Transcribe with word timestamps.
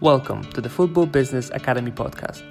Welcome 0.00 0.42
to 0.50 0.60
the 0.60 0.68
Football 0.68 1.06
Business 1.06 1.50
Academy 1.54 1.92
podcast. 1.92 2.42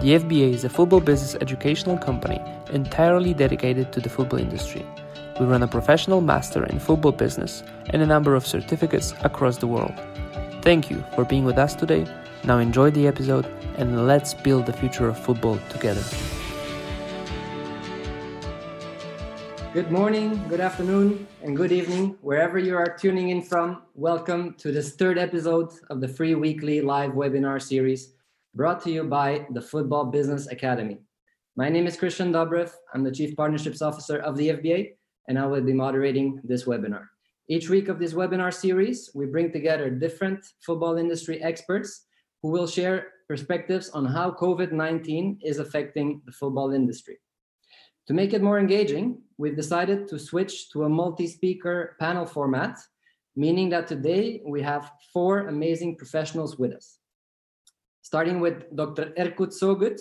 The 0.00 0.14
FBA 0.18 0.54
is 0.54 0.64
a 0.64 0.70
football 0.70 1.00
business 1.00 1.34
educational 1.42 1.98
company 1.98 2.40
entirely 2.70 3.34
dedicated 3.34 3.92
to 3.92 4.00
the 4.00 4.08
football 4.08 4.40
industry. 4.40 4.84
We 5.38 5.44
run 5.44 5.62
a 5.62 5.68
professional 5.68 6.22
master 6.22 6.64
in 6.64 6.78
football 6.78 7.12
business 7.12 7.62
and 7.90 8.00
a 8.00 8.06
number 8.06 8.34
of 8.34 8.46
certificates 8.46 9.12
across 9.22 9.58
the 9.58 9.66
world. 9.66 9.92
Thank 10.62 10.88
you 10.90 11.04
for 11.14 11.26
being 11.26 11.44
with 11.44 11.58
us 11.58 11.74
today. 11.74 12.06
Now 12.44 12.58
enjoy 12.58 12.90
the 12.90 13.06
episode 13.06 13.44
and 13.76 14.06
let's 14.06 14.32
build 14.32 14.64
the 14.64 14.72
future 14.72 15.06
of 15.06 15.18
football 15.18 15.58
together. 15.68 16.02
Good 19.76 19.92
morning, 19.92 20.42
good 20.48 20.60
afternoon, 20.60 21.28
and 21.42 21.54
good 21.54 21.70
evening, 21.70 22.16
wherever 22.22 22.58
you 22.58 22.74
are 22.78 22.96
tuning 22.98 23.28
in 23.28 23.42
from. 23.42 23.82
Welcome 23.94 24.54
to 24.54 24.72
this 24.72 24.94
third 24.94 25.18
episode 25.18 25.70
of 25.90 26.00
the 26.00 26.08
free 26.08 26.34
weekly 26.34 26.80
live 26.80 27.10
webinar 27.10 27.60
series 27.60 28.14
brought 28.54 28.82
to 28.84 28.90
you 28.90 29.04
by 29.04 29.46
the 29.50 29.60
Football 29.60 30.06
Business 30.06 30.46
Academy. 30.46 30.96
My 31.56 31.68
name 31.68 31.86
is 31.86 31.98
Christian 31.98 32.32
Dobrev. 32.32 32.72
I'm 32.94 33.04
the 33.04 33.12
Chief 33.12 33.36
Partnerships 33.36 33.82
Officer 33.82 34.16
of 34.20 34.38
the 34.38 34.48
FBA, 34.48 34.92
and 35.28 35.38
I 35.38 35.44
will 35.44 35.60
be 35.60 35.74
moderating 35.74 36.40
this 36.42 36.64
webinar. 36.64 37.08
Each 37.50 37.68
week 37.68 37.88
of 37.88 37.98
this 37.98 38.14
webinar 38.14 38.54
series, 38.54 39.10
we 39.14 39.26
bring 39.26 39.52
together 39.52 39.90
different 39.90 40.42
football 40.64 40.96
industry 40.96 41.42
experts 41.42 42.06
who 42.40 42.48
will 42.48 42.66
share 42.66 43.08
perspectives 43.28 43.90
on 43.90 44.06
how 44.06 44.30
COVID 44.30 44.72
19 44.72 45.40
is 45.42 45.58
affecting 45.58 46.22
the 46.24 46.32
football 46.32 46.72
industry. 46.72 47.18
To 48.06 48.14
make 48.14 48.32
it 48.32 48.42
more 48.42 48.60
engaging, 48.60 49.18
we've 49.36 49.56
decided 49.56 50.06
to 50.08 50.18
switch 50.18 50.70
to 50.70 50.84
a 50.84 50.88
multi-speaker 50.88 51.96
panel 51.98 52.24
format, 52.24 52.78
meaning 53.34 53.68
that 53.70 53.88
today 53.88 54.42
we 54.46 54.62
have 54.62 54.92
four 55.12 55.48
amazing 55.48 55.96
professionals 55.96 56.56
with 56.56 56.72
us. 56.72 56.98
Starting 58.02 58.38
with 58.38 58.74
Dr. 58.76 59.12
Erkut 59.18 59.52
Sogut, 59.52 60.00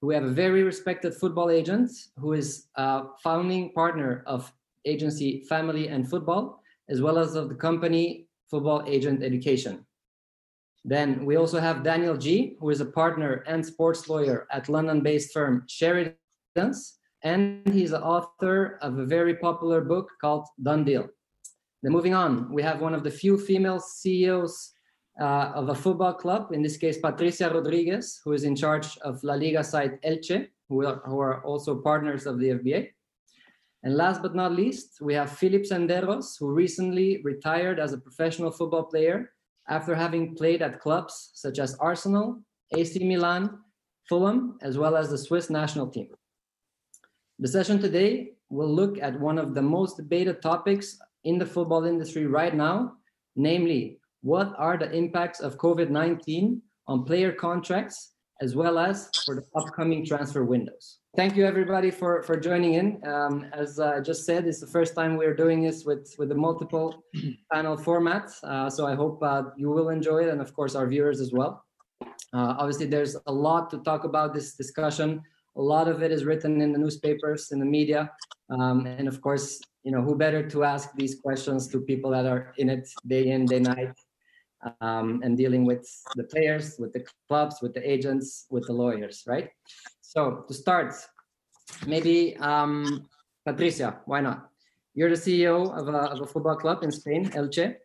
who 0.00 0.06
we 0.06 0.14
have 0.14 0.22
a 0.22 0.30
very 0.30 0.62
respected 0.62 1.14
football 1.14 1.50
agent 1.50 1.90
who 2.16 2.32
is 2.32 2.68
a 2.76 3.06
founding 3.24 3.72
partner 3.72 4.22
of 4.26 4.52
agency 4.84 5.44
Family 5.48 5.88
and 5.88 6.08
Football, 6.08 6.60
as 6.88 7.02
well 7.02 7.18
as 7.18 7.34
of 7.34 7.48
the 7.48 7.56
company 7.56 8.28
Football 8.50 8.84
Agent 8.86 9.22
Education. 9.24 9.84
Then 10.84 11.24
we 11.24 11.36
also 11.36 11.58
have 11.58 11.82
Daniel 11.82 12.16
Geey, 12.16 12.56
who 12.60 12.70
is 12.70 12.80
a 12.80 12.86
partner 12.86 13.44
and 13.48 13.66
sports 13.66 14.08
lawyer 14.08 14.46
at 14.52 14.68
London-based 14.68 15.32
firm 15.32 15.64
Sheridans, 15.68 16.98
and 17.24 17.66
he's 17.68 17.90
the 17.90 18.02
author 18.02 18.78
of 18.82 18.98
a 18.98 19.06
very 19.06 19.36
popular 19.36 19.80
book 19.80 20.10
called 20.20 20.46
Done 20.62 20.84
Deal. 20.84 21.08
Then 21.82 21.92
moving 21.92 22.14
on, 22.14 22.52
we 22.52 22.62
have 22.62 22.80
one 22.80 22.94
of 22.94 23.04
the 23.04 23.10
few 23.10 23.38
female 23.38 23.80
CEOs 23.80 24.72
uh, 25.20 25.52
of 25.54 25.68
a 25.68 25.74
football 25.74 26.14
club, 26.14 26.52
in 26.52 26.62
this 26.62 26.76
case, 26.76 26.98
Patricia 26.98 27.50
Rodriguez, 27.50 28.20
who 28.24 28.32
is 28.32 28.44
in 28.44 28.56
charge 28.56 28.96
of 28.98 29.22
La 29.22 29.34
Liga 29.34 29.62
side 29.62 30.00
Elche, 30.02 30.48
who 30.68 30.86
are, 30.86 31.02
who 31.04 31.18
are 31.20 31.44
also 31.44 31.80
partners 31.80 32.26
of 32.26 32.38
the 32.38 32.50
FBA. 32.50 32.90
And 33.82 33.96
last 33.96 34.22
but 34.22 34.34
not 34.34 34.52
least, 34.52 34.98
we 35.00 35.12
have 35.14 35.36
Philip 35.36 35.62
Senderos, 35.62 36.38
who 36.38 36.52
recently 36.52 37.20
retired 37.24 37.80
as 37.80 37.92
a 37.92 37.98
professional 37.98 38.50
football 38.50 38.84
player 38.84 39.32
after 39.68 39.94
having 39.94 40.34
played 40.34 40.62
at 40.62 40.80
clubs 40.80 41.32
such 41.34 41.58
as 41.58 41.74
Arsenal, 41.76 42.40
AC 42.76 43.04
Milan, 43.04 43.58
Fulham, 44.08 44.56
as 44.62 44.78
well 44.78 44.96
as 44.96 45.10
the 45.10 45.18
Swiss 45.18 45.50
national 45.50 45.88
team. 45.88 46.08
The 47.42 47.48
session 47.48 47.80
today 47.80 48.34
will 48.50 48.72
look 48.72 49.02
at 49.02 49.18
one 49.18 49.36
of 49.36 49.52
the 49.52 49.62
most 49.62 49.96
debated 49.96 50.40
topics 50.40 50.96
in 51.24 51.38
the 51.38 51.44
football 51.44 51.86
industry 51.86 52.26
right 52.26 52.54
now, 52.54 52.92
namely, 53.34 53.98
what 54.20 54.54
are 54.58 54.78
the 54.78 54.88
impacts 54.92 55.40
of 55.40 55.58
COVID-19 55.58 56.60
on 56.86 57.02
player 57.02 57.32
contracts, 57.32 58.12
as 58.40 58.54
well 58.54 58.78
as 58.78 59.10
for 59.26 59.34
the 59.34 59.42
upcoming 59.56 60.06
transfer 60.06 60.44
windows. 60.44 60.98
Thank 61.16 61.34
you 61.34 61.44
everybody 61.44 61.90
for, 61.90 62.22
for 62.22 62.38
joining 62.38 62.74
in. 62.74 63.04
Um, 63.04 63.44
as 63.52 63.80
I 63.80 63.98
just 63.98 64.24
said, 64.24 64.46
it's 64.46 64.60
the 64.60 64.68
first 64.68 64.94
time 64.94 65.16
we're 65.16 65.34
doing 65.34 65.64
this 65.64 65.84
with, 65.84 66.14
with 66.18 66.30
a 66.30 66.36
multiple 66.36 67.02
panel 67.52 67.76
format. 67.76 68.30
Uh, 68.44 68.70
so 68.70 68.86
I 68.86 68.94
hope 68.94 69.20
uh, 69.20 69.42
you 69.56 69.68
will 69.68 69.88
enjoy 69.88 70.18
it 70.18 70.28
and 70.28 70.40
of 70.40 70.54
course 70.54 70.76
our 70.76 70.86
viewers 70.86 71.20
as 71.20 71.32
well. 71.32 71.64
Uh, 72.32 72.54
obviously, 72.56 72.86
there's 72.86 73.16
a 73.26 73.32
lot 73.32 73.68
to 73.70 73.78
talk 73.78 74.04
about 74.04 74.32
this 74.32 74.54
discussion. 74.54 75.22
A 75.56 75.62
lot 75.62 75.88
of 75.88 76.02
it 76.02 76.10
is 76.10 76.24
written 76.24 76.60
in 76.60 76.72
the 76.72 76.78
newspapers, 76.78 77.52
in 77.52 77.58
the 77.58 77.66
media, 77.66 78.10
um, 78.50 78.86
and 78.86 79.06
of 79.06 79.20
course, 79.20 79.60
you 79.84 79.92
know, 79.92 80.00
who 80.00 80.16
better 80.16 80.48
to 80.48 80.64
ask 80.64 80.92
these 80.94 81.16
questions 81.16 81.68
to 81.68 81.80
people 81.80 82.10
that 82.12 82.26
are 82.26 82.54
in 82.56 82.70
it 82.70 82.88
day 83.06 83.28
in, 83.28 83.44
day 83.46 83.60
night, 83.60 83.92
um, 84.80 85.20
and 85.22 85.36
dealing 85.36 85.64
with 85.64 85.86
the 86.16 86.24
players, 86.24 86.76
with 86.78 86.92
the 86.92 87.04
clubs, 87.28 87.60
with 87.60 87.74
the 87.74 87.90
agents, 87.90 88.46
with 88.50 88.66
the 88.66 88.72
lawyers, 88.72 89.24
right? 89.26 89.50
So 90.00 90.44
to 90.48 90.54
start, 90.54 90.94
maybe 91.86 92.36
um, 92.36 93.08
Patricia, 93.44 94.00
why 94.06 94.20
not? 94.20 94.48
You're 94.94 95.10
the 95.10 95.16
CEO 95.16 95.76
of 95.76 95.88
a, 95.88 95.98
of 96.12 96.20
a 96.20 96.26
football 96.26 96.56
club 96.56 96.82
in 96.82 96.90
Spain, 96.92 97.30
Elche. 97.30 97.76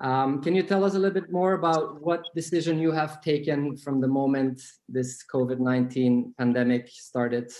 Um, 0.00 0.42
can 0.42 0.54
you 0.54 0.62
tell 0.62 0.84
us 0.84 0.94
a 0.94 0.98
little 0.98 1.14
bit 1.14 1.32
more 1.32 1.54
about 1.54 2.02
what 2.02 2.26
decision 2.34 2.78
you 2.78 2.92
have 2.92 3.22
taken 3.22 3.76
from 3.78 4.00
the 4.00 4.08
moment 4.08 4.60
this 4.88 5.24
COVID 5.32 5.58
19 5.58 6.34
pandemic 6.36 6.88
started 6.88 7.50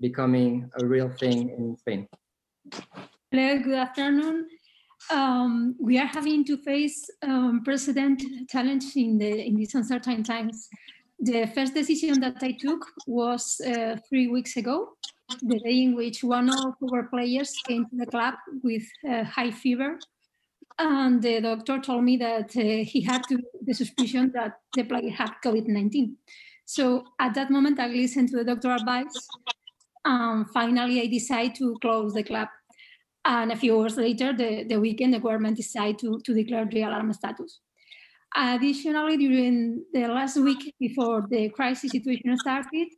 becoming 0.00 0.68
a 0.80 0.84
real 0.84 1.08
thing 1.08 1.50
in 1.50 1.76
Spain? 1.76 2.08
Hello, 3.30 3.58
good 3.58 3.74
afternoon. 3.74 4.48
Um, 5.12 5.76
we 5.78 5.98
are 5.98 6.06
having 6.06 6.44
to 6.46 6.56
face 6.56 7.08
um, 7.22 7.62
precedent 7.64 8.20
challenge 8.50 8.96
in, 8.96 9.18
the, 9.18 9.46
in 9.46 9.54
these 9.54 9.74
uncertain 9.74 10.24
times. 10.24 10.68
The 11.20 11.46
first 11.54 11.74
decision 11.74 12.20
that 12.20 12.38
I 12.42 12.56
took 12.58 12.84
was 13.06 13.60
uh, 13.64 13.96
three 14.08 14.26
weeks 14.26 14.56
ago, 14.56 14.96
the 15.40 15.60
day 15.60 15.82
in 15.82 15.94
which 15.94 16.24
one 16.24 16.50
of 16.50 16.74
our 16.92 17.04
players 17.04 17.52
came 17.68 17.86
to 17.86 17.96
the 17.96 18.06
club 18.06 18.34
with 18.64 18.82
uh, 19.08 19.22
high 19.22 19.52
fever 19.52 19.98
and 20.78 21.22
the 21.22 21.40
doctor 21.40 21.80
told 21.80 22.04
me 22.04 22.16
that 22.18 22.54
uh, 22.56 22.84
he 22.84 23.00
had 23.00 23.22
to, 23.28 23.38
the 23.62 23.72
suspicion 23.72 24.30
that 24.34 24.60
the 24.74 24.84
player 24.84 25.10
had 25.10 25.32
COVID-19. 25.44 26.14
So 26.66 27.04
at 27.18 27.34
that 27.34 27.50
moment, 27.50 27.80
I 27.80 27.86
listened 27.86 28.28
to 28.30 28.36
the 28.36 28.44
doctor's 28.44 28.82
advice. 28.82 29.26
And 30.04 30.48
finally, 30.50 31.00
I 31.00 31.06
decided 31.06 31.54
to 31.56 31.78
close 31.80 32.12
the 32.12 32.22
club. 32.22 32.48
And 33.24 33.52
a 33.52 33.56
few 33.56 33.80
hours 33.80 33.96
later, 33.96 34.32
the, 34.32 34.64
the 34.64 34.78
weekend, 34.78 35.14
the 35.14 35.20
government 35.20 35.56
decided 35.56 35.98
to, 36.00 36.20
to 36.24 36.34
declare 36.34 36.66
the 36.66 36.82
alarm 36.82 37.12
status. 37.12 37.60
Additionally, 38.36 39.16
during 39.16 39.84
the 39.92 40.06
last 40.08 40.36
week 40.36 40.74
before 40.78 41.26
the 41.28 41.48
crisis 41.50 41.90
situation 41.92 42.36
started, 42.36 42.88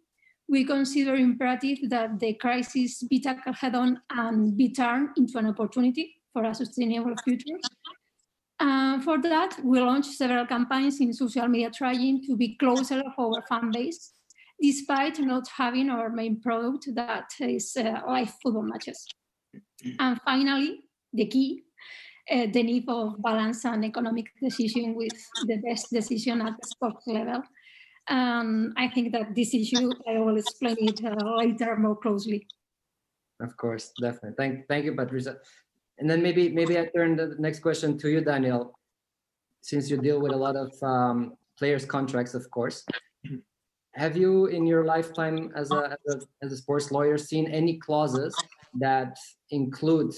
we 0.49 0.65
consider 0.65 1.15
imperative 1.15 1.79
that 1.91 2.19
the 2.19 2.35
crisis 2.35 3.03
be 3.05 3.21
tackled 3.21 3.57
head 3.57 3.75
on 3.75 4.01
and 4.11 4.57
be 4.57 4.73
turned 4.73 5.11
into 5.17 5.39
an 5.39 5.47
opportunity 5.47 6.18
for 6.39 6.45
a 6.45 6.55
sustainable 6.55 7.17
future. 7.25 7.59
Uh, 8.61 9.01
for 9.01 9.21
that, 9.23 9.59
we 9.65 9.81
launched 9.81 10.13
several 10.13 10.47
campaigns 10.47 11.01
in 11.01 11.13
social 11.13 11.49
media 11.49 11.71
trying 11.71 12.23
to 12.27 12.37
be 12.37 12.57
closer 12.57 13.01
of 13.01 13.13
our 13.19 13.43
fan 13.49 13.73
base, 13.73 14.13
despite 14.61 15.19
not 15.19 15.49
having 15.49 15.91
our 15.91 16.11
main 16.11 16.41
product 16.41 16.89
that 16.95 17.29
is 17.41 17.77
uh, 17.77 18.01
live 18.07 18.33
football 18.43 18.63
matches. 18.63 19.07
And 19.99 20.21
finally, 20.25 20.81
the 21.13 21.27
key, 21.27 21.63
uh, 22.31 22.47
the 22.53 22.63
need 22.63 22.85
of 22.89 23.21
balance 23.23 23.65
and 23.65 23.85
economic 23.85 24.27
decision 24.41 24.95
with 24.95 25.19
the 25.47 25.57
best 25.57 25.91
decision 25.91 26.41
at 26.43 26.55
the 26.61 26.67
sports 26.67 27.07
level. 27.07 27.43
Um, 28.09 28.73
I 28.77 28.89
think 28.89 29.13
that 29.13 29.35
this 29.35 29.55
issue, 29.55 29.91
I 30.09 30.19
will 30.19 30.37
explain 30.37 30.77
it 30.81 31.01
uh, 31.05 31.37
later 31.37 31.77
more 31.77 31.97
closely. 31.97 32.47
Of 33.41 33.57
course, 33.57 33.93
definitely. 34.01 34.35
Thank, 34.37 34.69
thank 34.69 34.85
you, 34.85 34.95
Patricia. 34.95 35.37
And 35.99 36.09
then 36.09 36.23
maybe 36.23 36.49
maybe 36.49 36.79
I 36.79 36.87
turn 36.95 37.17
the 37.17 37.35
next 37.39 37.61
question 37.61 37.99
to 37.99 38.09
you, 38.09 38.21
Daniel, 38.21 38.79
since 39.63 39.91
you 39.91 39.97
deal 39.97 40.21
with 40.21 40.33
a 40.33 40.37
lot 40.37 40.57
of 40.57 40.71
um, 40.83 41.35
players' 41.59 41.85
contracts, 41.85 42.35
of 42.35 42.49
course. 42.51 42.85
Have 43.95 44.17
you, 44.17 44.47
in 44.47 44.65
your 44.65 44.85
lifetime 44.85 45.51
as 45.57 45.73
a, 45.73 45.99
as 46.07 46.15
a 46.15 46.21
as 46.45 46.53
a 46.53 46.57
sports 46.57 46.93
lawyer, 46.93 47.19
seen 47.19 47.51
any 47.51 47.79
clauses 47.79 48.33
that 48.79 49.19
include 49.51 50.15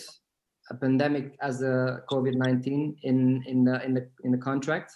a 0.70 0.74
pandemic 0.74 1.36
as 1.40 1.62
a 1.62 2.02
COVID 2.12 2.34
nineteen 2.34 2.96
in 3.02 3.42
in 3.46 3.64
the 3.64 3.82
in 3.82 3.94
the 3.94 4.08
in 4.24 4.30
the 4.32 4.38
contract? 4.38 4.92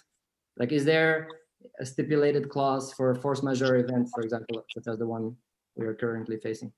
Like, 0.57 0.71
is 0.71 0.85
there 0.85 1.27
a 1.79 1.85
stipulated 1.85 2.49
clause 2.49 2.93
for 2.93 3.15
force 3.15 3.41
majeure 3.41 3.77
events, 3.77 4.11
for 4.13 4.21
example, 4.21 4.63
such 4.73 4.87
as 4.87 4.99
the 4.99 5.07
one 5.07 5.35
we 5.75 5.87
are 5.87 5.95
currently 5.95 6.37
facing? 6.37 6.71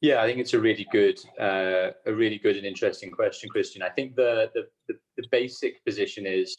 Yeah, 0.00 0.22
I 0.22 0.26
think 0.26 0.38
it's 0.38 0.54
a 0.54 0.60
really 0.60 0.86
good, 0.92 1.18
uh, 1.40 1.90
a 2.06 2.12
really 2.12 2.38
good 2.38 2.56
and 2.56 2.66
interesting 2.66 3.10
question, 3.10 3.48
Christian. 3.48 3.82
I 3.82 3.88
think 3.90 4.16
the 4.16 4.50
the, 4.54 4.62
the, 4.88 4.94
the 5.16 5.26
basic 5.30 5.84
position 5.84 6.26
is 6.26 6.56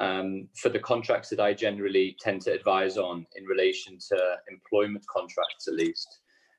um, 0.00 0.48
for 0.60 0.70
the 0.70 0.78
contracts 0.78 1.28
that 1.28 1.40
I 1.40 1.52
generally 1.52 2.16
tend 2.18 2.40
to 2.42 2.52
advise 2.52 2.96
on 2.96 3.26
in 3.36 3.44
relation 3.44 3.98
to 4.08 4.36
employment 4.50 5.04
contracts, 5.14 5.68
at 5.68 5.74
least. 5.74 6.08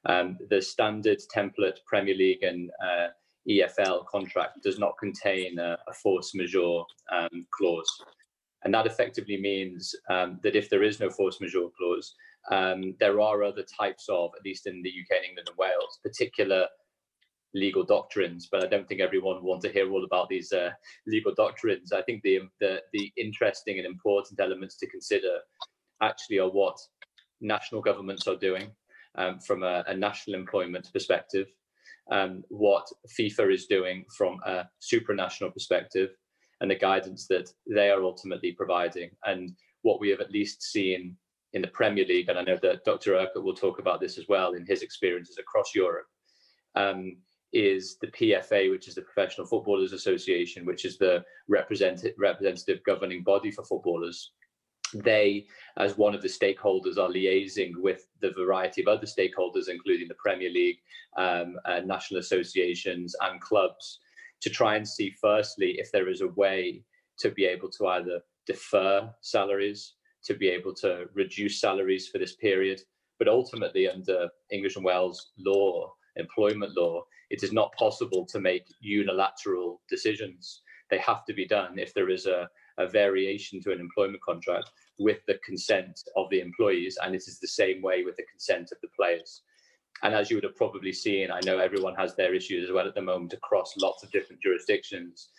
Um, 0.05 0.37
the 0.49 0.61
standard 0.61 1.19
template 1.35 1.77
Premier 1.85 2.15
League 2.15 2.43
and 2.43 2.71
uh, 2.83 3.07
EFL 3.49 4.05
contract 4.07 4.63
does 4.63 4.79
not 4.79 4.97
contain 4.99 5.59
a, 5.59 5.77
a 5.87 5.93
force 5.93 6.33
majeure 6.33 6.83
um, 7.11 7.45
clause. 7.51 7.91
And 8.63 8.73
that 8.73 8.85
effectively 8.85 9.37
means 9.41 9.93
um, 10.09 10.39
that 10.43 10.55
if 10.55 10.69
there 10.69 10.83
is 10.83 10.99
no 10.99 11.09
force 11.09 11.41
majeure 11.41 11.69
clause, 11.77 12.13
um, 12.49 12.95
there 12.99 13.21
are 13.21 13.43
other 13.43 13.63
types 13.63 14.07
of, 14.09 14.31
at 14.37 14.45
least 14.45 14.67
in 14.67 14.81
the 14.81 14.89
UK 14.89 15.17
and 15.17 15.25
England 15.25 15.47
and 15.49 15.57
Wales, 15.57 15.99
particular 16.03 16.67
legal 17.53 17.83
doctrines. 17.83 18.47
But 18.51 18.63
I 18.63 18.67
don't 18.67 18.87
think 18.87 19.01
everyone 19.01 19.43
wants 19.43 19.65
to 19.65 19.71
hear 19.71 19.91
all 19.91 20.05
about 20.05 20.29
these 20.29 20.51
uh, 20.51 20.71
legal 21.05 21.33
doctrines. 21.35 21.91
I 21.91 22.01
think 22.01 22.23
the, 22.23 22.41
the 22.59 22.81
the 22.93 23.11
interesting 23.17 23.77
and 23.77 23.85
important 23.85 24.39
elements 24.39 24.77
to 24.77 24.87
consider 24.89 25.39
actually 26.01 26.39
are 26.39 26.49
what 26.49 26.77
national 27.41 27.81
governments 27.81 28.27
are 28.27 28.37
doing 28.37 28.71
um, 29.15 29.39
from 29.39 29.63
a, 29.63 29.83
a, 29.87 29.95
national 29.95 30.39
employment 30.39 30.89
perspective, 30.93 31.47
um, 32.11 32.43
what 32.49 32.87
FIFA 33.19 33.53
is 33.53 33.65
doing 33.65 34.05
from 34.15 34.39
a 34.45 34.63
supranational 34.81 35.53
perspective, 35.53 36.11
and 36.61 36.71
the 36.71 36.75
guidance 36.75 37.27
that 37.27 37.51
they 37.67 37.89
are 37.89 38.03
ultimately 38.03 38.53
providing, 38.53 39.09
and 39.25 39.51
what 39.81 39.99
we 39.99 40.09
have 40.09 40.21
at 40.21 40.31
least 40.31 40.63
seen 40.63 41.17
in 41.53 41.61
the 41.61 41.67
Premier 41.67 42.05
League. 42.05 42.29
And 42.29 42.37
I 42.39 42.43
know 42.43 42.57
that 42.61 42.83
Dr. 42.85 43.13
Erkut 43.13 43.43
will 43.43 43.55
talk 43.55 43.79
about 43.79 43.99
this 43.99 44.17
as 44.17 44.27
well 44.27 44.53
in 44.53 44.65
his 44.65 44.81
experiences 44.81 45.37
across 45.37 45.75
Europe. 45.75 46.07
Um, 46.75 47.17
is 47.53 47.97
the 47.99 48.07
PFA, 48.07 48.71
which 48.71 48.87
is 48.87 48.95
the 48.95 49.01
Professional 49.01 49.45
Footballers 49.45 49.91
Association, 49.91 50.65
which 50.65 50.85
is 50.85 50.97
the 50.97 51.21
representative, 51.49 52.13
representative 52.17 52.81
governing 52.85 53.23
body 53.23 53.51
for 53.51 53.65
footballers 53.65 54.31
they, 54.93 55.47
as 55.77 55.97
one 55.97 56.13
of 56.13 56.21
the 56.21 56.27
stakeholders, 56.27 56.97
are 56.97 57.09
liaising 57.09 57.71
with 57.77 58.07
the 58.21 58.31
variety 58.31 58.81
of 58.81 58.87
other 58.87 59.05
stakeholders, 59.05 59.69
including 59.69 60.07
the 60.07 60.15
Premier 60.15 60.49
League, 60.49 60.79
um, 61.17 61.57
uh, 61.65 61.79
national 61.79 62.19
associations, 62.19 63.15
and 63.21 63.39
clubs, 63.41 63.99
to 64.41 64.49
try 64.49 64.75
and 64.75 64.87
see, 64.87 65.13
firstly, 65.21 65.75
if 65.79 65.91
there 65.91 66.09
is 66.09 66.21
a 66.21 66.27
way 66.27 66.83
to 67.19 67.29
be 67.31 67.45
able 67.45 67.69
to 67.69 67.87
either 67.87 68.21
defer 68.45 69.09
salaries, 69.21 69.93
to 70.25 70.33
be 70.33 70.47
able 70.49 70.73
to 70.75 71.05
reduce 71.13 71.59
salaries 71.59 72.07
for 72.07 72.17
this 72.17 72.35
period. 72.35 72.81
But 73.19 73.27
ultimately, 73.27 73.87
under 73.87 74.29
English 74.51 74.75
and 74.75 74.85
Wales 74.85 75.31
law, 75.37 75.93
employment 76.15 76.75
law, 76.75 77.03
it 77.29 77.43
is 77.43 77.53
not 77.53 77.73
possible 77.77 78.25
to 78.27 78.39
make 78.39 78.65
unilateral 78.79 79.81
decisions. 79.89 80.61
They 80.89 80.97
have 80.99 81.25
to 81.25 81.33
be 81.33 81.47
done 81.47 81.79
if 81.79 81.93
there 81.93 82.09
is 82.09 82.25
a 82.25 82.49
a 82.77 82.87
variation 82.87 83.61
to 83.61 83.71
an 83.71 83.79
employment 83.79 84.21
contract 84.21 84.71
with 84.99 85.19
the 85.27 85.39
consent 85.45 86.01
of 86.15 86.29
the 86.29 86.39
employees, 86.39 86.97
and 87.03 87.15
it 87.15 87.23
is 87.27 87.39
the 87.39 87.47
same 87.47 87.81
way 87.81 88.03
with 88.03 88.15
the 88.17 88.25
consent 88.29 88.71
of 88.71 88.79
the 88.81 88.87
players. 88.95 89.41
And 90.03 90.13
as 90.15 90.29
you 90.29 90.37
would 90.37 90.43
have 90.43 90.55
probably 90.55 90.93
seen, 90.93 91.31
I 91.31 91.39
know 91.45 91.59
everyone 91.59 91.95
has 91.95 92.15
their 92.15 92.33
issues 92.33 92.67
as 92.67 92.73
well 92.73 92.87
at 92.87 92.95
the 92.95 93.01
moment 93.01 93.33
across 93.33 93.75
lots 93.77 94.03
of 94.03 94.11
different 94.11 94.41
jurisdictions, 94.41 95.29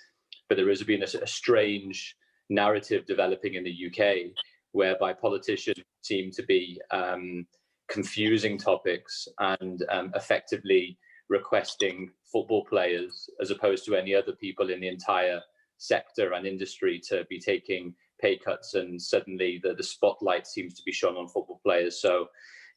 but 0.48 0.56
there 0.56 0.68
has 0.68 0.82
been 0.82 1.02
a, 1.02 1.22
a 1.22 1.26
strange 1.26 2.16
narrative 2.48 3.06
developing 3.06 3.54
in 3.54 3.64
the 3.64 3.86
UK 3.86 4.32
whereby 4.72 5.12
politicians 5.12 5.82
seem 6.02 6.30
to 6.32 6.42
be 6.42 6.80
um, 6.90 7.46
confusing 7.88 8.58
topics 8.58 9.28
and 9.38 9.84
um, 9.90 10.10
effectively 10.14 10.98
requesting 11.28 12.10
football 12.30 12.64
players 12.64 13.28
as 13.40 13.50
opposed 13.50 13.84
to 13.84 13.94
any 13.94 14.14
other 14.14 14.32
people 14.32 14.70
in 14.70 14.80
the 14.80 14.88
entire 14.88 15.40
sector 15.78 16.32
and 16.32 16.46
industry 16.46 17.00
to 17.08 17.24
be 17.28 17.38
taking 17.38 17.94
pay 18.20 18.38
cuts 18.38 18.74
and 18.74 19.00
suddenly 19.00 19.60
the, 19.62 19.74
the 19.74 19.82
spotlight 19.82 20.46
seems 20.46 20.74
to 20.74 20.82
be 20.84 20.92
shone 20.92 21.16
on 21.16 21.26
football 21.28 21.60
players. 21.64 22.00
So, 22.00 22.26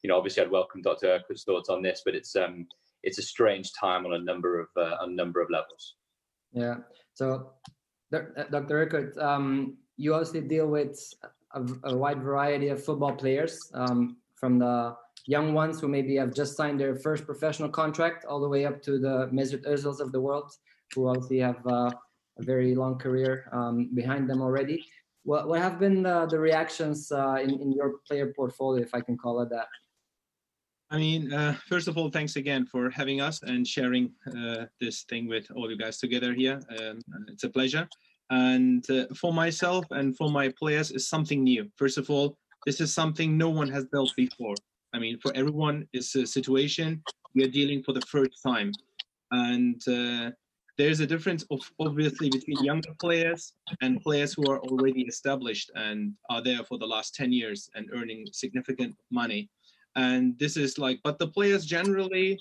you 0.02 0.08
know, 0.08 0.16
obviously 0.16 0.42
I'd 0.42 0.50
welcome 0.50 0.82
Dr. 0.82 1.06
Erkut's 1.06 1.44
thoughts 1.44 1.68
on 1.68 1.82
this, 1.82 2.02
but 2.04 2.14
it's 2.14 2.34
um 2.36 2.66
it's 3.02 3.18
a 3.18 3.22
strange 3.22 3.70
time 3.78 4.04
on 4.04 4.14
a 4.14 4.18
number 4.18 4.60
of 4.60 4.68
uh, 4.76 4.96
a 5.00 5.08
number 5.08 5.40
of 5.40 5.48
levels. 5.50 5.94
Yeah. 6.52 6.76
So, 7.14 7.52
Dr. 8.10 8.86
Erkut, 8.86 9.22
um, 9.22 9.76
you 9.96 10.14
also 10.14 10.40
deal 10.40 10.66
with 10.66 10.98
a, 11.54 11.64
a, 11.84 11.96
wide 11.96 12.22
variety 12.22 12.68
of 12.68 12.84
football 12.84 13.14
players, 13.14 13.58
um, 13.74 14.16
from 14.34 14.58
the 14.58 14.94
young 15.26 15.54
ones 15.54 15.80
who 15.80 15.88
maybe 15.88 16.16
have 16.16 16.34
just 16.34 16.56
signed 16.56 16.78
their 16.78 16.96
first 16.96 17.24
professional 17.24 17.68
contract, 17.68 18.24
all 18.24 18.40
the 18.40 18.48
way 18.48 18.64
up 18.64 18.82
to 18.82 18.98
the 18.98 19.28
Mesut 19.32 19.64
Ozils 19.66 20.00
of 20.00 20.12
the 20.12 20.20
world, 20.20 20.52
who 20.94 21.08
obviously 21.08 21.38
have 21.38 21.66
uh, 21.66 21.90
a 22.38 22.42
very 22.42 22.74
long 22.74 22.98
career 22.98 23.48
um, 23.52 23.90
behind 23.94 24.28
them 24.28 24.40
already. 24.40 24.84
What, 25.24 25.48
what 25.48 25.60
have 25.60 25.80
been 25.80 26.02
the, 26.02 26.26
the 26.26 26.38
reactions 26.38 27.10
uh, 27.10 27.38
in, 27.42 27.50
in 27.60 27.72
your 27.72 27.98
player 28.06 28.32
portfolio, 28.36 28.82
if 28.82 28.94
I 28.94 29.00
can 29.00 29.16
call 29.16 29.40
it 29.40 29.50
that? 29.50 29.66
I 30.88 30.98
mean, 30.98 31.32
uh, 31.32 31.56
first 31.68 31.88
of 31.88 31.98
all, 31.98 32.10
thanks 32.10 32.36
again 32.36 32.64
for 32.64 32.90
having 32.90 33.20
us 33.20 33.42
and 33.42 33.66
sharing 33.66 34.12
uh, 34.38 34.66
this 34.80 35.02
thing 35.02 35.26
with 35.26 35.50
all 35.50 35.68
you 35.68 35.76
guys 35.76 35.98
together 35.98 36.32
here. 36.32 36.60
Um, 36.78 37.00
it's 37.26 37.42
a 37.42 37.48
pleasure. 37.48 37.88
And 38.30 38.88
uh, 38.90 39.06
for 39.14 39.32
myself 39.32 39.84
and 39.90 40.16
for 40.16 40.30
my 40.30 40.48
players, 40.58 40.90
is 40.90 41.08
something 41.08 41.44
new. 41.44 41.70
First 41.76 41.98
of 41.98 42.10
all, 42.10 42.36
this 42.64 42.80
is 42.80 42.92
something 42.92 43.38
no 43.38 43.50
one 43.50 43.68
has 43.70 43.84
dealt 43.86 44.12
before. 44.16 44.54
I 44.92 44.98
mean, 44.98 45.18
for 45.18 45.32
everyone, 45.34 45.86
it's 45.92 46.14
a 46.16 46.26
situation 46.26 47.02
we 47.34 47.44
are 47.44 47.50
dealing 47.50 47.82
for 47.82 47.92
the 47.92 48.00
first 48.02 48.42
time. 48.44 48.72
And 49.30 49.80
uh, 49.86 50.30
there's 50.78 51.00
a 51.00 51.06
difference 51.06 51.44
of 51.50 51.60
obviously 51.80 52.28
between 52.30 52.62
younger 52.64 52.94
players 53.00 53.54
and 53.80 54.00
players 54.02 54.34
who 54.34 54.50
are 54.50 54.60
already 54.60 55.02
established 55.02 55.70
and 55.74 56.12
are 56.30 56.42
there 56.42 56.62
for 56.64 56.78
the 56.78 56.86
last 56.86 57.14
10 57.14 57.32
years 57.32 57.70
and 57.74 57.88
earning 57.92 58.26
significant 58.32 58.94
money 59.10 59.48
and 59.96 60.38
this 60.38 60.56
is 60.56 60.78
like 60.78 61.00
but 61.02 61.18
the 61.18 61.28
players 61.28 61.64
generally 61.64 62.38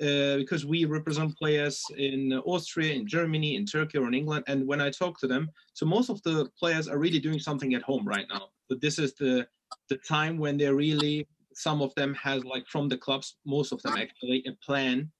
uh, 0.00 0.36
because 0.36 0.64
we 0.64 0.84
represent 0.84 1.36
players 1.36 1.84
in 1.96 2.32
austria 2.46 2.94
in 2.94 3.06
germany 3.06 3.56
in 3.56 3.64
turkey 3.66 3.98
or 3.98 4.08
in 4.08 4.14
england. 4.14 4.44
And 4.46 4.66
when 4.66 4.80
i 4.80 4.90
talk 4.90 5.18
to 5.20 5.26
them 5.26 5.50
so 5.74 5.86
most 5.86 6.10
of 6.10 6.22
the 6.22 6.48
players 6.58 6.88
are 6.88 6.98
really 6.98 7.20
doing 7.20 7.38
something 7.38 7.74
at 7.74 7.82
home 7.82 8.06
right 8.06 8.26
now. 8.28 8.48
But 8.68 8.80
this 8.80 8.98
is 8.98 9.14
the 9.14 9.46
the 9.88 9.96
time 9.96 10.38
when 10.38 10.56
they're 10.56 10.74
really 10.74 11.26
some 11.54 11.82
of 11.82 11.94
them 11.94 12.14
has 12.14 12.44
like 12.44 12.66
from 12.68 12.88
the 12.88 12.96
clubs 12.96 13.36
most 13.44 13.72
of 13.72 13.82
them 13.82 13.96
actually 13.96 14.44
a 14.46 14.52
plan 14.64 15.10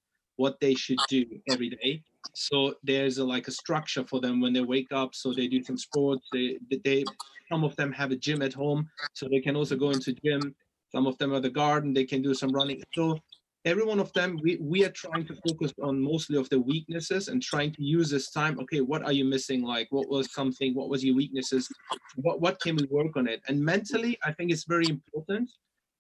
what 0.41 0.59
they 0.59 0.75
should 0.75 1.05
do 1.07 1.27
every 1.47 1.69
day. 1.69 2.03
So 2.35 2.75
there's 2.83 3.19
a, 3.19 3.25
like 3.25 3.47
a 3.47 3.51
structure 3.51 4.05
for 4.05 4.21
them 4.21 4.41
when 4.41 4.55
they 4.55 4.63
wake 4.63 4.91
up. 4.91 5.15
So 5.15 5.35
they 5.35 5.49
do 5.49 5.63
some 5.63 5.77
sports. 5.77 6.27
They 6.33 6.59
they 6.85 7.05
some 7.53 7.63
of 7.63 7.77
them 7.77 7.93
have 7.93 8.11
a 8.11 8.17
gym 8.17 8.41
at 8.41 8.55
home. 8.55 8.89
So 9.13 9.29
they 9.29 9.41
can 9.41 9.55
also 9.55 9.77
go 9.77 9.91
into 9.91 10.17
gym. 10.25 10.55
Some 10.95 11.07
of 11.07 11.19
them 11.19 11.33
are 11.35 11.41
the 11.41 11.51
garden. 11.51 11.93
They 11.93 12.07
can 12.07 12.23
do 12.23 12.33
some 12.35 12.53
running. 12.53 12.83
So 12.95 13.19
every 13.65 13.85
one 13.85 14.01
of 14.01 14.13
them 14.15 14.39
we, 14.43 14.57
we 14.61 14.85
are 14.85 14.91
trying 14.93 15.27
to 15.27 15.35
focus 15.47 15.73
on 15.83 16.01
mostly 16.01 16.39
of 16.39 16.49
the 16.49 16.59
weaknesses 16.59 17.29
and 17.29 17.43
trying 17.43 17.73
to 17.73 17.83
use 17.83 18.11
this 18.11 18.31
time 18.31 18.59
okay 18.59 18.81
what 18.81 19.05
are 19.05 19.13
you 19.13 19.25
missing? 19.25 19.63
Like 19.63 19.89
what 19.91 20.09
was 20.09 20.33
something? 20.33 20.75
What 20.75 20.89
was 20.89 21.05
your 21.05 21.15
weaknesses? 21.15 21.69
What 22.17 22.41
what 22.41 22.61
can 22.61 22.77
we 22.77 22.87
work 22.91 23.17
on 23.17 23.29
it? 23.29 23.41
And 23.49 23.63
mentally 23.63 24.19
i 24.25 24.33
think 24.33 24.51
it's 24.51 24.65
very 24.65 24.89
important 24.89 25.51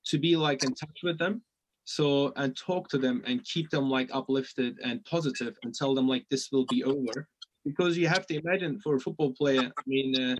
to 0.06 0.18
be 0.18 0.36
like 0.36 0.62
in 0.62 0.74
touch 0.74 1.00
with 1.02 1.18
them. 1.18 1.42
So 1.84 2.32
and 2.36 2.56
talk 2.56 2.88
to 2.90 2.98
them 2.98 3.22
and 3.26 3.44
keep 3.44 3.70
them 3.70 3.90
like 3.90 4.10
uplifted 4.12 4.78
and 4.82 5.04
positive 5.04 5.54
and 5.62 5.74
tell 5.74 5.94
them 5.94 6.08
like 6.08 6.24
this 6.30 6.50
will 6.52 6.66
be 6.66 6.84
over. 6.84 7.28
Because 7.64 7.98
you 7.98 8.08
have 8.08 8.26
to 8.28 8.40
imagine 8.40 8.80
for 8.80 8.96
a 8.96 9.00
football 9.00 9.32
player 9.34 9.70
i 9.78 9.82
mean 9.86 10.18
uh, 10.18 10.36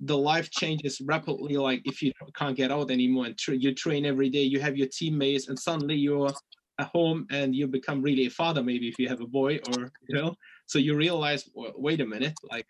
the 0.00 0.16
life 0.16 0.50
changes 0.50 1.00
rapidly 1.00 1.56
like 1.56 1.80
if 1.84 2.02
you 2.02 2.12
can't 2.34 2.56
get 2.56 2.70
out 2.70 2.90
anymore 2.90 3.26
and 3.26 3.38
tra- 3.38 3.56
you 3.56 3.74
train 3.74 4.04
every 4.04 4.28
day 4.28 4.42
you 4.42 4.60
have 4.60 4.76
your 4.76 4.88
teammates 4.88 5.48
and 5.48 5.58
suddenly 5.58 5.94
you're 5.94 6.34
at 6.78 6.88
home 6.88 7.26
and 7.30 7.54
you 7.54 7.66
become 7.66 8.02
really 8.02 8.26
a 8.26 8.30
father 8.30 8.62
maybe 8.62 8.88
if 8.88 8.98
you 8.98 9.08
have 9.08 9.20
a 9.20 9.26
boy 9.26 9.58
or 9.68 9.90
you 10.08 10.14
know 10.14 10.34
so 10.66 10.78
you 10.78 10.94
realize 10.94 11.48
well, 11.54 11.72
wait 11.76 12.00
a 12.00 12.06
minute 12.06 12.34
like 12.50 12.66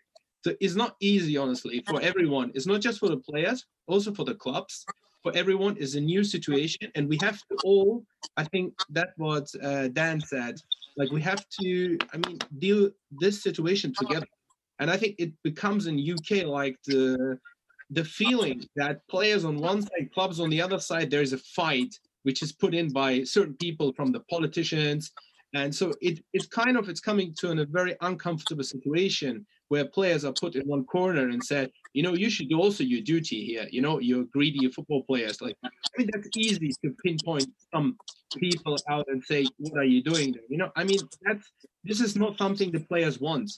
so 0.47 0.55
it's 0.61 0.75
not 0.75 0.95
easy 1.01 1.35
honestly 1.35 1.83
for 1.89 1.99
everyone. 2.01 2.51
It's 2.55 2.67
not 2.67 2.79
just 2.79 2.99
for 2.99 3.09
the 3.09 3.17
players 3.17 3.65
also 3.87 4.13
for 4.13 4.23
the 4.23 4.35
clubs. 4.35 4.85
For 5.23 5.35
everyone 5.35 5.75
is 5.75 5.95
a 5.95 5.99
new 5.99 6.23
situation 6.23 6.89
and 6.95 7.09
we 7.09 7.17
have 7.17 7.39
to 7.49 7.57
all 7.65 8.05
i 8.37 8.45
think 8.45 8.73
that 8.89 9.09
what 9.17 9.45
uh, 9.61 9.89
dan 9.89 10.21
said 10.21 10.55
like 10.95 11.11
we 11.11 11.21
have 11.21 11.43
to 11.59 11.97
i 12.13 12.17
mean 12.17 12.39
deal 12.59 12.89
this 13.11 13.43
situation 13.43 13.93
together. 13.93 14.27
And 14.79 14.89
i 14.89 14.95
think 14.95 15.15
it 15.17 15.33
becomes 15.43 15.87
in 15.87 15.95
uk 16.15 16.29
like 16.59 16.77
the 16.85 17.37
the 17.89 18.05
feeling 18.05 18.59
that 18.77 19.05
players 19.09 19.43
on 19.43 19.57
one 19.57 19.81
side 19.81 20.07
clubs 20.13 20.39
on 20.39 20.49
the 20.49 20.61
other 20.61 20.79
side 20.79 21.09
there's 21.09 21.33
a 21.33 21.39
fight 21.59 21.93
which 22.27 22.43
is 22.45 22.51
put 22.63 22.73
in 22.79 22.87
by 23.01 23.23
certain 23.23 23.57
people 23.65 23.89
from 23.97 24.11
the 24.11 24.23
politicians 24.33 25.11
and 25.53 25.73
so 25.73 25.93
it, 26.01 26.19
it's 26.33 26.47
kind 26.47 26.77
of 26.77 26.89
it's 26.89 26.99
coming 26.99 27.33
to 27.39 27.51
a 27.51 27.65
very 27.65 27.95
uncomfortable 28.01 28.63
situation 28.63 29.45
where 29.69 29.85
players 29.85 30.23
are 30.25 30.33
put 30.33 30.55
in 30.55 30.67
one 30.67 30.85
corner 30.85 31.29
and 31.29 31.43
said, 31.43 31.71
you 31.93 32.03
know, 32.03 32.13
you 32.13 32.29
should 32.29 32.49
do 32.49 32.59
also 32.59 32.83
your 32.83 33.01
duty 33.01 33.45
here. 33.45 33.67
You 33.69 33.81
know, 33.81 33.99
you're 33.99 34.25
greedy 34.25 34.69
football 34.69 35.03
players. 35.03 35.41
Like, 35.41 35.55
I 35.63 35.69
mean, 35.97 36.09
that's 36.13 36.29
easy 36.37 36.71
to 36.83 36.95
pinpoint 37.03 37.47
some 37.73 37.97
people 38.37 38.77
out 38.89 39.05
and 39.09 39.23
say, 39.23 39.45
what 39.57 39.79
are 39.79 39.85
you 39.85 40.03
doing 40.03 40.33
there? 40.33 40.43
You 40.49 40.57
know, 40.57 40.71
I 40.75 40.83
mean, 40.83 40.99
that's 41.21 41.51
this 41.83 42.01
is 42.01 42.15
not 42.15 42.37
something 42.37 42.71
the 42.71 42.81
players 42.81 43.19
want. 43.19 43.51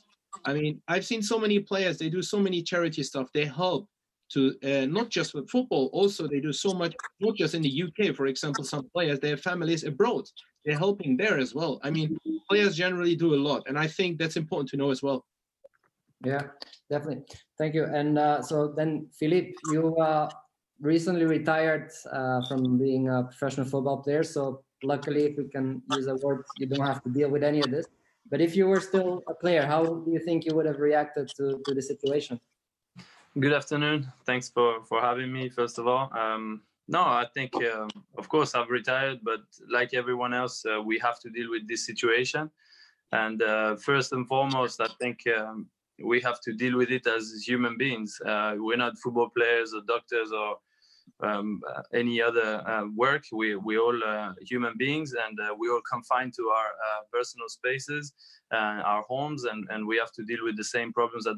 I 0.45 0.53
mean, 0.53 0.81
I've 0.87 1.05
seen 1.05 1.23
so 1.23 1.39
many 1.39 1.59
players. 1.59 1.97
They 1.97 2.09
do 2.09 2.21
so 2.21 2.39
many 2.39 2.61
charity 2.61 3.03
stuff. 3.03 3.29
They 3.33 3.45
help 3.45 3.87
to 4.33 4.55
uh, 4.63 4.85
not 4.85 5.09
just 5.09 5.33
with 5.33 5.49
football. 5.49 5.89
Also, 5.93 6.27
they 6.27 6.39
do 6.39 6.53
so 6.53 6.73
much. 6.73 6.93
Not 7.19 7.35
just 7.35 7.55
in 7.55 7.61
the 7.61 7.83
UK, 7.83 8.15
for 8.15 8.27
example, 8.27 8.63
some 8.63 8.89
players 8.93 9.19
they 9.19 9.29
have 9.29 9.41
families 9.41 9.83
abroad. 9.83 10.25
They're 10.65 10.77
helping 10.77 11.17
there 11.17 11.37
as 11.37 11.55
well. 11.55 11.79
I 11.83 11.89
mean, 11.89 12.17
players 12.49 12.75
generally 12.75 13.15
do 13.15 13.33
a 13.33 13.41
lot, 13.49 13.63
and 13.67 13.77
I 13.77 13.87
think 13.87 14.19
that's 14.19 14.37
important 14.37 14.69
to 14.69 14.77
know 14.77 14.91
as 14.91 15.01
well. 15.01 15.25
Yeah, 16.23 16.43
definitely. 16.89 17.23
Thank 17.57 17.75
you. 17.75 17.85
And 17.85 18.19
uh, 18.19 18.41
so 18.41 18.73
then, 18.75 19.07
Philippe, 19.17 19.53
you 19.71 19.95
uh, 19.97 20.29
recently 20.81 21.25
retired 21.25 21.91
uh, 22.11 22.41
from 22.47 22.77
being 22.77 23.09
a 23.09 23.23
professional 23.23 23.65
football 23.65 23.97
player. 23.97 24.23
So 24.23 24.63
luckily, 24.83 25.25
if 25.25 25.37
we 25.37 25.47
can 25.47 25.81
use 25.91 26.07
a 26.07 26.15
word, 26.15 26.43
you 26.57 26.67
don't 26.67 26.85
have 26.85 27.01
to 27.03 27.09
deal 27.09 27.29
with 27.29 27.43
any 27.43 27.59
of 27.59 27.71
this. 27.71 27.87
But 28.29 28.41
if 28.41 28.55
you 28.55 28.67
were 28.67 28.79
still 28.79 29.23
a 29.27 29.33
player, 29.33 29.65
how 29.65 29.83
do 29.83 30.11
you 30.11 30.19
think 30.19 30.45
you 30.45 30.53
would 30.55 30.65
have 30.65 30.79
reacted 30.79 31.29
to, 31.37 31.61
to 31.65 31.73
the 31.73 31.81
situation? 31.81 32.39
Good 33.39 33.53
afternoon. 33.53 34.11
Thanks 34.25 34.49
for, 34.49 34.83
for 34.83 34.99
having 34.99 35.31
me, 35.31 35.47
first 35.47 35.79
of 35.79 35.87
all. 35.87 36.11
Um, 36.11 36.61
no, 36.89 36.99
I 36.99 37.25
think, 37.33 37.55
um, 37.55 37.89
of 38.17 38.27
course, 38.27 38.53
I've 38.53 38.69
retired, 38.69 39.19
but 39.23 39.41
like 39.69 39.93
everyone 39.93 40.33
else, 40.33 40.65
uh, 40.65 40.81
we 40.81 40.99
have 40.99 41.19
to 41.21 41.29
deal 41.29 41.49
with 41.49 41.65
this 41.65 41.85
situation. 41.85 42.51
And 43.13 43.41
uh, 43.41 43.77
first 43.77 44.11
and 44.11 44.27
foremost, 44.27 44.81
I 44.81 44.89
think 44.99 45.19
um, 45.37 45.67
we 46.03 46.19
have 46.19 46.41
to 46.41 46.53
deal 46.53 46.75
with 46.77 46.91
it 46.91 47.07
as 47.07 47.41
human 47.47 47.77
beings. 47.77 48.19
Uh, 48.25 48.55
we're 48.57 48.75
not 48.75 48.97
football 48.97 49.29
players 49.29 49.73
or 49.73 49.83
doctors 49.87 50.33
or 50.33 50.57
um, 51.21 51.61
any 51.93 52.21
other 52.21 52.67
uh, 52.67 52.85
work. 52.95 53.23
We 53.31 53.55
we 53.55 53.77
all 53.77 53.99
uh, 54.03 54.33
human 54.41 54.73
beings, 54.77 55.13
and 55.13 55.39
uh, 55.39 55.55
we 55.57 55.69
all 55.69 55.81
confined 55.89 56.33
to 56.35 56.49
our 56.49 56.71
personal 57.11 57.49
spaces, 57.49 58.13
our 58.51 59.03
homes, 59.03 59.43
and, 59.45 59.67
and 59.69 59.87
we 59.87 59.97
have 59.97 60.11
to 60.13 60.23
deal 60.23 60.43
with 60.43 60.57
the 60.57 60.63
same 60.63 60.93
problems 60.93 61.27
at 61.27 61.35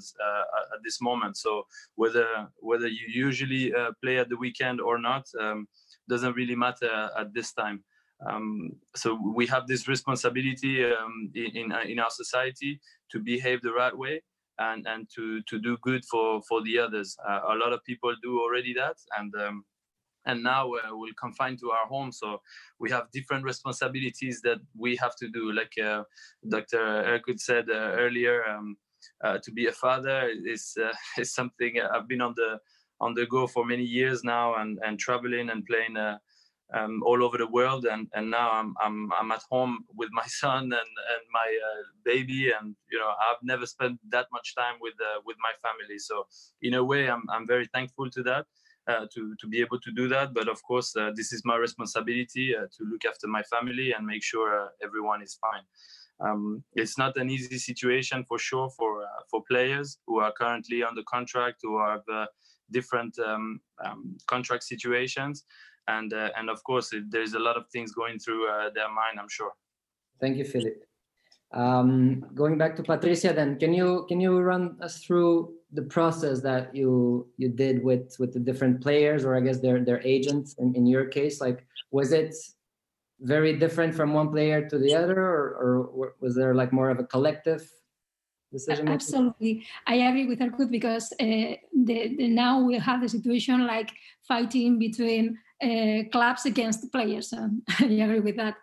at 0.75 0.79
this 0.83 1.01
moment. 1.01 1.37
So 1.37 1.67
whether 1.95 2.27
whether 2.57 2.87
you 2.87 3.05
usually 3.07 3.73
play 4.01 4.17
at 4.19 4.29
the 4.29 4.37
weekend 4.37 4.81
or 4.81 4.97
not 4.97 5.25
um, 5.39 5.67
doesn't 6.09 6.35
really 6.35 6.55
matter 6.55 7.09
at 7.17 7.33
this 7.33 7.53
time. 7.53 7.83
Um, 8.29 8.73
so 8.95 9.17
we 9.35 9.47
have 9.47 9.65
this 9.65 9.87
responsibility 9.87 10.85
um, 10.85 11.31
in, 11.33 11.73
in 11.87 11.99
our 11.99 12.11
society 12.11 12.79
to 13.11 13.19
behave 13.19 13.63
the 13.63 13.71
right 13.71 13.97
way 13.97 14.21
and 14.69 14.87
and 14.87 15.07
to 15.15 15.41
to 15.49 15.59
do 15.59 15.77
good 15.81 16.03
for 16.05 16.41
for 16.47 16.61
the 16.63 16.77
others. 16.79 17.17
Uh, 17.27 17.41
a 17.53 17.55
lot 17.55 17.73
of 17.73 17.83
people 17.83 18.13
do 18.21 18.39
already 18.39 18.73
that, 18.73 18.97
and 19.17 19.33
um, 19.35 19.65
and 20.25 20.43
now 20.43 20.71
uh, 20.73 20.91
we're 20.91 21.19
confined 21.19 21.59
to 21.59 21.71
our 21.71 21.87
home, 21.87 22.11
so 22.11 22.41
we 22.79 22.89
have 22.91 23.11
different 23.11 23.43
responsibilities 23.43 24.41
that 24.43 24.59
we 24.77 24.95
have 24.97 25.15
to 25.17 25.27
do. 25.29 25.51
Like 25.51 25.73
uh, 25.83 26.03
Dr. 26.47 26.77
Erkut 26.77 27.39
said 27.39 27.69
uh, 27.69 27.95
earlier, 28.03 28.45
um, 28.47 28.77
uh, 29.23 29.39
to 29.43 29.51
be 29.51 29.67
a 29.67 29.71
father 29.71 30.29
is 30.45 30.77
uh, 30.81 30.93
is 31.21 31.33
something 31.33 31.79
I've 31.81 32.07
been 32.07 32.21
on 32.21 32.33
the 32.35 32.59
on 32.99 33.15
the 33.15 33.25
go 33.25 33.47
for 33.47 33.65
many 33.65 33.83
years 33.83 34.23
now, 34.23 34.55
and 34.55 34.79
and 34.85 34.99
traveling 34.99 35.49
and 35.49 35.65
playing 35.65 35.97
um, 36.73 37.03
all 37.03 37.23
over 37.23 37.37
the 37.37 37.47
world 37.47 37.85
and 37.85 38.07
and 38.13 38.29
now 38.29 38.51
I'm 38.51 38.73
I'm 38.81 39.11
I'm 39.19 39.31
at 39.31 39.43
home 39.49 39.85
with 39.95 40.09
my 40.11 40.25
son 40.41 40.63
and 40.63 40.91
and 41.11 41.23
my 41.31 41.59
uh, 41.67 41.83
baby 42.05 42.51
and 42.51 42.75
you 42.91 42.99
know 42.99 43.09
I've 43.09 43.43
never 43.43 43.65
spent 43.65 43.99
that 44.09 44.27
much 44.31 44.55
time 44.55 44.75
with 44.81 44.93
uh, 45.01 45.21
with 45.25 45.37
my 45.41 45.53
family. 45.61 45.99
So 45.99 46.27
in 46.61 46.73
a 46.75 46.83
way 46.83 47.09
I'm 47.09 47.23
I'm 47.29 47.47
very 47.47 47.67
thankful 47.73 48.09
to 48.11 48.23
that 48.23 48.45
uh, 48.87 49.05
to 49.13 49.35
to 49.39 49.47
be 49.47 49.59
able 49.61 49.79
to 49.79 49.91
do 49.91 50.07
that. 50.09 50.33
But 50.33 50.47
of 50.47 50.61
course 50.63 50.95
uh, 50.95 51.11
this 51.15 51.33
is 51.33 51.41
my 51.45 51.57
responsibility 51.57 52.55
uh, 52.55 52.67
to 52.75 52.81
look 52.91 53.05
after 53.05 53.27
my 53.27 53.43
family 53.43 53.93
and 53.93 54.05
make 54.05 54.23
sure 54.23 54.47
uh, 54.61 54.67
everyone 54.83 55.21
is 55.21 55.37
fine. 55.41 55.65
Um, 56.19 56.63
it's 56.73 56.99
not 56.99 57.17
an 57.17 57.31
easy 57.31 57.57
situation 57.57 58.23
for 58.27 58.37
sure 58.37 58.69
for 58.77 59.03
for 59.29 59.43
players 59.49 59.97
who 60.05 60.19
are 60.19 60.31
currently 60.31 60.83
under 60.83 61.03
contract 61.03 61.57
who 61.63 61.79
have 61.83 62.03
different 62.71 63.17
um, 63.19 63.59
um, 63.83 64.17
contract 64.27 64.63
situations 64.63 65.43
and 65.87 66.13
uh, 66.13 66.29
and 66.37 66.49
of 66.49 66.63
course 66.63 66.93
it, 66.93 67.03
there's 67.09 67.33
a 67.33 67.39
lot 67.39 67.57
of 67.57 67.67
things 67.69 67.91
going 67.93 68.19
through 68.19 68.49
uh, 68.49 68.69
their 68.75 68.89
mind 68.89 69.19
i'm 69.19 69.29
sure. 69.29 69.51
Thank 70.19 70.37
you 70.37 70.45
philip. 70.45 70.83
Um, 71.53 72.25
going 72.33 72.57
back 72.57 72.75
to 72.77 72.83
patricia 72.83 73.33
then 73.33 73.59
can 73.59 73.73
you 73.73 74.05
can 74.07 74.21
you 74.21 74.39
run 74.39 74.77
us 74.81 75.03
through 75.03 75.53
the 75.73 75.81
process 75.81 76.41
that 76.41 76.75
you 76.75 77.27
you 77.37 77.49
did 77.49 77.83
with 77.83 78.15
with 78.19 78.33
the 78.33 78.39
different 78.39 78.81
players 78.81 79.25
or 79.25 79.35
i 79.35 79.39
guess 79.39 79.59
their 79.59 79.83
their 79.83 80.01
agents 80.01 80.55
in, 80.59 80.75
in 80.75 80.85
your 80.85 81.05
case? 81.05 81.41
Like 81.41 81.65
was 81.91 82.11
it 82.11 82.33
very 83.21 83.57
different 83.57 83.93
from 83.93 84.13
one 84.13 84.29
player 84.31 84.67
to 84.67 84.77
the 84.79 84.95
other 84.95 85.19
or, 85.19 85.85
or 85.93 86.15
was 86.19 86.35
there 86.35 86.55
like 86.55 86.73
more 86.73 86.89
of 86.89 86.99
a 86.99 87.03
collective 87.03 87.69
decision 88.51 88.85
making? 88.85 88.95
Absolutely, 88.95 89.65
I 89.85 89.95
agree 89.95 90.27
with 90.27 90.39
Erkut 90.39 90.71
because 90.71 91.11
uh, 91.13 91.55
the, 91.85 92.15
the, 92.17 92.27
now 92.27 92.61
we 92.61 92.77
have 92.79 93.01
the 93.01 93.09
situation 93.09 93.67
like 93.67 93.91
fighting 94.27 94.79
between 94.79 95.37
uh, 95.61 96.03
clubs 96.11 96.45
against 96.45 96.91
players. 96.91 97.33
I 97.79 97.85
agree 97.85 98.19
with 98.19 98.37
that. 98.37 98.55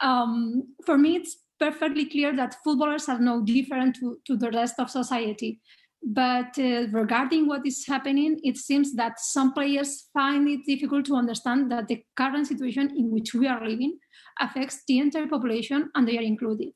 Um, 0.00 0.74
for 0.84 0.98
me, 0.98 1.16
it's 1.16 1.36
perfectly 1.58 2.06
clear 2.06 2.34
that 2.36 2.56
footballers 2.64 3.08
are 3.08 3.20
no 3.20 3.42
different 3.42 3.96
to, 3.96 4.18
to 4.26 4.36
the 4.36 4.50
rest 4.50 4.74
of 4.78 4.90
society. 4.90 5.60
But 6.06 6.58
uh, 6.58 6.88
regarding 6.92 7.46
what 7.46 7.66
is 7.66 7.86
happening, 7.86 8.38
it 8.42 8.58
seems 8.58 8.94
that 8.96 9.18
some 9.18 9.54
players 9.54 10.08
find 10.12 10.46
it 10.48 10.60
difficult 10.66 11.06
to 11.06 11.16
understand 11.16 11.72
that 11.72 11.88
the 11.88 12.04
current 12.14 12.46
situation 12.46 12.92
in 12.94 13.10
which 13.10 13.32
we 13.32 13.46
are 13.46 13.66
living 13.66 13.98
affects 14.38 14.82
the 14.86 14.98
entire 14.98 15.26
population 15.26 15.90
and 15.94 16.06
they 16.06 16.18
are 16.18 16.22
included 16.22 16.72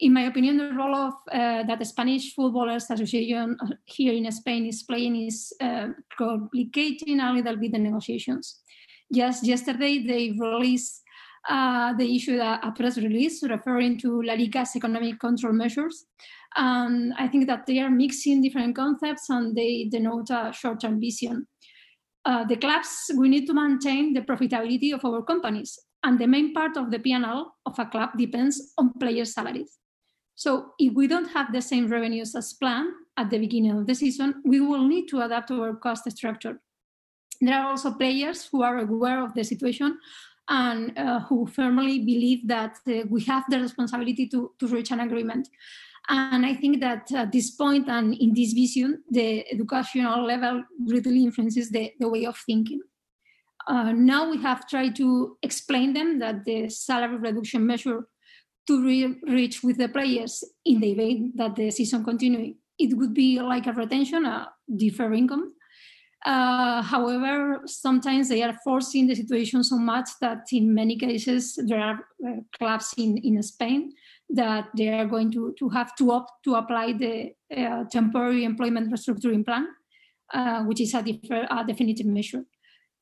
in 0.00 0.14
my 0.14 0.22
opinion, 0.22 0.56
the 0.56 0.72
role 0.72 0.94
of 0.94 1.14
uh, 1.30 1.62
that 1.64 1.78
the 1.78 1.84
Spanish 1.84 2.34
Footballers 2.34 2.90
Association 2.90 3.56
uh, 3.60 3.66
here 3.84 4.14
in 4.14 4.30
Spain 4.32 4.66
is 4.66 4.82
playing 4.82 5.26
is 5.26 5.52
uh, 5.60 5.88
complicating 6.16 7.20
a 7.20 7.32
little 7.32 7.56
bit 7.56 7.72
the 7.72 7.78
negotiations. 7.78 8.60
Just 9.12 9.44
yesterday, 9.44 10.04
they 10.06 10.36
released 10.38 11.02
uh, 11.48 11.94
they 11.94 12.14
issued 12.16 12.38
a, 12.38 12.66
a, 12.66 12.72
press 12.72 12.98
release 12.98 13.42
referring 13.42 13.98
to 13.98 14.22
La 14.22 14.34
Liga's 14.34 14.76
economic 14.76 15.18
control 15.18 15.52
measures. 15.52 16.04
And 16.56 17.14
I 17.18 17.28
think 17.28 17.46
that 17.46 17.66
they 17.66 17.78
are 17.78 17.90
mixing 17.90 18.42
different 18.42 18.76
concepts 18.76 19.30
and 19.30 19.56
they 19.56 19.88
denote 19.90 20.30
a 20.30 20.52
short-term 20.52 21.00
vision. 21.00 21.46
Uh, 22.24 22.44
the 22.44 22.56
clubs, 22.56 23.10
we 23.16 23.28
need 23.28 23.46
to 23.46 23.54
maintain 23.54 24.12
the 24.12 24.20
profitability 24.20 24.92
of 24.92 25.04
our 25.04 25.22
companies. 25.22 25.78
And 26.02 26.18
the 26.18 26.26
main 26.26 26.52
part 26.52 26.76
of 26.76 26.90
the 26.90 26.98
P&L 26.98 27.54
of 27.64 27.78
a 27.78 27.86
club 27.86 28.10
depends 28.16 28.72
on 28.76 28.92
player 28.98 29.24
salaries. 29.24 29.78
So 30.34 30.72
if 30.78 30.94
we 30.94 31.06
don't 31.06 31.28
have 31.28 31.52
the 31.52 31.60
same 31.60 31.88
revenues 31.88 32.34
as 32.34 32.54
planned 32.54 32.92
at 33.16 33.30
the 33.30 33.38
beginning 33.38 33.72
of 33.72 33.86
the 33.86 33.94
season, 33.94 34.42
we 34.44 34.60
will 34.60 34.86
need 34.86 35.06
to 35.08 35.20
adapt 35.20 35.50
our 35.50 35.74
cost 35.74 36.10
structure. 36.10 36.60
There 37.40 37.58
are 37.58 37.70
also 37.70 37.92
players 37.92 38.46
who 38.46 38.62
are 38.62 38.78
aware 38.78 39.22
of 39.24 39.34
the 39.34 39.44
situation 39.44 39.98
and 40.48 40.96
uh, 40.98 41.20
who 41.20 41.46
firmly 41.46 42.00
believe 42.00 42.46
that 42.48 42.76
uh, 42.88 43.02
we 43.08 43.22
have 43.24 43.44
the 43.48 43.60
responsibility 43.60 44.28
to, 44.28 44.52
to 44.58 44.66
reach 44.66 44.90
an 44.90 45.00
agreement. 45.00 45.48
And 46.08 46.44
I 46.44 46.54
think 46.54 46.80
that 46.80 47.12
at 47.12 47.30
this 47.30 47.52
point 47.52 47.88
and 47.88 48.14
in 48.14 48.34
this 48.34 48.52
vision, 48.52 49.04
the 49.08 49.46
educational 49.52 50.26
level 50.26 50.64
really 50.86 51.22
influences 51.22 51.70
the, 51.70 51.92
the 52.00 52.08
way 52.08 52.26
of 52.26 52.36
thinking. 52.36 52.80
Uh, 53.66 53.92
now 53.92 54.28
we 54.28 54.38
have 54.42 54.66
tried 54.66 54.96
to 54.96 55.36
explain 55.42 55.92
them 55.92 56.18
that 56.18 56.44
the 56.44 56.68
salary 56.68 57.16
reduction 57.16 57.64
measure 57.64 58.08
to 58.66 58.84
re- 58.84 59.20
reach 59.28 59.62
with 59.62 59.78
the 59.78 59.88
players 59.88 60.42
in 60.64 60.80
the 60.80 60.90
event 60.90 61.36
that 61.36 61.54
the 61.54 61.70
season 61.70 62.02
continue, 62.02 62.54
it 62.78 62.96
would 62.96 63.14
be 63.14 63.40
like 63.40 63.66
a 63.66 63.72
retention, 63.72 64.24
a 64.24 64.50
deferred 64.76 65.14
income, 65.14 65.52
uh, 66.26 66.82
however, 66.82 67.62
sometimes 67.64 68.28
they 68.28 68.42
are 68.42 68.54
forcing 68.62 69.06
the 69.06 69.14
situation 69.14 69.64
so 69.64 69.78
much 69.78 70.08
that 70.20 70.44
in 70.52 70.74
many 70.74 70.96
cases 70.96 71.58
there 71.66 71.80
are 71.80 72.00
uh, 72.26 72.36
clubs 72.58 72.94
in, 72.98 73.16
in 73.18 73.42
Spain 73.42 73.92
that 74.28 74.68
they 74.76 74.88
are 74.88 75.06
going 75.06 75.32
to, 75.32 75.54
to 75.58 75.68
have 75.70 75.96
to 75.96 76.12
opt 76.12 76.30
to 76.44 76.56
apply 76.56 76.92
the 76.92 77.32
uh, 77.56 77.84
temporary 77.90 78.44
employment 78.44 78.92
restructuring 78.92 79.44
plan, 79.44 79.66
uh, 80.34 80.62
which 80.64 80.80
is 80.80 80.92
a, 80.94 81.02
defer, 81.02 81.46
a, 81.50 81.64
definitive 81.66 82.06
measure. 82.06 82.44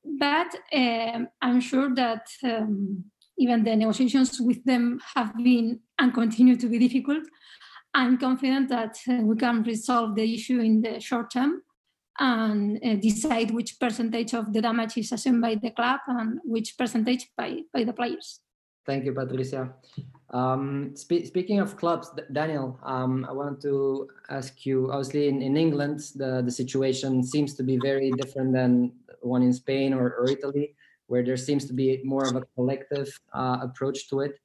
But 0.05 0.55
um, 0.73 1.29
I'm 1.43 1.61
sure 1.61 1.93
that 1.97 2.29
um, 2.45 3.05
even 3.37 3.65
the 3.65 3.75
negotiations 3.75 4.41
with 4.41 4.65
them 4.65 5.01
have 5.17 5.37
been 5.37 5.81
and 5.99 6.15
continue 6.15 6.57
to 6.57 6.69
be 6.69 6.79
difficult. 6.79 7.25
I'm 7.95 8.17
confident 8.17 8.69
that 8.69 8.97
uh, 9.09 9.23
we 9.23 9.37
can 9.37 9.65
resolve 9.65 10.15
the 10.15 10.35
issue 10.35 10.61
in 10.61 10.83
the 10.83 11.01
short 11.01 11.33
term 11.33 11.63
and 12.19 12.79
uh, 12.85 12.95
decide 12.97 13.51
which 13.51 13.79
percentage 13.79 14.35
of 14.35 14.53
the 14.53 14.61
damage 14.61 14.97
is 14.97 15.13
assumed 15.13 15.41
by 15.41 15.55
the 15.55 15.71
club 15.71 16.01
and 16.07 16.41
which 16.45 16.77
percentage 16.77 17.31
by, 17.37 17.59
by 17.73 17.85
the 17.85 17.93
players. 17.93 18.41
Thank 18.87 19.05
you, 19.05 19.13
Patricia. 19.13 19.75
Um, 20.31 20.97
spe 20.97 21.27
speaking 21.27 21.61
of 21.61 21.77
clubs, 21.77 22.11
Daniel, 22.33 22.79
um, 22.83 23.27
I 23.29 23.33
want 23.33 23.61
to 23.63 24.09
ask 24.31 24.65
you. 24.65 24.91
Obviously, 24.91 25.29
in, 25.29 25.43
in 25.43 25.57
England, 25.57 26.01
the, 26.17 26.43
the 26.43 26.51
situation 26.51 27.23
seems 27.23 27.53
to 27.55 27.63
be 27.63 27.77
very 27.77 28.11
different 28.13 28.55
than 28.55 28.93
one 29.21 29.43
in 29.43 29.53
Spain 29.53 29.93
or, 29.93 30.15
or 30.15 30.31
Italy, 30.31 30.75
where 31.07 31.23
there 31.23 31.37
seems 31.37 31.67
to 31.67 31.75
be 31.75 32.01
more 32.03 32.25
of 32.25 32.37
a 32.37 32.45
collective 32.55 33.09
uh, 33.35 33.59
approach 33.61 34.09
to 34.09 34.21
it. 34.21 34.41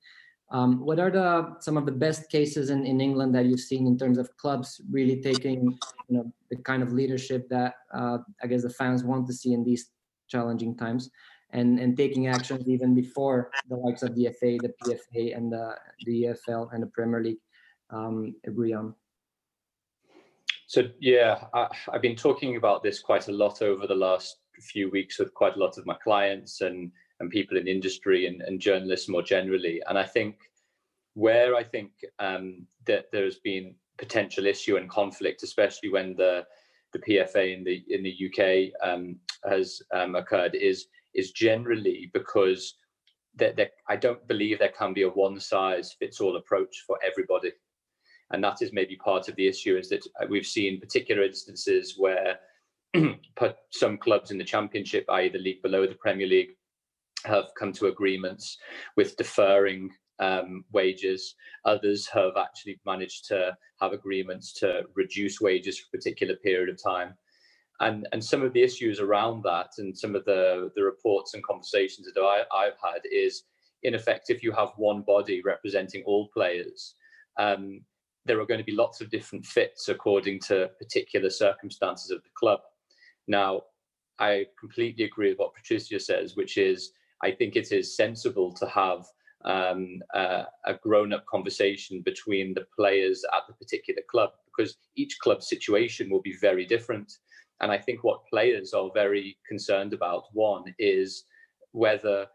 Um, 0.54 0.86
what 0.86 1.00
are 1.00 1.10
the 1.10 1.56
some 1.60 1.78
of 1.78 1.88
the 1.88 1.92
best 1.92 2.30
cases 2.30 2.70
in, 2.70 2.86
in 2.86 3.02
England 3.02 3.34
that 3.34 3.46
you've 3.46 3.60
seen 3.60 3.88
in 3.88 3.98
terms 3.98 4.20
of 4.20 4.36
clubs 4.38 4.80
really 4.92 5.20
taking 5.20 5.78
you 6.08 6.18
know 6.18 6.32
the 6.52 6.58
kind 6.58 6.84
of 6.84 6.94
leadership 6.94 7.50
that 7.50 7.74
uh, 7.92 8.20
I 8.42 8.48
guess 8.48 8.62
the 8.62 8.70
fans 8.70 9.04
want 9.04 9.26
to 9.28 9.34
see 9.34 9.54
in 9.54 9.64
these 9.64 9.90
challenging 10.28 10.78
times 10.78 11.10
and 11.50 11.80
and 11.80 11.98
taking 11.98 12.28
actions 12.28 12.68
even 12.68 12.94
before 12.94 13.50
the 13.68 13.76
likes 13.76 14.04
of 14.04 14.14
the 14.16 14.26
FA, 14.40 14.58
the 14.62 14.74
PFA, 14.84 15.36
and 15.36 15.52
the 15.52 15.76
the 16.06 16.24
EFL 16.26 16.72
and 16.72 16.84
the 16.84 16.88
Premier 16.88 17.24
League 17.24 17.42
um, 17.90 18.36
agree 18.46 18.74
on. 18.74 18.94
So 20.68 20.84
yeah, 21.00 21.46
I, 21.54 21.68
have 21.92 22.02
been 22.02 22.16
talking 22.16 22.58
about 22.58 22.84
this 22.84 23.00
quite 23.00 23.28
a 23.28 23.32
lot 23.32 23.64
over 23.64 23.88
the 23.88 23.96
last 23.96 24.38
few 24.62 24.92
weeks 24.92 25.20
with 25.20 25.34
quite 25.34 25.56
a 25.56 25.60
lot 25.60 25.78
of 25.78 25.86
my 25.86 25.96
clients 26.04 26.62
and 26.62 26.92
and 27.24 27.32
people 27.32 27.58
in 27.58 27.68
industry 27.68 28.28
and, 28.28 28.42
and 28.42 28.60
journalists 28.60 29.10
more 29.10 29.24
generally. 29.24 29.82
And 29.88 29.98
I 29.98 30.04
think 30.04 30.36
where 31.16 31.56
I 31.56 31.64
think 31.64 31.92
um, 32.20 32.68
that 32.86 33.06
there's 33.12 33.40
been 33.40 33.76
potential 33.98 34.46
issue 34.46 34.78
and 34.78 34.90
conflict, 34.90 35.44
especially 35.44 35.90
when 35.90 36.16
the 36.16 36.46
the 36.92 37.00
PFA 37.00 37.58
in 37.58 37.64
the 37.64 37.84
in 37.90 38.04
the 38.04 38.16
UK 38.28 38.88
um, 38.88 39.20
has 39.50 39.82
um, 39.94 40.16
occurred, 40.16 40.56
is 40.56 40.88
is 41.16 41.32
generally 41.32 42.12
because 42.14 42.76
that 43.36 43.72
I 43.90 43.96
don't 43.96 44.28
believe 44.28 44.60
there 44.60 44.70
can 44.78 44.94
be 44.94 45.04
a 45.04 45.10
one 45.10 45.40
size 45.40 45.96
fits 45.98 46.22
all 46.22 46.38
approach 46.38 46.84
for 46.86 47.00
everybody, 47.04 47.52
and 48.32 48.44
that 48.44 48.62
is 48.62 48.74
maybe 48.74 48.96
part 48.98 49.28
of 49.28 49.36
the 49.36 49.48
issue. 49.48 49.78
Is 49.78 49.90
that 49.90 50.06
we've 50.30 50.46
seen 50.46 50.80
particular 50.80 51.24
instances 51.24 51.96
where 51.98 52.40
some 53.72 53.98
clubs 53.98 54.32
in 54.32 54.38
the 54.38 54.44
Championship, 54.44 55.06
i.e., 55.10 55.30
the 55.30 55.40
league 55.40 55.62
below 55.64 55.88
the 55.88 55.96
Premier 55.96 56.28
League, 56.28 56.52
have 57.26 57.46
come 57.58 57.72
to 57.74 57.88
agreements 57.88 58.58
with 58.96 59.18
deferring 59.18 59.90
um, 60.20 60.64
wages. 60.72 61.36
Others 61.66 62.08
have 62.08 62.34
actually 62.38 62.80
managed 62.86 63.26
to 63.28 63.58
have 63.82 63.94
agreements 63.94 64.54
to 64.60 64.84
reduce 64.96 65.42
wages 65.42 65.80
for 65.80 65.86
a 65.88 65.98
particular 65.98 66.36
period 66.36 66.70
of 66.70 66.82
time. 66.82 67.16
And, 67.80 68.08
and 68.12 68.24
some 68.24 68.44
of 68.44 68.54
the 68.54 68.62
issues 68.62 69.00
around 69.00 69.44
that 69.44 69.72
and 69.78 69.98
some 69.98 70.16
of 70.16 70.24
the, 70.26 70.72
the 70.76 70.84
reports 70.84 71.34
and 71.34 71.44
conversations 71.44 72.08
that 72.14 72.22
I, 72.22 72.44
I've 72.56 72.78
had 72.82 73.02
is, 73.12 73.44
in 73.82 73.96
effect, 73.96 74.30
if 74.30 74.44
you 74.44 74.52
have 74.52 74.70
one 74.78 75.02
body 75.02 75.42
representing 75.44 76.04
all 76.06 76.30
players, 76.34 76.96
um, 77.40 77.82
there 78.26 78.40
are 78.40 78.46
going 78.46 78.60
to 78.60 78.64
be 78.66 78.76
lots 78.76 79.02
of 79.02 79.10
different 79.10 79.46
fits 79.46 79.90
according 79.90 80.40
to 80.42 80.70
particular 80.80 81.30
circumstances 81.30 82.12
of 82.12 82.24
the 82.24 82.30
club. 82.38 82.62
Now, 83.28 83.64
I 84.20 84.46
completely 84.60 85.06
agree 85.06 85.30
with 85.30 85.40
what 85.40 85.56
Patricia 85.56 86.00
says, 86.00 86.36
which 86.36 86.58
is 86.58 86.92
I 87.24 87.32
think 87.32 87.56
it 87.56 87.72
is 87.72 87.96
sensible 87.96 88.52
to 88.54 88.68
have 88.68 89.06
um, 89.46 90.02
uh, 90.14 90.44
a 90.66 90.74
grown-up 90.74 91.26
conversation 91.26 92.02
between 92.02 92.54
the 92.54 92.66
players 92.76 93.24
at 93.36 93.44
the 93.48 93.54
particular 93.54 94.02
club 94.12 94.32
because 94.46 94.76
each 94.96 95.18
club 95.20 95.42
situation 95.42 96.10
will 96.10 96.22
be 96.22 96.36
very 96.42 96.66
different. 96.66 97.12
And 97.62 97.72
I 97.72 97.78
think 97.78 98.04
what 98.04 98.28
players 98.30 98.74
are 98.74 98.90
very 98.94 99.38
concerned 99.48 99.94
about 99.94 100.26
one 100.34 100.76
is 100.80 101.24
whether 101.72 102.28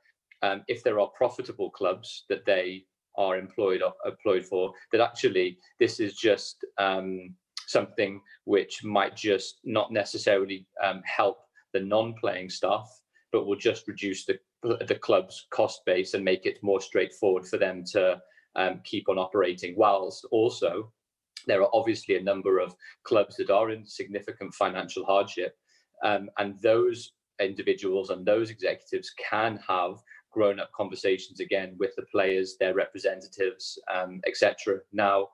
um, 0.43 0.63
if 0.69 0.83
there 0.83 1.01
are 1.01 1.09
profitable 1.09 1.71
clubs 1.71 2.25
that 2.31 2.47
they 2.47 2.85
are 3.17 3.37
employed 3.37 3.83
employed 4.07 4.47
for, 4.47 4.73
that 4.93 5.03
actually 5.03 5.59
this 5.79 6.01
is 6.01 6.15
just 6.15 6.65
um, 6.79 7.35
something 7.67 8.23
which 8.45 8.85
might 8.85 9.15
just 9.17 9.61
not 9.65 9.93
necessarily 9.93 10.67
um, 10.83 11.03
help 11.05 11.39
the 11.75 11.81
non-playing 11.81 12.49
staff, 12.49 12.89
but 13.33 13.45
will 13.45 13.57
just 13.57 13.87
reduce 13.87 14.25
the 14.25 14.39
the 14.63 14.99
club's 15.01 15.47
cost 15.51 15.85
base 15.87 16.15
and 16.15 16.25
make 16.25 16.47
it 16.47 16.63
more 16.63 16.81
straightforward 16.81 17.47
for 17.47 17.59
them 17.59 17.85
to 17.93 18.21
um, 18.57 18.81
keep 18.85 19.09
on 19.09 19.19
operating. 19.19 19.75
Whilst 19.77 20.27
also, 20.31 20.93
there 21.47 21.63
are 21.63 21.71
obviously 21.73 22.17
a 22.17 22.23
number 22.23 22.59
of 22.59 22.75
clubs 23.05 23.37
that 23.37 23.51
are 23.51 23.71
in 23.71 23.87
significant 23.87 24.55
financial 24.55 25.05
hardship, 25.05 25.57
um, 26.05 26.29
and 26.39 26.61
those 26.61 27.13
individuals 27.41 28.11
and 28.11 28.27
those 28.27 28.51
executives 28.51 29.13
can 29.31 29.61
have 29.67 29.97
grown-up 30.33 30.71
conversations 30.73 31.41
again 31.41 31.75
with 31.79 31.95
the 31.97 32.05
players, 32.11 32.57
their 32.59 32.75
representatives, 32.75 33.79
um, 33.93 34.21
etc. 34.27 34.79
Now, 34.93 35.29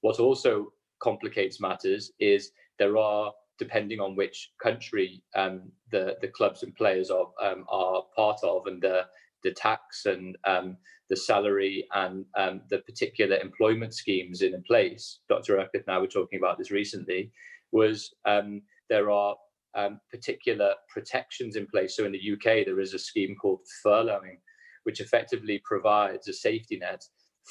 what 0.00 0.20
also 0.20 0.72
complicates 1.00 1.60
matters 1.60 2.12
is 2.18 2.50
there 2.78 2.96
are 2.96 3.32
depending 3.58 4.00
on 4.00 4.16
which 4.16 4.50
country 4.62 5.22
um, 5.34 5.70
the 5.90 6.16
the 6.20 6.28
clubs 6.28 6.62
and 6.62 6.74
players 6.74 7.10
are 7.10 7.28
um, 7.42 7.64
are 7.68 8.02
part 8.14 8.38
of, 8.42 8.66
and 8.66 8.82
the 8.82 9.02
the 9.42 9.52
tax 9.52 10.06
and 10.06 10.36
um, 10.44 10.76
the 11.08 11.16
salary 11.16 11.86
and 11.94 12.24
um, 12.36 12.62
the 12.70 12.78
particular 12.78 13.36
employment 13.36 13.94
schemes 13.94 14.42
in 14.42 14.62
place. 14.66 15.20
Dr. 15.28 15.56
Erkut 15.56 15.84
and 15.86 15.94
I 15.94 15.98
were 15.98 16.06
talking 16.06 16.38
about 16.38 16.58
this 16.58 16.70
recently. 16.70 17.30
Was 17.72 18.14
um, 18.24 18.62
there 18.88 19.10
are 19.10 19.36
um, 19.76 20.00
particular 20.10 20.74
protections 20.88 21.56
in 21.56 21.66
place. 21.66 21.96
So 21.96 22.06
in 22.06 22.12
the 22.12 22.32
UK, 22.32 22.64
there 22.64 22.80
is 22.80 22.94
a 22.94 22.98
scheme 22.98 23.36
called 23.40 23.60
furloughing, 23.84 24.40
which 24.84 25.00
effectively 25.00 25.60
provides 25.64 26.26
a 26.28 26.32
safety 26.32 26.78
net 26.78 27.04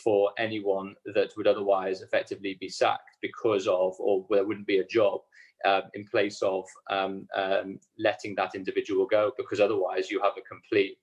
for 0.03 0.31
anyone 0.37 0.95
that 1.13 1.31
would 1.37 1.47
otherwise 1.47 2.01
effectively 2.01 2.57
be 2.59 2.67
sacked 2.67 3.17
because 3.21 3.67
of, 3.67 3.93
or 3.99 4.25
there 4.29 4.45
wouldn't 4.45 4.67
be 4.67 4.79
a 4.79 4.87
job 4.87 5.21
uh, 5.65 5.82
in 5.93 6.06
place 6.06 6.41
of 6.41 6.65
um, 6.89 7.28
um, 7.36 7.80
letting 7.97 8.36
that 8.36 8.56
individual 8.56 9.06
go, 9.06 9.32
because 9.38 9.60
otherwise 9.60 10.10
you 10.10 10.21
have 10.21 10.34
a 10.38 10.41
complete, 10.41 10.97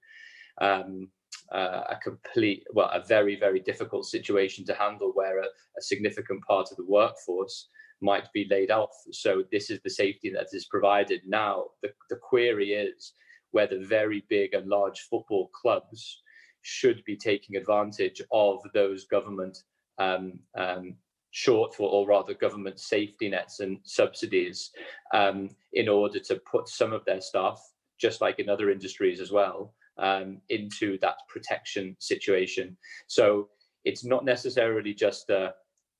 um, 0.61 1.09
uh, 1.53 1.83
a 1.90 1.96
complete, 2.03 2.64
well, 2.72 2.90
a 2.92 3.05
very, 3.05 3.37
very 3.38 3.61
difficult 3.61 4.07
situation 4.07 4.64
to 4.64 4.75
handle 4.75 5.12
where 5.14 5.40
a, 5.40 5.46
a, 5.46 5.83
significant 5.83 6.42
part 6.44 6.68
of 6.70 6.77
the 6.77 6.87
workforce 6.87 7.68
might 8.01 8.31
be 8.33 8.46
laid 8.51 8.70
off. 8.70 8.90
So 9.11 9.44
this 9.51 9.70
is 9.70 9.81
the 9.83 9.90
safety 9.90 10.31
that 10.31 10.48
is 10.53 10.66
provided. 10.66 11.20
Now, 11.27 11.66
the, 11.83 11.90
the 12.11 12.16
query 12.16 12.72
is 12.72 13.14
whether 13.51 13.85
very 13.85 14.25
big 14.29 14.55
and 14.55 14.68
large 14.68 15.01
football 15.11 15.51
clubs 15.61 16.22
should 16.62 17.03
be 17.05 17.16
taking 17.16 17.57
advantage 17.57 18.22
of 18.31 18.61
those 18.72 19.05
government 19.07 19.59
um, 19.98 20.38
um, 20.57 20.94
shortfall, 21.32 21.80
or 21.80 22.06
rather 22.06 22.34
government 22.34 22.78
safety 22.78 23.28
nets 23.28 23.60
and 23.60 23.78
subsidies 23.84 24.70
um, 25.14 25.48
in 25.72 25.88
order 25.88 26.18
to 26.20 26.40
put 26.50 26.68
some 26.68 26.92
of 26.92 27.04
their 27.04 27.20
staff, 27.20 27.60
just 27.98 28.20
like 28.20 28.38
in 28.38 28.48
other 28.48 28.70
industries 28.70 29.20
as 29.20 29.32
well, 29.32 29.74
um, 29.98 30.40
into 30.48 30.98
that 30.98 31.16
protection 31.28 31.96
situation. 31.98 32.76
So 33.06 33.48
it's 33.84 34.04
not 34.04 34.24
necessarily 34.24 34.94
just 34.94 35.30
a, 35.30 35.54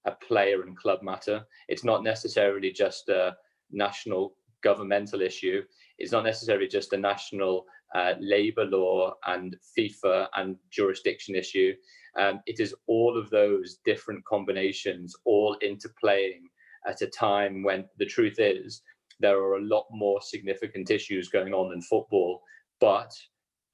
a 0.04 0.12
player 0.12 0.62
and 0.62 0.76
club 0.76 1.02
matter. 1.02 1.44
It's 1.68 1.84
not 1.84 2.02
necessarily 2.02 2.70
just 2.70 3.08
a 3.08 3.36
national 3.70 4.34
governmental 4.62 5.20
issue. 5.20 5.62
It's 5.98 6.12
not 6.12 6.24
necessarily 6.24 6.68
just 6.68 6.92
a 6.92 6.96
national 6.98 7.66
uh, 7.94 8.14
labour 8.20 8.64
law 8.64 9.14
and 9.26 9.57
FIFA 9.76 10.28
and 10.37 10.57
jurisdiction 10.70 11.35
issue. 11.35 11.74
Um, 12.18 12.40
it 12.46 12.61
is 12.61 12.74
all 12.87 13.18
of 13.18 13.31
those 13.31 13.78
different 13.85 14.24
combinations 14.24 15.14
all 15.24 15.57
interplaying 15.62 16.42
at 16.87 17.02
a 17.02 17.07
time 17.07 17.62
when 17.62 17.85
the 17.98 18.07
truth 18.07 18.37
is 18.38 18.83
there 19.20 19.38
are 19.38 19.57
a 19.57 19.62
lot 19.62 19.87
more 19.90 20.20
significant 20.20 20.90
issues 20.90 21.28
going 21.28 21.55
on 21.55 21.72
in 21.72 21.81
football, 21.81 22.42
but 22.81 23.12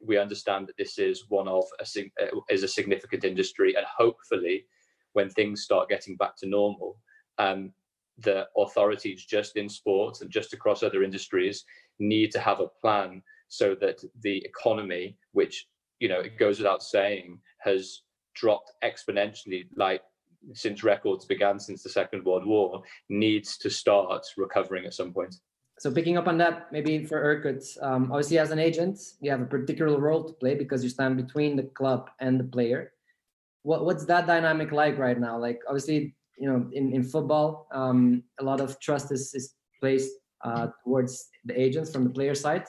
we 0.07 0.18
understand 0.18 0.68
that 0.68 0.76
this 0.76 0.98
is 0.98 1.24
one 1.28 1.48
of 1.48 1.64
a 1.81 2.00
uh, 2.22 2.40
is 2.50 2.62
a 2.62 2.68
significant 2.68 3.24
industry, 3.24 3.74
and 3.74 3.87
hopefully, 3.87 4.66
when 5.14 5.31
things 5.31 5.62
start 5.62 5.88
getting 5.88 6.16
back 6.16 6.37
to 6.37 6.46
normal, 6.46 6.98
um, 7.38 7.72
the 8.18 8.46
authorities 8.57 9.24
just 9.24 9.57
in 9.57 9.68
sports 9.68 10.20
and 10.20 10.31
just 10.31 10.52
across 10.52 10.83
other 10.83 11.02
industries 11.02 11.64
need 11.98 12.31
to 12.31 12.40
have 12.40 12.61
a 12.61 12.68
plan 12.81 13.22
so 13.48 13.74
that 13.80 14.02
the 14.22 14.38
economy, 14.44 15.16
which 15.32 15.66
you 16.00 16.08
know 16.08 16.20
it 16.20 16.38
goes 16.38 16.58
without 16.58 16.82
saying, 16.82 17.38
has 17.58 18.02
dropped 18.34 18.72
exponentially 18.84 19.66
like 19.76 20.02
since 20.52 20.84
records 20.84 21.24
began 21.24 21.58
since 21.58 21.82
the 21.82 21.88
Second 21.88 22.24
World 22.24 22.46
War 22.46 22.82
needs 23.08 23.58
to 23.58 23.70
start 23.70 24.24
recovering 24.37 24.87
at 24.87 24.94
some 24.94 25.12
point. 25.12 25.34
So 25.78 25.92
picking 25.92 26.16
up 26.16 26.26
on 26.26 26.38
that, 26.38 26.72
maybe 26.72 27.04
for 27.04 27.22
Erkut, 27.22 27.64
um, 27.82 28.11
obviously 28.11 28.38
as 28.38 28.50
an 28.50 28.58
agent, 28.58 28.98
you 29.20 29.30
have 29.30 29.40
a 29.40 29.46
particular 29.46 29.98
role 29.98 30.24
to 30.24 30.32
play 30.32 30.54
because 30.54 30.82
you 30.82 30.90
stand 30.90 31.16
between 31.16 31.56
the 31.56 31.62
club 31.62 32.11
and 32.20 32.38
the 32.38 32.44
player. 32.44 32.92
What, 33.62 33.84
what's 33.84 34.04
that 34.06 34.26
dynamic 34.26 34.72
like 34.72 34.98
right 34.98 35.18
now? 35.18 35.38
Like 35.38 35.61
obviously, 35.68 36.16
you 36.37 36.50
know, 36.50 36.68
in, 36.72 36.92
in 36.92 37.04
football, 37.04 37.68
um, 37.72 38.24
a 38.40 38.44
lot 38.44 38.61
of 38.61 38.80
trust 38.80 39.12
is, 39.12 39.32
is 39.34 39.54
placed 39.80 40.11
uh, 40.44 40.68
towards 40.84 41.28
the 41.44 41.61
agents 41.61 41.92
from 41.92 42.04
the 42.04 42.11
player 42.11 42.34
side. 42.34 42.64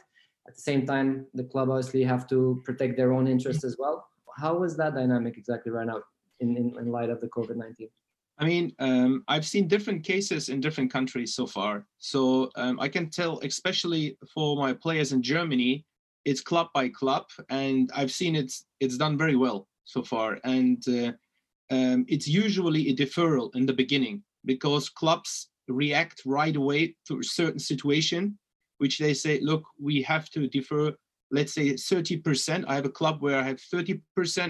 At 0.49 0.55
the 0.55 0.61
same 0.61 0.85
time, 0.85 1.27
the 1.33 1.45
club 1.45 1.69
obviously 1.69 2.03
have 2.03 2.27
to 2.29 2.61
protect 2.65 2.97
their 2.97 3.13
own 3.13 3.27
interests 3.27 3.63
as 3.63 3.77
well 3.79 4.09
how 4.39 4.63
is 4.63 4.75
that 4.77 4.95
dynamic 4.95 5.37
exactly 5.37 5.71
right 5.71 5.87
now 5.87 6.01
in, 6.39 6.55
in, 6.55 6.75
in 6.79 6.91
light 6.91 7.09
of 7.09 7.21
the 7.21 7.27
COVID 7.27 7.55
19? 7.55 7.89
I 8.37 8.45
mean, 8.45 8.73
um, 8.79 9.23
I've 9.27 9.45
seen 9.45 9.67
different 9.67 10.03
cases 10.03 10.47
in 10.47 10.61
different 10.61 10.91
countries 10.91 11.35
so 11.35 11.45
far. 11.45 11.85
So 11.97 12.49
um, 12.55 12.79
I 12.79 12.87
can 12.87 13.09
tell, 13.09 13.39
especially 13.39 14.17
for 14.33 14.55
my 14.55 14.71
players 14.71 15.11
in 15.11 15.21
Germany, 15.21 15.85
it's 16.23 16.39
club 16.39 16.67
by 16.73 16.87
club, 16.87 17.25
and 17.49 17.91
I've 17.93 18.11
seen 18.11 18.35
it's 18.35 18.65
it's 18.79 18.97
done 18.97 19.17
very 19.17 19.35
well 19.35 19.67
so 19.83 20.03
far. 20.03 20.39
And 20.43 20.81
uh, 20.87 21.11
um, 21.69 22.05
it's 22.07 22.27
usually 22.27 22.89
a 22.89 22.95
deferral 22.95 23.53
in 23.55 23.65
the 23.65 23.73
beginning 23.73 24.23
because 24.45 24.87
clubs 24.87 25.49
react 25.67 26.21
right 26.25 26.55
away 26.55 26.95
to 27.07 27.19
a 27.19 27.23
certain 27.23 27.59
situation, 27.59 28.37
which 28.79 28.97
they 28.97 29.13
say, 29.13 29.39
look, 29.41 29.63
we 29.79 30.01
have 30.01 30.29
to 30.31 30.47
defer 30.47 30.93
let's 31.31 31.53
say 31.53 31.73
30%. 31.73 32.65
I 32.67 32.75
have 32.75 32.85
a 32.85 32.89
club 32.89 33.21
where 33.21 33.37
I 33.37 33.43
have 33.43 33.57
30%. 33.57 34.01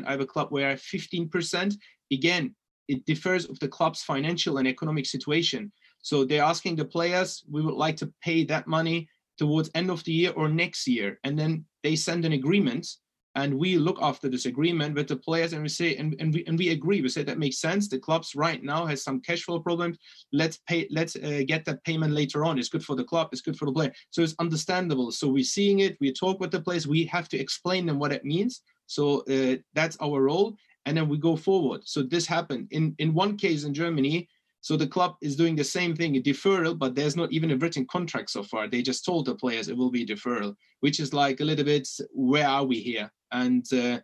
I 0.08 0.12
have 0.12 0.22
a 0.22 0.26
club 0.26 0.48
where 0.50 0.68
I 0.68 0.72
have 0.72 0.82
15%. 0.82 1.76
Again, 2.12 2.56
it 2.88 3.06
differs 3.06 3.46
of 3.46 3.60
the 3.60 3.68
club's 3.68 4.04
financial 4.04 4.58
and 4.58 4.68
economic 4.68 5.06
situation. 5.06 5.72
So 6.02 6.24
they're 6.24 6.44
asking 6.44 6.78
the 6.78 6.86
players, 6.86 7.44
we 7.50 7.62
would 7.62 7.76
like 7.76 7.98
to 7.98 8.12
pay 8.24 8.46
that 8.46 8.68
money 8.68 9.08
towards 9.38 9.70
end 9.76 9.92
of 9.92 10.04
the 10.04 10.12
year 10.12 10.34
or 10.36 10.50
next 10.50 10.88
year. 10.88 11.20
And 11.24 11.38
then 11.38 11.66
they 11.84 11.96
send 11.96 12.26
an 12.26 12.34
agreement 12.34 12.88
and 13.36 13.54
we 13.54 13.78
look 13.78 14.00
after 14.02 14.28
this 14.28 14.46
agreement 14.46 14.96
with 14.96 15.08
the 15.08 15.16
players 15.16 15.54
and 15.54 15.62
we 15.62 15.70
say 15.70 15.96
and, 15.96 16.16
and 16.20 16.34
we 16.34 16.44
and 16.46 16.58
we 16.58 16.70
agree. 16.70 17.02
We 17.02 17.10
say 17.10 17.24
that 17.24 17.38
makes 17.38 17.60
sense. 17.60 17.88
The 17.88 18.00
clubs 18.00 18.36
right 18.36 18.64
now 18.64 18.86
has 18.86 19.04
some 19.04 19.22
cash 19.22 19.44
flow 19.44 19.60
problems. 19.60 19.98
Let's 20.34 20.58
pay 20.68 20.88
let's 20.90 21.16
uh, 21.16 21.44
get 21.48 21.66
that 21.66 21.84
payment 21.84 22.14
later 22.14 22.44
on. 22.44 22.58
It's 22.58 22.70
good 22.70 22.84
for 22.84 22.96
the 22.96 23.04
club. 23.04 23.30
It's 23.32 23.42
good 23.42 23.58
for 23.58 23.66
the 23.66 23.72
player. 23.72 23.94
So 24.10 24.22
it's 24.22 24.36
understandable. 24.40 25.12
So 25.12 25.28
we're 25.28 25.44
seeing 25.44 25.80
it. 25.80 25.98
We 26.00 26.12
talk 26.12 26.40
with 26.40 26.52
the 26.52 26.62
players. 26.62 26.88
We 26.88 27.06
have 27.06 27.30
to 27.30 27.38
explain 27.38 27.86
them 27.86 28.00
what 28.00 28.12
it 28.12 28.26
means. 28.26 28.62
So 28.88 29.22
uh, 29.30 29.58
that's 29.74 29.98
our 30.02 30.22
role. 30.24 30.56
And 30.86 30.98
then 30.98 31.08
we 31.08 31.18
go 31.18 31.36
forward. 31.36 31.82
So 31.86 32.02
this 32.02 32.26
happened. 32.26 32.68
In 32.72 32.96
in 32.98 33.14
one 33.14 33.38
case 33.38 33.64
in 33.64 33.74
germany 33.74 34.28
so 34.62 34.76
the 34.76 34.88
club 34.88 35.16
is 35.22 35.36
doing 35.36 35.56
the 35.56 35.64
same 35.64 35.96
thing, 35.96 36.18
a 36.18 36.22
deferral, 36.22 36.78
but 36.78 36.94
there's 36.94 37.16
not 37.16 37.32
even 37.32 37.52
a 37.52 37.58
written 37.58 37.86
contract 37.86 38.30
so 38.30 38.44
far. 38.44 38.68
They 38.68 38.82
just 38.82 39.06
told 39.06 39.26
the 39.26 39.36
players 39.36 39.68
it 39.68 39.78
will 39.78 39.92
be 39.92 40.06
deferral, 40.06 40.56
which 40.82 41.00
is 41.00 41.14
like 41.14 41.40
a 41.40 41.46
little 41.46 41.66
bit, 41.66 41.88
where 42.12 42.48
are 42.48 42.66
we 42.66 42.80
here? 42.80 43.12
And 43.32 43.66
uh, 43.74 44.00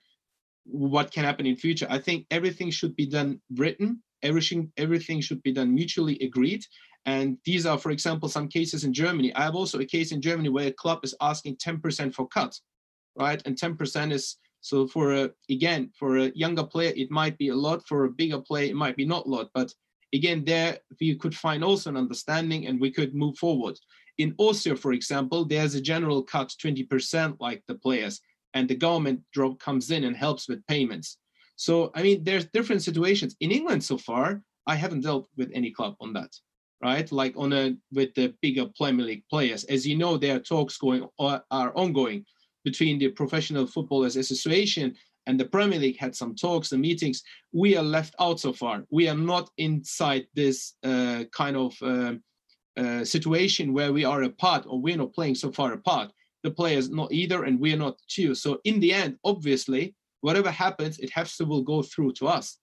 what 0.63 1.11
can 1.11 1.25
happen 1.25 1.45
in 1.45 1.57
future? 1.57 1.87
I 1.89 1.99
think 1.99 2.25
everything 2.31 2.71
should 2.71 2.95
be 2.95 3.05
done 3.05 3.41
written. 3.55 4.01
Everything, 4.23 4.71
everything 4.77 5.19
should 5.19 5.43
be 5.43 5.51
done 5.51 5.75
mutually 5.75 6.17
agreed. 6.19 6.65
And 7.05 7.37
these 7.45 7.65
are, 7.65 7.77
for 7.77 7.91
example, 7.91 8.29
some 8.29 8.47
cases 8.47 8.83
in 8.85 8.93
Germany. 8.93 9.35
I 9.35 9.43
have 9.43 9.55
also 9.55 9.79
a 9.79 9.85
case 9.85 10.11
in 10.11 10.21
Germany 10.21 10.49
where 10.49 10.67
a 10.67 10.71
club 10.71 11.01
is 11.03 11.13
asking 11.21 11.57
10% 11.57 12.13
for 12.13 12.27
cut, 12.27 12.57
right? 13.15 13.41
And 13.45 13.57
10% 13.57 14.11
is 14.11 14.37
so 14.61 14.87
for 14.87 15.13
a 15.13 15.29
again 15.47 15.91
for 15.93 16.17
a 16.17 16.31
younger 16.33 16.63
player 16.63 16.91
it 16.95 17.11
might 17.11 17.37
be 17.37 17.49
a 17.49 17.55
lot. 17.55 17.87
For 17.87 18.05
a 18.05 18.09
bigger 18.09 18.39
player 18.39 18.71
it 18.71 18.75
might 18.75 18.95
be 18.95 19.05
not 19.05 19.27
a 19.27 19.29
lot, 19.29 19.51
but 19.53 19.71
again, 20.15 20.43
there 20.45 20.80
we 20.99 21.15
could 21.15 21.36
find 21.36 21.63
also 21.63 21.89
an 21.89 21.97
understanding 21.97 22.67
and 22.67 22.80
we 22.80 22.91
could 22.91 23.13
move 23.13 23.38
forward. 23.38 23.78
In 24.17 24.34
Austria, 24.38 24.75
for 24.75 24.93
example, 24.93 25.45
there's 25.45 25.75
a 25.75 25.82
general 25.82 26.23
cut 26.23 26.49
20% 26.63 27.38
like 27.39 27.62
the 27.67 27.75
players, 27.75 28.21
and 28.54 28.67
the 28.67 28.75
government 28.75 29.19
drop 29.34 29.60
comes 29.60 29.91
in 29.91 30.06
and 30.06 30.15
helps 30.15 30.47
with 30.47 30.65
payments. 30.67 31.17
So, 31.58 31.91
I 31.93 32.01
mean, 32.01 32.23
there's 32.23 32.45
different 32.45 32.82
situations. 32.82 33.36
In 33.41 33.51
England 33.51 33.84
so 33.84 33.97
far, 33.97 34.41
I 34.67 34.75
haven't 34.75 35.01
dealt 35.01 35.28
with 35.38 35.51
any 35.54 35.71
club 35.71 35.95
on 35.99 36.13
that, 36.13 36.32
right? 36.82 37.10
Like 37.12 37.34
on 37.38 37.54
a 37.54 37.75
with 37.91 38.13
the 38.15 38.34
bigger 38.41 38.67
Premier 38.78 39.06
League 39.06 39.25
players. 39.30 39.63
As 39.65 39.86
you 39.86 39.97
know, 39.97 40.17
there 40.17 40.38
are 40.38 40.39
talks 40.39 40.78
going 40.78 41.08
are 41.19 41.43
ongoing 41.75 42.25
between 42.63 42.97
the 42.97 43.10
Professional 43.10 43.67
Footballers 43.67 44.15
Association 44.15 44.95
and 45.27 45.39
the 45.39 45.45
Premier 45.45 45.79
League 45.79 45.97
had 45.97 46.15
some 46.15 46.35
talks 46.35 46.71
and 46.71 46.81
meetings. 46.81 47.23
We 47.51 47.75
are 47.77 47.83
left 47.83 48.15
out 48.19 48.39
so 48.39 48.53
far. 48.53 48.85
We 48.89 49.07
are 49.07 49.17
not 49.17 49.49
inside 49.57 50.27
this 50.33 50.73
uh, 50.83 51.23
kind 51.31 51.57
of 51.57 51.75
uh, 51.81 52.13
uh, 52.77 53.03
situation 53.05 53.73
where 53.73 53.93
we 53.93 54.05
are 54.05 54.23
apart 54.23 54.65
or 54.67 54.79
we're 54.79 54.97
not 54.97 55.13
playing 55.13 55.35
so 55.35 55.51
far 55.51 55.73
apart. 55.73 56.11
The 56.43 56.51
players 56.51 56.89
not 56.89 57.11
either, 57.11 57.45
and 57.45 57.59
we're 57.59 57.77
not 57.77 57.97
too. 58.07 58.35
So 58.35 58.59
in 58.65 58.79
the 58.79 58.93
end, 58.93 59.17
obviously, 59.23 59.95
whatever 60.21 60.51
happens, 60.51 60.99
it 60.99 61.09
has 61.11 61.35
to 61.38 61.45
will 61.45 61.63
go 61.63 61.81
through 61.81 62.13
to 62.13 62.27
us. 62.27 62.57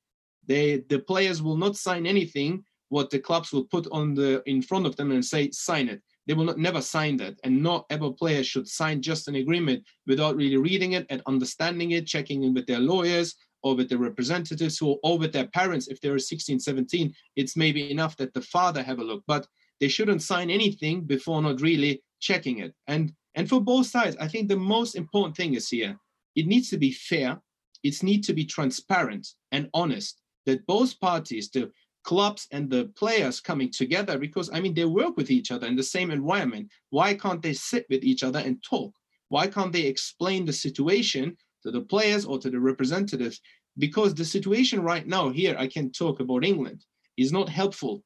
They 0.46 0.85
the 0.88 1.01
players 1.01 1.42
will 1.42 1.57
not 1.57 1.77
sign 1.77 2.07
anything 2.07 2.64
what 2.90 3.11
the 3.11 3.18
clubs 3.18 3.53
will 3.53 3.64
put 3.64 3.88
on 3.90 4.14
the 4.14 4.42
in 4.46 4.62
front 4.62 4.87
of 4.87 4.94
them 4.96 5.11
and 5.11 5.25
say 5.25 5.51
sign 5.51 5.88
it 5.88 6.03
they 6.26 6.35
will 6.35 6.44
not, 6.44 6.58
never 6.58 6.80
sign 6.80 7.16
that. 7.18 7.35
And 7.44 7.62
not 7.62 7.87
ever 7.90 8.11
player 8.11 8.44
should 8.44 8.68
sign 8.68 9.02
just 9.02 9.28
an 9.28 9.37
agreement 9.37 9.85
without 10.06 10.37
really 10.37 10.56
reading 10.56 10.92
it 10.92 11.06
and 11.11 11.22
understanding 11.26 11.92
it, 11.92 12.06
checking 12.06 12.44
in 12.44 12.54
with 12.54 12.66
their 12.66 12.80
lawyers 12.80 13.35
or 13.62 13.74
with 13.76 13.88
the 13.88 13.98
representatives 13.98 14.78
who, 14.78 14.98
or 15.02 15.18
with 15.18 15.32
their 15.32 15.46
parents. 15.48 15.88
If 15.88 16.00
they're 16.00 16.18
16, 16.18 16.61
17, 16.61 17.14
it's 17.37 17.56
maybe 17.56 17.90
enough 17.90 18.16
that 18.16 18.35
the 18.35 18.42
father 18.42 18.82
have 18.82 18.98
a 18.98 19.04
look, 19.04 19.22
but 19.26 19.46
they 19.80 19.88
shouldn't 19.88 20.22
sign 20.22 20.50
anything 20.50 21.02
before 21.02 21.42
not 21.42 21.61
really 21.61 22.02
checking 22.20 22.58
it. 22.58 22.74
And 22.87 23.12
and 23.35 23.48
for 23.48 23.61
both 23.61 23.87
sides, 23.87 24.16
I 24.20 24.28
think 24.28 24.48
the 24.48 24.56
most 24.56 24.94
important 24.94 25.37
thing 25.37 25.54
is 25.54 25.70
here, 25.70 25.98
it 26.37 26.46
needs 26.46 26.68
to 26.70 26.76
be 26.76 26.92
fair, 26.92 27.40
it 27.82 28.02
needs 28.02 28.26
to 28.26 28.35
be 28.35 28.44
transparent 28.44 29.26
and 29.52 29.70
honest 29.72 30.20
that 30.46 30.66
both 30.66 30.98
parties, 31.00 31.48
the 31.50 31.70
clubs 32.05 32.47
and 32.51 32.69
the 32.69 32.87
players 32.97 33.41
coming 33.41 33.71
together 33.71 34.19
because 34.19 34.51
I 34.53 34.61
mean 34.61 34.75
they 34.75 34.85
work 34.85 35.17
with 35.17 35.31
each 35.31 35.51
other 35.51 35.67
in 35.67 35.77
the 35.77 35.83
same 35.83 36.11
environment. 36.11 36.71
Why 36.91 37.15
can't 37.15 37.43
they 37.43 37.53
sit 37.53 37.87
with 37.88 38.03
each 38.03 38.23
other 38.23 38.41
and 38.41 38.62
talk? 38.62 38.93
Why 39.29 39.47
can't 39.47 39.73
they 39.73 39.83
explain 39.83 40.45
the 40.45 40.53
situation 40.53 41.37
to 41.62 41.71
the 41.71 41.81
players 41.81 42.25
or 42.25 42.38
to 42.38 42.51
the 42.51 42.61
representatives? 42.61 43.41
Because 43.79 44.15
the 44.15 44.25
situation 44.25 44.83
right 44.83 45.07
now 45.07 45.31
here, 45.31 45.57
I 45.59 45.67
can 45.67 45.91
talk 45.91 46.21
about 46.21 46.45
England, 46.45 46.85
is 47.17 47.33
not 47.33 47.49
helpful. 47.49 48.03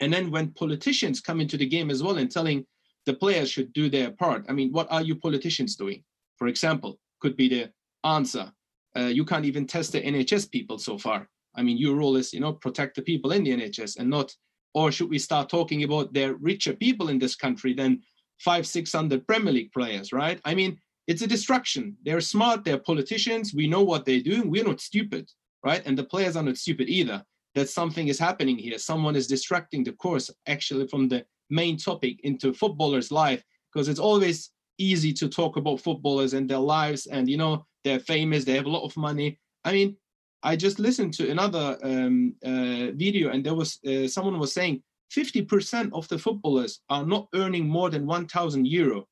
And 0.00 0.12
then 0.12 0.30
when 0.30 0.50
politicians 0.52 1.20
come 1.20 1.40
into 1.40 1.56
the 1.56 1.66
game 1.66 1.90
as 1.90 2.02
well 2.02 2.18
and 2.18 2.30
telling 2.30 2.66
the 3.06 3.14
players 3.14 3.50
should 3.50 3.72
do 3.72 3.88
their 3.88 4.10
part, 4.10 4.44
I 4.48 4.52
mean, 4.52 4.70
what 4.72 4.88
are 4.90 5.02
you 5.02 5.16
politicians 5.16 5.76
doing? 5.76 6.02
For 6.36 6.48
example, 6.48 6.98
could 7.20 7.36
be 7.36 7.48
the 7.48 7.70
answer. 8.02 8.52
Uh, 8.96 9.06
you 9.06 9.24
can't 9.24 9.46
even 9.46 9.66
test 9.66 9.92
the 9.92 10.02
NHS 10.02 10.50
people 10.50 10.78
so 10.78 10.98
far 10.98 11.28
I 11.56 11.62
mean, 11.62 11.76
your 11.76 11.96
role 11.96 12.16
is, 12.16 12.32
you 12.32 12.40
know, 12.40 12.52
protect 12.52 12.96
the 12.96 13.02
people 13.02 13.32
in 13.32 13.44
the 13.44 13.52
NHS 13.52 13.98
and 13.98 14.10
not, 14.10 14.34
or 14.74 14.90
should 14.90 15.10
we 15.10 15.18
start 15.18 15.48
talking 15.48 15.84
about 15.84 16.12
the 16.12 16.34
richer 16.36 16.74
people 16.74 17.08
in 17.08 17.18
this 17.18 17.36
country 17.36 17.74
than 17.74 18.00
five, 18.40 18.66
600 18.66 19.26
Premier 19.26 19.52
League 19.52 19.72
players, 19.72 20.12
right? 20.12 20.40
I 20.44 20.54
mean, 20.54 20.78
it's 21.06 21.22
a 21.22 21.26
distraction. 21.26 21.96
They're 22.04 22.20
smart, 22.20 22.64
they're 22.64 22.78
politicians, 22.78 23.54
we 23.54 23.68
know 23.68 23.82
what 23.82 24.04
they're 24.04 24.20
doing, 24.20 24.50
we're 24.50 24.64
not 24.64 24.80
stupid, 24.80 25.30
right? 25.64 25.82
And 25.86 25.96
the 25.96 26.04
players 26.04 26.36
are 26.36 26.42
not 26.42 26.56
stupid 26.56 26.88
either. 26.88 27.22
That 27.54 27.68
something 27.68 28.08
is 28.08 28.18
happening 28.18 28.58
here. 28.58 28.78
Someone 28.78 29.14
is 29.14 29.28
distracting 29.28 29.84
the 29.84 29.92
course 29.92 30.28
actually 30.48 30.88
from 30.88 31.08
the 31.08 31.24
main 31.50 31.76
topic 31.76 32.18
into 32.24 32.52
footballers' 32.52 33.12
life, 33.12 33.44
because 33.72 33.88
it's 33.88 34.00
always 34.00 34.50
easy 34.78 35.12
to 35.12 35.28
talk 35.28 35.56
about 35.56 35.80
footballers 35.80 36.34
and 36.34 36.48
their 36.48 36.58
lives 36.58 37.06
and 37.06 37.28
you 37.28 37.36
know 37.36 37.64
they're 37.84 38.00
famous 38.00 38.44
they 38.44 38.54
have 38.54 38.66
a 38.66 38.70
lot 38.70 38.84
of 38.84 38.96
money 38.96 39.38
i 39.64 39.72
mean 39.72 39.96
I 40.44 40.56
just 40.56 40.78
listened 40.78 41.14
to 41.14 41.30
another 41.30 41.78
um, 41.82 42.34
uh, 42.44 42.92
video, 42.94 43.30
and 43.30 43.42
there 43.42 43.54
was 43.54 43.78
uh, 43.86 44.06
someone 44.06 44.38
was 44.38 44.52
saying 44.52 44.82
50% 45.10 45.90
of 45.92 46.06
the 46.08 46.18
footballers 46.18 46.80
are 46.90 47.06
not 47.06 47.28
earning 47.34 47.66
more 47.66 47.88
than 47.88 48.06
1,000 48.06 48.66
euro 48.66 49.08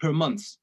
per 0.00 0.12
month 0.12 0.56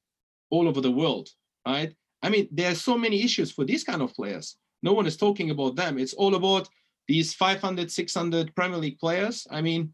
all 0.50 0.66
over 0.66 0.80
the 0.80 0.90
world, 0.90 1.28
right? 1.66 1.94
I 2.22 2.30
mean, 2.30 2.48
there 2.50 2.72
are 2.72 2.74
so 2.74 2.98
many 2.98 3.22
issues 3.22 3.52
for 3.52 3.64
these 3.64 3.84
kind 3.84 4.02
of 4.02 4.12
players. 4.14 4.56
No 4.82 4.92
one 4.92 5.06
is 5.06 5.16
talking 5.16 5.50
about 5.50 5.76
them. 5.76 5.98
It's 5.98 6.14
all 6.14 6.34
about 6.34 6.68
these 7.06 7.32
500, 7.34 7.90
600 7.90 8.54
Premier 8.56 8.78
League 8.78 8.98
players. 8.98 9.46
I 9.50 9.62
mean, 9.62 9.92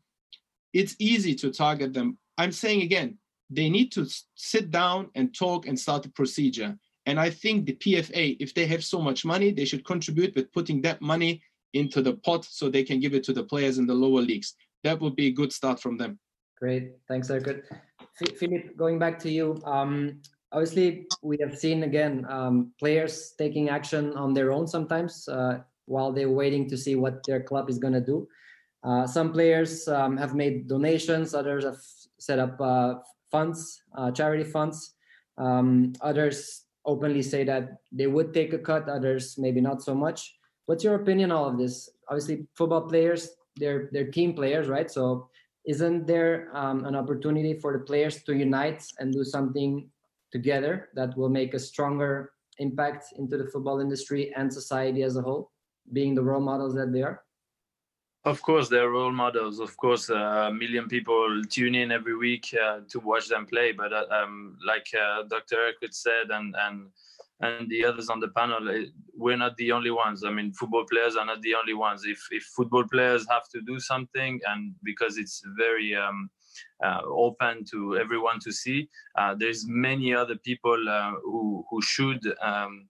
it's 0.72 0.96
easy 0.98 1.34
to 1.36 1.50
target 1.50 1.92
them. 1.92 2.18
I'm 2.38 2.52
saying 2.52 2.82
again, 2.82 3.18
they 3.50 3.68
need 3.68 3.92
to 3.92 4.06
sit 4.34 4.70
down 4.70 5.10
and 5.14 5.34
talk 5.34 5.66
and 5.66 5.78
start 5.78 6.02
the 6.02 6.10
procedure. 6.10 6.78
And 7.08 7.18
I 7.18 7.30
think 7.30 7.64
the 7.64 7.72
PFA, 7.72 8.36
if 8.38 8.52
they 8.52 8.66
have 8.66 8.84
so 8.84 9.00
much 9.00 9.24
money, 9.24 9.50
they 9.50 9.64
should 9.64 9.82
contribute 9.82 10.34
with 10.36 10.52
putting 10.52 10.82
that 10.82 11.00
money 11.00 11.40
into 11.72 12.02
the 12.02 12.12
pot 12.12 12.44
so 12.44 12.68
they 12.68 12.84
can 12.84 13.00
give 13.00 13.14
it 13.14 13.24
to 13.24 13.32
the 13.32 13.42
players 13.42 13.78
in 13.78 13.86
the 13.86 13.94
lower 13.94 14.20
leagues. 14.20 14.56
That 14.84 15.00
would 15.00 15.16
be 15.16 15.28
a 15.28 15.30
good 15.30 15.50
start 15.50 15.80
from 15.80 15.96
them. 15.96 16.18
Great. 16.58 16.92
Thanks, 17.08 17.28
Erkut. 17.28 17.62
Philip, 18.36 18.76
going 18.76 18.98
back 18.98 19.18
to 19.20 19.30
you. 19.30 19.58
Um, 19.64 20.20
obviously, 20.52 21.06
we 21.22 21.38
have 21.40 21.56
seen 21.56 21.84
again 21.84 22.26
um, 22.28 22.72
players 22.78 23.32
taking 23.38 23.70
action 23.70 24.12
on 24.12 24.34
their 24.34 24.52
own 24.52 24.66
sometimes 24.66 25.26
uh, 25.28 25.60
while 25.86 26.12
they're 26.12 26.36
waiting 26.42 26.68
to 26.68 26.76
see 26.76 26.94
what 26.94 27.24
their 27.24 27.40
club 27.40 27.70
is 27.70 27.78
going 27.78 27.94
to 27.94 28.02
do. 28.02 28.28
Uh, 28.84 29.06
some 29.06 29.32
players 29.32 29.88
um, 29.88 30.18
have 30.18 30.34
made 30.34 30.68
donations, 30.68 31.32
others 31.32 31.64
have 31.64 31.80
set 32.18 32.38
up 32.38 32.60
uh, 32.60 32.96
funds, 33.30 33.82
uh, 33.96 34.10
charity 34.10 34.44
funds. 34.44 34.92
Um, 35.38 35.94
others 36.02 36.64
openly 36.88 37.22
say 37.22 37.44
that 37.44 37.84
they 37.92 38.08
would 38.08 38.32
take 38.32 38.52
a 38.54 38.58
cut, 38.58 38.88
others 38.88 39.36
maybe 39.36 39.60
not 39.60 39.82
so 39.82 39.94
much. 39.94 40.34
What's 40.66 40.82
your 40.82 40.96
opinion 40.96 41.30
on 41.30 41.36
all 41.36 41.48
of 41.48 41.58
this? 41.58 41.88
Obviously, 42.08 42.46
football 42.56 42.88
players, 42.88 43.28
they're 43.56 43.90
they're 43.92 44.10
team 44.10 44.32
players, 44.32 44.66
right? 44.68 44.90
So 44.90 45.28
isn't 45.66 46.06
there 46.06 46.48
um, 46.54 46.86
an 46.86 46.96
opportunity 46.96 47.54
for 47.60 47.70
the 47.76 47.84
players 47.84 48.24
to 48.24 48.32
unite 48.34 48.82
and 48.98 49.12
do 49.12 49.22
something 49.22 49.90
together 50.32 50.88
that 50.94 51.16
will 51.16 51.28
make 51.28 51.52
a 51.54 51.58
stronger 51.58 52.32
impact 52.58 53.04
into 53.20 53.36
the 53.36 53.46
football 53.52 53.80
industry 53.80 54.32
and 54.36 54.52
society 54.52 55.02
as 55.02 55.16
a 55.16 55.22
whole, 55.22 55.52
being 55.92 56.14
the 56.14 56.22
role 56.22 56.40
models 56.40 56.74
that 56.74 56.92
they 56.92 57.02
are? 57.02 57.20
Of 58.24 58.42
course, 58.42 58.68
they're 58.68 58.90
role 58.90 59.12
models. 59.12 59.60
Of 59.60 59.76
course, 59.76 60.10
uh, 60.10 60.48
a 60.48 60.52
million 60.52 60.88
people 60.88 61.42
tune 61.48 61.74
in 61.74 61.92
every 61.92 62.16
week 62.16 62.54
uh, 62.60 62.80
to 62.88 63.00
watch 63.00 63.28
them 63.28 63.46
play. 63.46 63.72
But 63.72 63.92
uh, 63.92 64.06
um, 64.10 64.58
like 64.66 64.86
uh, 64.94 65.22
Dr. 65.22 65.56
Erkut 65.56 65.94
said, 65.94 66.30
and 66.30 66.54
and 66.58 66.88
and 67.40 67.68
the 67.70 67.84
others 67.84 68.10
on 68.10 68.18
the 68.18 68.28
panel, 68.28 68.60
we're 69.16 69.36
not 69.36 69.56
the 69.56 69.70
only 69.70 69.92
ones. 69.92 70.24
I 70.24 70.30
mean, 70.30 70.52
football 70.52 70.84
players 70.90 71.14
are 71.14 71.24
not 71.24 71.40
the 71.42 71.54
only 71.54 71.74
ones. 71.74 72.04
If 72.04 72.20
if 72.32 72.42
football 72.56 72.84
players 72.84 73.24
have 73.30 73.48
to 73.54 73.60
do 73.60 73.78
something, 73.78 74.40
and 74.48 74.74
because 74.82 75.16
it's 75.16 75.40
very 75.56 75.94
um, 75.94 76.28
uh, 76.84 77.02
open 77.04 77.64
to 77.70 77.96
everyone 77.98 78.40
to 78.40 78.52
see, 78.52 78.88
uh, 79.16 79.36
there's 79.38 79.64
many 79.68 80.12
other 80.12 80.36
people 80.36 80.78
who 81.22 81.64
who 81.70 81.80
should. 81.82 82.20
Um, 82.42 82.88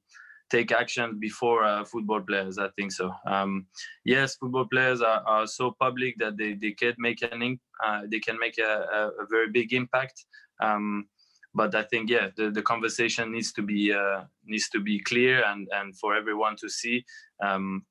take 0.50 0.72
action 0.72 1.18
before 1.18 1.64
uh, 1.64 1.84
football 1.84 2.20
players. 2.20 2.58
I 2.58 2.68
think 2.76 2.92
so. 2.92 3.12
Um, 3.26 3.66
yes, 4.04 4.36
football 4.36 4.66
players 4.66 5.00
are, 5.00 5.22
are 5.26 5.46
so 5.46 5.74
public 5.78 6.16
that 6.18 6.36
they, 6.36 6.54
they 6.54 6.72
can 6.72 6.94
make 6.98 7.22
an 7.22 7.58
uh, 7.84 8.02
they 8.10 8.18
can 8.20 8.38
make 8.38 8.58
a, 8.58 9.10
a, 9.20 9.26
very 9.30 9.50
big 9.50 9.72
impact. 9.72 10.24
Um, 10.60 11.06
but 11.54 11.74
I 11.74 11.82
think 11.84 12.10
yeah, 12.10 12.28
the, 12.36 12.50
the 12.50 12.62
conversation 12.62 13.32
needs 13.32 13.52
to 13.52 13.62
be 13.62 13.92
uh, 13.92 14.24
needs 14.44 14.68
to 14.70 14.80
be 14.80 15.00
clear 15.00 15.44
and 15.44 15.68
and 15.72 15.96
for 15.98 16.16
everyone 16.16 16.56
to 16.56 16.68
see. 16.68 17.04
Um, 17.42 17.84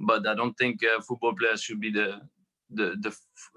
but 0.00 0.26
I 0.26 0.34
don't 0.34 0.54
think 0.54 0.80
uh, 0.84 1.00
football 1.00 1.34
players 1.34 1.62
should 1.62 1.80
be 1.80 1.90
the 1.90 2.20
the 2.70 2.96
the, 3.00 3.16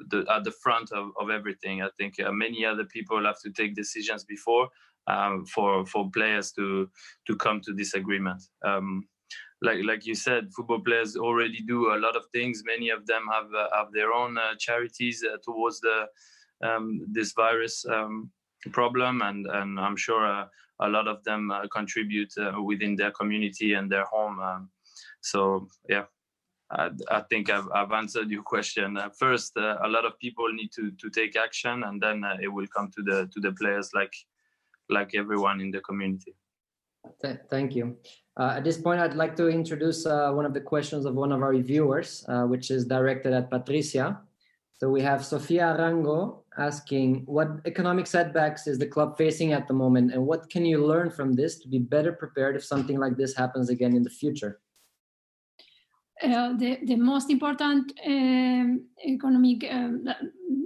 the 0.10 0.32
at 0.32 0.44
the 0.44 0.52
front 0.52 0.92
of, 0.92 1.12
of 1.20 1.30
everything. 1.30 1.82
I 1.82 1.90
think 1.98 2.20
uh, 2.20 2.32
many 2.32 2.66
other 2.66 2.86
people 2.86 3.24
have 3.26 3.40
to 3.42 3.52
take 3.52 3.76
decisions 3.76 4.24
before 4.24 4.70
um, 5.12 5.46
for 5.46 5.86
for 5.86 6.10
players 6.12 6.52
to 6.54 6.90
to 7.28 7.36
come 7.36 7.62
to 7.62 7.74
this 7.74 7.94
agreement. 7.94 8.42
Um, 8.66 9.08
like 9.62 9.84
like 9.84 10.06
you 10.06 10.16
said, 10.16 10.50
football 10.56 10.82
players 10.82 11.16
already 11.16 11.62
do 11.62 11.94
a 11.94 12.00
lot 12.06 12.16
of 12.16 12.24
things. 12.34 12.64
Many 12.66 12.90
of 12.90 13.06
them 13.06 13.24
have 13.32 13.50
uh, 13.54 13.68
have 13.78 13.92
their 13.94 14.12
own 14.12 14.38
uh, 14.38 14.56
charities 14.58 15.24
uh, 15.24 15.38
towards 15.44 15.80
the 15.82 16.08
um, 16.64 17.02
this 17.12 17.34
virus 17.34 17.86
um, 17.86 18.32
problem, 18.72 19.22
and 19.22 19.46
and 19.48 19.80
I'm 19.80 19.98
sure 19.98 20.26
uh, 20.26 20.46
a 20.80 20.90
lot 20.90 21.08
of 21.08 21.24
them 21.24 21.52
uh, 21.52 21.68
contribute 21.68 22.34
within 22.64 22.96
their 22.96 23.12
community 23.12 23.74
and 23.74 23.92
their 23.92 24.06
home. 24.06 24.40
Um, 24.40 24.70
so 25.22 25.68
yeah, 25.88 26.06
I, 26.72 26.90
I, 27.10 27.22
think 27.30 27.50
I've, 27.50 27.68
I've, 27.74 27.92
answered 27.92 28.30
your 28.30 28.44
question. 28.44 28.98
Uh, 28.98 29.10
first, 29.10 29.58
uh, 29.58 29.78
a 29.84 29.88
lot 29.88 30.06
of 30.06 30.18
people 30.20 30.52
need 30.54 30.72
to, 30.76 30.92
to 30.92 31.10
take 31.10 31.36
action, 31.36 31.84
and 31.84 32.02
then 32.02 32.24
uh, 32.24 32.38
it 32.42 32.48
will 32.48 32.68
come 32.68 32.90
to 32.96 33.04
the 33.04 33.30
to 33.34 33.40
the 33.40 33.52
players 33.54 33.90
like 33.94 34.14
like 34.92 35.16
everyone 35.16 35.62
in 35.62 35.72
the 35.72 35.82
community. 35.82 36.36
Th 37.22 37.38
thank 37.50 37.76
you. 37.76 37.98
Uh, 38.40 38.54
at 38.58 38.64
this 38.64 38.78
point, 38.78 39.00
I'd 39.02 39.16
like 39.16 39.36
to 39.36 39.50
introduce 39.50 40.06
uh, 40.06 40.32
one 40.32 40.46
of 40.46 40.54
the 40.54 40.62
questions 40.62 41.06
of 41.06 41.16
one 41.16 41.32
of 41.32 41.42
our 41.42 41.56
viewers, 41.58 42.24
uh, 42.28 42.46
which 42.46 42.72
is 42.72 42.86
directed 42.86 43.34
at 43.34 43.50
Patricia. 43.50 44.22
So 44.78 44.90
we 44.90 45.02
have 45.02 45.26
Sofia 45.26 45.76
Arango 45.78 46.42
asking, 46.58 47.24
what 47.26 47.50
economic 47.66 48.08
setbacks 48.08 48.68
is 48.68 48.80
the 48.80 48.88
club 48.88 49.18
facing 49.18 49.54
at 49.54 49.68
the 49.68 49.74
moment, 49.74 50.14
and 50.14 50.26
what 50.26 50.50
can 50.50 50.66
you 50.66 50.86
learn 50.86 51.10
from 51.12 51.34
this 51.34 51.60
to 51.60 51.68
be 51.68 51.78
better 51.78 52.14
prepared 52.14 52.56
if 52.56 52.64
something 52.64 52.98
like 52.98 53.16
this 53.18 53.36
happens 53.36 53.70
again 53.70 53.96
in 53.96 54.04
the 54.04 54.10
future? 54.10 54.61
Uh, 56.24 56.54
the, 56.58 56.78
the 56.86 56.96
most 56.96 57.32
important 57.32 57.92
um, 58.06 58.86
economic, 59.04 59.64
uh, 59.64 59.90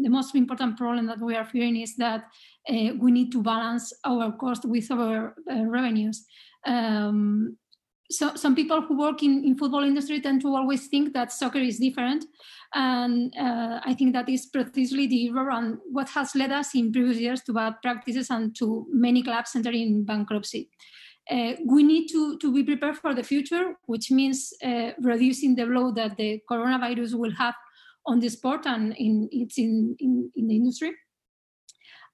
the 0.02 0.10
most 0.10 0.36
important 0.36 0.78
problem 0.78 1.06
that 1.06 1.20
we 1.22 1.34
are 1.34 1.46
fearing 1.46 1.78
is 1.78 1.96
that 1.96 2.26
uh, 2.70 2.90
we 3.00 3.10
need 3.12 3.32
to 3.32 3.42
balance 3.42 3.94
our 4.04 4.34
cost 4.34 4.66
with 4.66 4.92
our 4.92 5.34
uh, 5.50 5.64
revenues. 5.64 6.26
Um, 6.66 7.58
so 8.12 8.36
some 8.36 8.54
people 8.54 8.82
who 8.82 8.98
work 8.98 9.24
in, 9.24 9.44
in 9.46 9.58
football 9.58 9.84
industry 9.84 10.22
tend 10.22 10.42
to 10.42 10.54
always 10.54 10.88
think 10.88 11.14
that 11.14 11.32
soccer 11.32 11.60
is 11.60 11.80
different. 11.80 12.26
And 12.74 13.34
uh, 13.40 13.80
I 13.84 13.96
think 13.98 14.14
that 14.14 14.28
is 14.30 14.48
precisely 14.48 15.08
the 15.08 15.30
error 15.30 15.52
and 15.52 15.78
what 15.92 16.10
has 16.10 16.36
led 16.36 16.52
us 16.52 16.76
in 16.76 16.92
previous 16.92 17.18
years 17.18 17.42
to 17.44 17.54
bad 17.54 17.76
practices 17.82 18.30
and 18.30 18.56
to 18.58 18.86
many 18.92 19.24
clubs 19.24 19.56
entering 19.56 20.04
bankruptcy. 20.04 20.70
Uh, 21.30 21.54
we 21.66 21.82
need 21.84 22.08
to, 22.08 22.38
to 22.38 22.54
be 22.54 22.64
prepared 22.64 22.98
for 22.98 23.16
the 23.16 23.24
future, 23.24 23.76
which 23.86 24.12
means 24.12 24.54
uh, 24.64 24.92
reducing 25.02 25.56
the 25.56 25.66
blow 25.66 25.92
that 25.92 26.16
the 26.18 26.40
coronavirus 26.50 27.16
will 27.16 27.32
have 27.32 27.56
on 28.06 28.20
the 28.20 28.30
sport 28.30 28.66
and 28.68 28.96
in 28.98 29.28
it's 29.32 29.58
in, 29.58 29.96
in, 30.00 30.32
in 30.36 30.48
the 30.48 30.56
industry. 30.56 30.94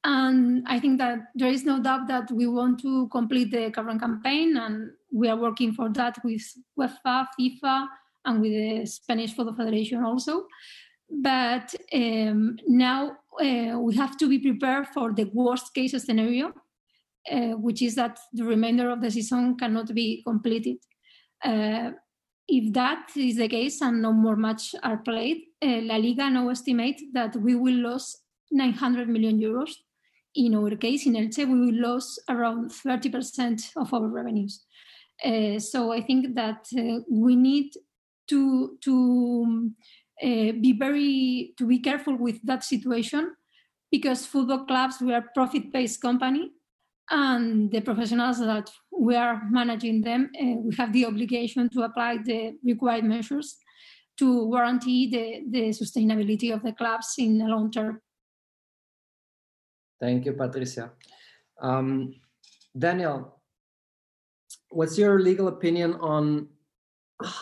And 0.04 0.66
I 0.68 0.80
think 0.80 0.98
that 0.98 1.20
there 1.36 1.50
is 1.52 1.64
no 1.64 1.82
doubt 1.82 2.08
that 2.08 2.32
we 2.32 2.48
want 2.48 2.80
to 2.82 3.08
complete 3.10 3.52
the 3.52 3.70
current 3.70 4.02
campaign, 4.02 4.58
and 4.58 4.92
we 5.12 5.30
are 5.30 5.38
working 5.38 5.74
for 5.74 5.90
that 5.90 6.18
with 6.24 6.42
UEFA, 6.80 7.28
FIFA, 7.40 7.88
and 8.26 8.42
with 8.42 8.52
the 8.52 8.86
Spanish 8.86 9.36
Football 9.36 9.56
Federation 9.56 10.04
also. 10.04 10.48
But 11.08 11.76
um, 11.94 12.58
now 12.68 13.18
uh, 13.40 13.78
we 13.78 13.96
have 13.96 14.18
to 14.18 14.30
be 14.30 14.40
prepared 14.40 14.88
for 14.88 15.14
the 15.14 15.26
worst 15.34 15.74
case 15.74 15.92
scenario, 16.04 16.54
uh, 17.30 17.56
which 17.58 17.82
is 17.82 17.96
that 17.96 18.20
the 18.34 18.44
remainder 18.44 18.90
of 18.90 19.02
the 19.02 19.12
season 19.12 19.58
cannot 19.58 19.94
be 19.94 20.24
completed. 20.24 20.78
Uh, 21.44 21.92
if 22.48 22.74
that 22.74 23.10
is 23.16 23.38
the 23.38 23.48
case 23.48 23.82
and 23.82 24.02
no 24.02 24.12
more 24.12 24.36
matches 24.36 24.76
are 24.84 24.98
played, 24.98 25.44
uh, 25.62 25.82
La 25.84 25.96
Liga 25.96 26.30
now 26.30 26.50
estimate 26.50 27.02
that 27.14 27.36
we 27.36 27.56
will 27.56 27.92
lose 27.92 28.18
900 28.52 29.08
million 29.08 29.40
euros. 29.40 29.72
In 30.36 30.56
our 30.56 30.76
case, 30.76 31.06
in 31.06 31.14
Elche, 31.14 31.48
we 31.48 31.60
will 31.60 31.94
lose 31.94 32.20
around 32.30 32.72
30% 32.72 33.72
of 33.78 33.94
our 33.94 34.08
revenues. 34.08 34.66
Uh, 35.24 35.60
so 35.60 35.92
I 35.92 36.02
think 36.02 36.36
that 36.36 36.68
uh, 36.78 37.04
we 37.10 37.36
need 37.36 37.74
to 38.28 38.78
to 38.82 39.72
uh, 40.24 40.52
be 40.60 40.74
very 40.78 41.54
to 41.58 41.68
be 41.68 41.80
careful 41.80 42.16
with 42.16 42.40
that 42.44 42.64
situation 42.64 43.36
because 43.92 44.26
football 44.26 44.66
clubs 44.66 45.02
we 45.02 45.14
are 45.14 45.26
profit-based 45.36 46.02
company 46.02 46.52
and 47.12 47.70
the 47.70 47.82
professionals 47.82 48.40
that 48.40 48.72
we 48.90 49.16
are 49.16 49.42
managing 49.50 50.02
them, 50.02 50.32
uh, 50.42 50.62
we 50.64 50.76
have 50.76 50.94
the 50.94 51.06
obligation 51.06 51.70
to 51.70 51.84
apply 51.84 52.18
the 52.24 52.54
required 52.64 53.04
measures 53.04 53.58
to 54.18 54.50
guarantee 54.52 55.10
the, 55.10 55.44
the 55.50 55.70
sustainability 55.70 56.54
of 56.54 56.64
the 56.64 56.72
clubs 56.72 57.16
in 57.18 57.38
the 57.38 57.46
long 57.46 57.70
term. 57.70 58.02
Thank 60.00 60.26
you, 60.26 60.34
Patricia. 60.34 60.92
Um, 61.62 62.16
Daniel, 62.78 63.42
what's 64.70 64.98
your 64.98 65.20
legal 65.20 65.48
opinion 65.48 65.96
on 65.96 66.48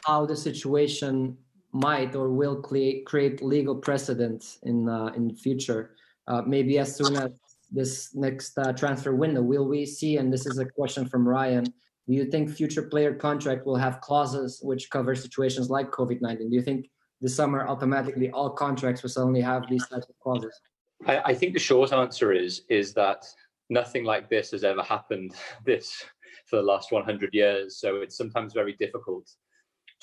how 0.05 0.25
the 0.25 0.35
situation 0.35 1.37
might 1.71 2.15
or 2.15 2.29
will 2.29 2.61
create 2.61 3.43
legal 3.43 3.75
precedent 3.75 4.57
in 4.63 4.89
uh, 4.89 5.11
in 5.15 5.27
the 5.27 5.35
future? 5.35 5.95
Uh, 6.27 6.41
maybe 6.45 6.77
as 6.79 6.95
soon 6.95 7.15
as 7.15 7.31
this 7.71 8.15
next 8.15 8.57
uh, 8.57 8.73
transfer 8.73 9.15
window? 9.15 9.41
Will 9.41 9.67
we 9.67 9.85
see, 9.85 10.17
and 10.17 10.31
this 10.31 10.45
is 10.45 10.57
a 10.57 10.65
question 10.65 11.07
from 11.07 11.27
Ryan, 11.27 11.65
do 11.65 12.15
you 12.15 12.25
think 12.25 12.49
future 12.49 12.81
player 12.81 13.13
contract 13.13 13.65
will 13.65 13.75
have 13.75 14.01
clauses 14.01 14.59
which 14.63 14.89
cover 14.89 15.13
situations 15.15 15.69
like 15.69 15.91
COVID-19? 15.91 16.49
Do 16.49 16.55
you 16.55 16.61
think 16.61 16.89
this 17.21 17.35
summer 17.35 17.67
automatically 17.67 18.31
all 18.31 18.49
contracts 18.49 19.03
will 19.03 19.09
suddenly 19.09 19.41
have 19.41 19.69
these 19.69 19.87
types 19.87 20.09
of 20.09 20.15
clauses? 20.19 20.59
I, 21.05 21.19
I 21.25 21.33
think 21.35 21.53
the 21.53 21.59
short 21.59 21.93
answer 21.93 22.33
is 22.33 22.63
is 22.69 22.93
that 22.93 23.25
nothing 23.69 24.03
like 24.03 24.29
this 24.29 24.51
has 24.51 24.63
ever 24.63 24.81
happened 24.81 25.35
this 25.65 26.03
for 26.47 26.55
the 26.55 26.63
last 26.63 26.91
100 26.91 27.33
years. 27.33 27.77
So 27.77 27.97
it's 27.97 28.17
sometimes 28.17 28.53
very 28.53 28.73
difficult 28.73 29.29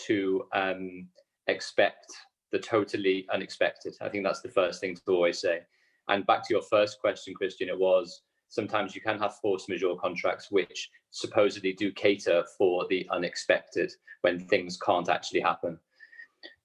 to 0.06 0.44
um, 0.52 1.08
expect 1.48 2.06
the 2.52 2.58
totally 2.58 3.26
unexpected. 3.32 3.96
I 4.00 4.08
think 4.08 4.24
that's 4.24 4.42
the 4.42 4.48
first 4.48 4.80
thing 4.80 4.94
to 4.94 5.02
always 5.08 5.40
say. 5.40 5.62
And 6.08 6.26
back 6.26 6.46
to 6.46 6.54
your 6.54 6.62
first 6.62 7.00
question, 7.00 7.34
Christian, 7.34 7.68
it 7.68 7.78
was 7.78 8.22
sometimes 8.48 8.94
you 8.94 9.00
can 9.00 9.18
have 9.18 9.36
force 9.36 9.68
majeure 9.68 9.96
contracts 9.96 10.50
which 10.50 10.90
supposedly 11.10 11.72
do 11.72 11.90
cater 11.92 12.44
for 12.56 12.86
the 12.88 13.06
unexpected 13.10 13.92
when 14.20 14.38
things 14.38 14.78
can't 14.78 15.08
actually 15.08 15.40
happen. 15.40 15.78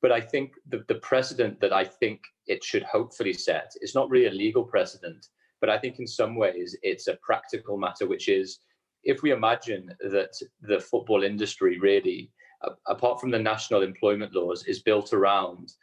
But 0.01 0.11
I 0.11 0.21
think 0.21 0.53
the, 0.67 0.83
the 0.87 0.95
precedent 0.95 1.59
that 1.61 1.73
I 1.73 1.83
think 1.83 2.21
it 2.47 2.63
should 2.63 2.83
hopefully 2.83 3.33
set 3.33 3.71
is 3.81 3.95
not 3.95 4.09
really 4.09 4.27
a 4.27 4.31
legal 4.31 4.63
precedent, 4.63 5.27
but 5.59 5.69
I 5.69 5.77
think 5.77 5.99
in 5.99 6.07
some 6.07 6.35
ways 6.35 6.75
it's 6.83 7.07
a 7.07 7.17
practical 7.23 7.77
matter, 7.77 8.07
which 8.07 8.27
is 8.27 8.59
if 9.03 9.23
we 9.23 9.31
imagine 9.31 9.95
that 10.01 10.33
the 10.61 10.79
football 10.79 11.23
industry 11.23 11.79
really, 11.79 12.31
apart 12.87 13.19
from 13.19 13.31
the 13.31 13.39
national 13.39 13.81
employment 13.81 14.35
laws, 14.35 14.65
is 14.65 14.81
built 14.81 15.13
around 15.13 15.73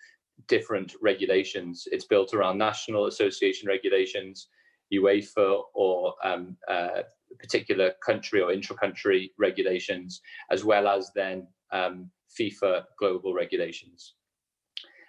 different 0.46 0.94
regulations. 1.02 1.88
It's 1.90 2.04
built 2.06 2.34
around 2.34 2.58
national 2.58 3.06
association 3.06 3.68
regulations, 3.68 4.48
UEFA 4.92 5.62
or 5.74 6.14
um, 6.24 6.56
uh, 6.68 7.02
particular 7.38 7.92
country 8.04 8.40
or 8.40 8.52
intra-country 8.52 9.32
regulations, 9.38 10.20
as 10.50 10.64
well 10.64 10.88
as 10.88 11.10
then 11.14 11.46
um, 11.72 12.10
FIFA 12.38 12.84
global 12.98 13.34
regulations. 13.34 14.14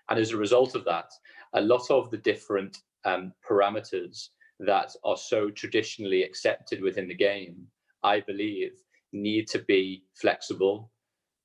And 0.10 0.20
as 0.20 0.32
a 0.32 0.38
result 0.38 0.76
of 0.76 0.86
that, 0.86 1.12
a 1.54 1.62
lot 1.62 1.90
of 1.90 2.10
the 2.10 2.18
different 2.18 2.78
um, 3.06 3.32
parameters 3.48 4.30
that 4.60 4.92
are 5.06 5.18
so 5.18 5.50
traditionally 5.50 6.24
accepted 6.24 6.82
within 6.82 7.08
the 7.08 7.16
game, 7.16 7.68
I 8.04 8.20
believe, 8.22 8.72
need 9.14 9.48
to 9.50 9.60
be 9.60 10.04
flexible. 10.16 10.92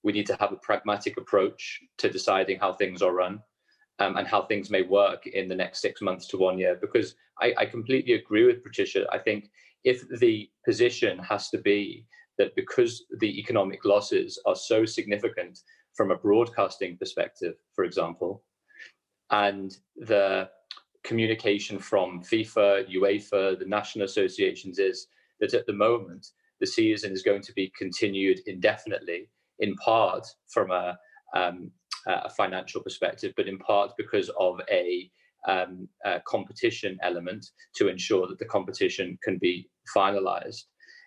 We 0.02 0.12
need 0.12 0.26
to 0.26 0.36
have 0.40 0.52
a 0.52 0.56
pragmatic 0.56 1.16
approach 1.16 1.80
to 1.98 2.10
deciding 2.10 2.58
how 2.58 2.72
things 2.72 3.02
are 3.02 3.12
run 3.12 3.40
um, 3.98 4.16
and 4.16 4.26
how 4.26 4.42
things 4.42 4.70
may 4.70 4.82
work 4.82 5.26
in 5.26 5.48
the 5.48 5.54
next 5.54 5.80
six 5.80 6.00
months 6.00 6.26
to 6.28 6.38
one 6.38 6.58
year. 6.58 6.76
Because 6.80 7.14
I, 7.40 7.54
I 7.58 7.66
completely 7.66 8.14
agree 8.14 8.44
with 8.44 8.62
Patricia. 8.62 9.06
I 9.12 9.18
think 9.18 9.50
if 9.84 10.02
the 10.20 10.48
position 10.64 11.18
has 11.18 11.50
to 11.50 11.58
be 11.58 12.06
that 12.38 12.56
because 12.56 13.04
the 13.20 13.38
economic 13.38 13.84
losses 13.84 14.40
are 14.46 14.56
so 14.56 14.84
significant 14.84 15.60
from 15.94 16.10
a 16.10 16.16
broadcasting 16.16 16.96
perspective, 16.96 17.54
for 17.74 17.84
example, 17.84 18.42
and 19.30 19.76
the 19.96 20.48
communication 21.04 21.78
from 21.78 22.22
FIFA, 22.22 22.86
UEFA, 22.92 23.58
the 23.58 23.66
national 23.66 24.06
associations 24.06 24.78
is 24.78 25.06
that 25.40 25.54
at 25.54 25.66
the 25.66 25.72
moment 25.72 26.26
the 26.60 26.66
season 26.66 27.12
is 27.12 27.22
going 27.22 27.42
to 27.42 27.52
be 27.52 27.72
continued 27.76 28.40
indefinitely, 28.46 29.28
in 29.60 29.74
part 29.76 30.26
from 30.48 30.70
a, 30.70 30.98
um, 31.36 31.70
a 32.06 32.30
financial 32.30 32.82
perspective, 32.82 33.32
but 33.36 33.48
in 33.48 33.58
part 33.58 33.92
because 33.96 34.30
of 34.38 34.60
a, 34.70 35.10
um, 35.48 35.88
a 36.04 36.20
competition 36.26 36.98
element 37.02 37.46
to 37.76 37.88
ensure 37.88 38.26
that 38.26 38.38
the 38.38 38.44
competition 38.44 39.18
can 39.22 39.38
be 39.38 39.68
finalized. 39.94 40.64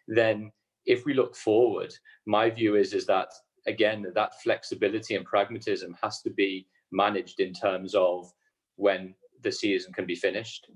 Then, 0.08 0.52
if 0.86 1.06
we 1.06 1.14
look 1.14 1.36
forward, 1.36 1.94
my 2.26 2.50
view 2.50 2.76
is 2.76 2.94
is 2.94 3.06
that 3.08 3.30
again 3.68 4.06
that 4.16 4.42
flexibility 4.42 5.16
and 5.16 5.26
pragmatism 5.26 5.96
has 6.02 6.22
to 6.22 6.30
be 6.30 6.66
managed 6.92 7.40
in 7.42 7.54
terms 7.54 7.94
of 7.94 8.32
when 8.78 9.14
the 9.44 9.52
season 9.52 9.92
can 9.92 10.06
be 10.06 10.16
finished, 10.16 10.70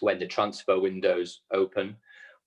when 0.00 0.18
the 0.18 0.26
transfer 0.26 0.80
windows 0.80 1.42
open, 1.52 1.96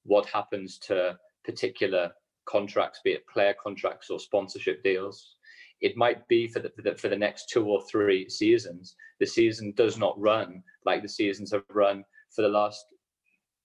what 0.03 0.25
happens 0.27 0.77
to 0.79 1.17
particular 1.45 2.11
contracts, 2.45 2.99
be 3.03 3.11
it 3.11 3.27
player 3.27 3.55
contracts 3.61 4.09
or 4.09 4.19
sponsorship 4.19 4.83
deals. 4.83 5.36
It 5.81 5.95
might 5.95 6.27
be 6.27 6.47
for 6.47 6.59
the, 6.59 6.69
for 6.69 6.81
the, 6.81 6.95
for 6.95 7.09
the 7.09 7.15
next 7.15 7.49
two 7.49 7.65
or 7.65 7.81
three 7.83 8.29
seasons. 8.29 8.95
The 9.19 9.25
season 9.25 9.73
does 9.75 9.97
not 9.97 10.19
run 10.19 10.63
like 10.85 11.01
the 11.01 11.09
seasons 11.09 11.51
have 11.51 11.63
run 11.69 12.03
for 12.35 12.41
the 12.41 12.49
last 12.49 12.85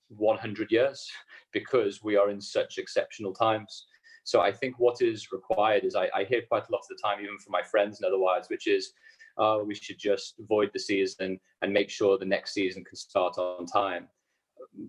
100 0.09 0.70
years 0.70 1.11
because 1.53 2.03
we 2.03 2.16
are 2.16 2.31
in 2.31 2.40
such 2.40 2.79
exceptional 2.79 3.33
times. 3.33 3.87
So 4.25 4.40
I 4.40 4.53
think 4.53 4.79
what 4.79 5.01
is 5.01 5.33
required 5.33 5.85
is 5.85 5.96
I, 5.96 6.09
I 6.14 6.25
hear 6.25 6.42
quite 6.48 6.68
a 6.68 6.72
lot 6.72 6.83
of 6.83 6.88
the 6.88 6.98
time, 7.03 7.22
even 7.22 7.38
from 7.38 7.53
my 7.53 7.62
friends 7.62 8.01
and 8.01 8.07
otherwise, 8.07 8.44
which 8.48 8.66
is 8.68 8.92
uh, 9.38 9.59
we 9.64 9.75
should 9.75 9.98
just 9.98 10.35
void 10.48 10.70
the 10.72 10.79
season 10.79 11.40
and 11.62 11.72
make 11.72 11.90
sure 11.90 12.18
the 12.18 12.25
next 12.25 12.53
season 12.53 12.85
can 12.85 12.96
start 12.96 13.38
on 13.38 13.66
time. 13.66 14.09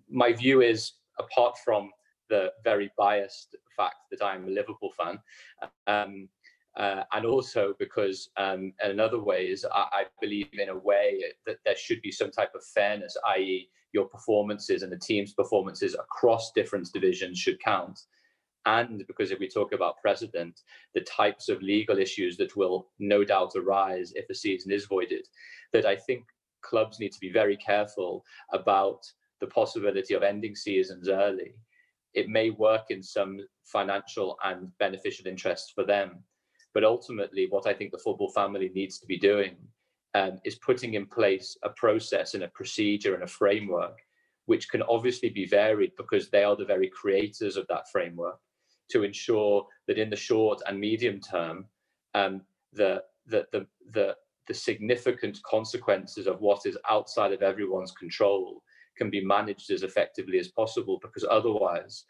My 0.09 0.33
view 0.33 0.61
is, 0.61 0.93
apart 1.19 1.57
from 1.63 1.89
the 2.29 2.51
very 2.63 2.91
biased 2.97 3.55
fact 3.75 3.95
that 4.11 4.23
I'm 4.23 4.47
a 4.47 4.51
Liverpool 4.51 4.91
fan, 4.97 5.19
um, 5.87 6.29
uh, 6.77 7.03
and 7.11 7.25
also 7.25 7.73
because 7.79 8.29
um, 8.37 8.73
in 8.83 8.99
other 8.99 9.21
ways, 9.21 9.65
I, 9.71 9.87
I, 9.91 10.03
believe 10.21 10.49
in 10.53 10.69
a 10.69 10.77
way 10.77 11.23
that 11.45 11.57
there 11.65 11.75
should 11.75 12.01
be 12.01 12.11
some 12.11 12.31
type 12.31 12.51
of 12.55 12.63
fairness, 12.65 13.15
i.e., 13.35 13.69
your 13.91 14.05
performances 14.05 14.81
and 14.81 14.91
the 14.91 14.97
team's 14.97 15.33
performances 15.33 15.93
across 15.93 16.51
different 16.53 16.91
divisions 16.91 17.37
should 17.37 17.59
count 17.59 17.99
and 18.65 19.05
because 19.07 19.31
if 19.31 19.39
we 19.39 19.47
talk 19.49 19.73
about 19.73 20.01
precedent, 20.01 20.61
the 20.93 21.01
types 21.01 21.49
of 21.49 21.61
legal 21.61 21.97
issues 21.97 22.37
that 22.37 22.55
will 22.55 22.89
no 22.99 23.23
doubt 23.23 23.53
arise 23.55 24.13
if 24.15 24.29
a 24.29 24.35
season 24.35 24.71
is 24.71 24.85
voided, 24.85 25.27
that 25.73 25.85
I 25.85 25.95
think 25.95 26.25
clubs 26.61 26.99
need 26.99 27.11
to 27.11 27.19
be 27.19 27.31
very 27.31 27.57
careful 27.57 28.23
about 28.53 29.01
the 29.41 29.47
possibility 29.47 30.13
of 30.13 30.23
ending 30.23 30.55
seasons 30.55 31.09
early. 31.09 31.55
It 32.13 32.29
may 32.29 32.51
work 32.51 32.85
in 32.89 33.03
some 33.03 33.39
financial 33.65 34.37
and 34.43 34.69
beneficial 34.77 35.27
interests 35.27 35.71
for 35.75 35.83
them, 35.83 36.23
but 36.73 36.83
ultimately, 36.83 37.47
what 37.49 37.67
I 37.67 37.73
think 37.73 37.91
the 37.91 37.97
football 37.97 38.29
family 38.31 38.71
needs 38.73 38.99
to 38.99 39.05
be 39.05 39.17
doing 39.17 39.55
um, 40.15 40.39
is 40.43 40.55
putting 40.55 40.93
in 40.93 41.05
place 41.05 41.57
a 41.63 41.69
process 41.69 42.33
and 42.33 42.43
a 42.43 42.49
procedure 42.49 43.13
and 43.13 43.23
a 43.23 43.27
framework 43.27 43.99
which 44.45 44.69
can 44.69 44.81
obviously 44.83 45.29
be 45.29 45.45
varied 45.45 45.91
because 45.97 46.29
they 46.29 46.43
are 46.43 46.55
the 46.55 46.65
very 46.65 46.89
creators 46.89 47.55
of 47.55 47.65
that 47.67 47.89
framework 47.89 48.37
to 48.89 49.03
ensure 49.03 49.65
that 49.87 49.97
in 49.97 50.09
the 50.09 50.15
short 50.15 50.61
and 50.67 50.79
medium 50.79 51.19
term, 51.19 51.65
um, 52.13 52.41
the, 52.73 53.01
the, 53.27 53.45
the, 53.51 53.65
the, 53.91 54.15
the 54.47 54.53
significant 54.53 55.41
consequences 55.43 56.27
of 56.27 56.41
what 56.41 56.65
is 56.65 56.77
outside 56.89 57.31
of 57.31 57.41
everyone's 57.41 57.91
control 57.91 58.61
can 58.97 59.09
be 59.09 59.23
managed 59.23 59.71
as 59.71 59.83
effectively 59.83 60.37
as 60.37 60.49
possible 60.49 60.99
because 61.01 61.25
otherwise 61.29 62.03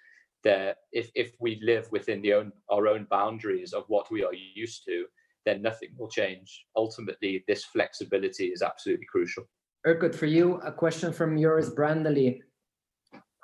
there 0.43 0.75
if, 0.91 1.09
if 1.15 1.33
we 1.39 1.59
live 1.63 1.87
within 1.91 2.21
the 2.21 2.33
own 2.33 2.51
our 2.69 2.87
own 2.87 3.07
boundaries 3.09 3.73
of 3.73 3.83
what 3.87 4.09
we 4.11 4.23
are 4.23 4.33
used 4.33 4.83
to 4.85 5.05
then 5.45 5.61
nothing 5.61 5.89
will 5.97 6.09
change 6.09 6.65
ultimately 6.75 7.43
this 7.47 7.63
flexibility 7.65 8.47
is 8.47 8.61
absolutely 8.61 9.05
crucial 9.05 9.43
Erkut, 9.85 10.15
for 10.15 10.27
you 10.27 10.55
a 10.63 10.71
question 10.71 11.11
from 11.11 11.37
yours 11.37 11.69
Brandley 11.69 12.41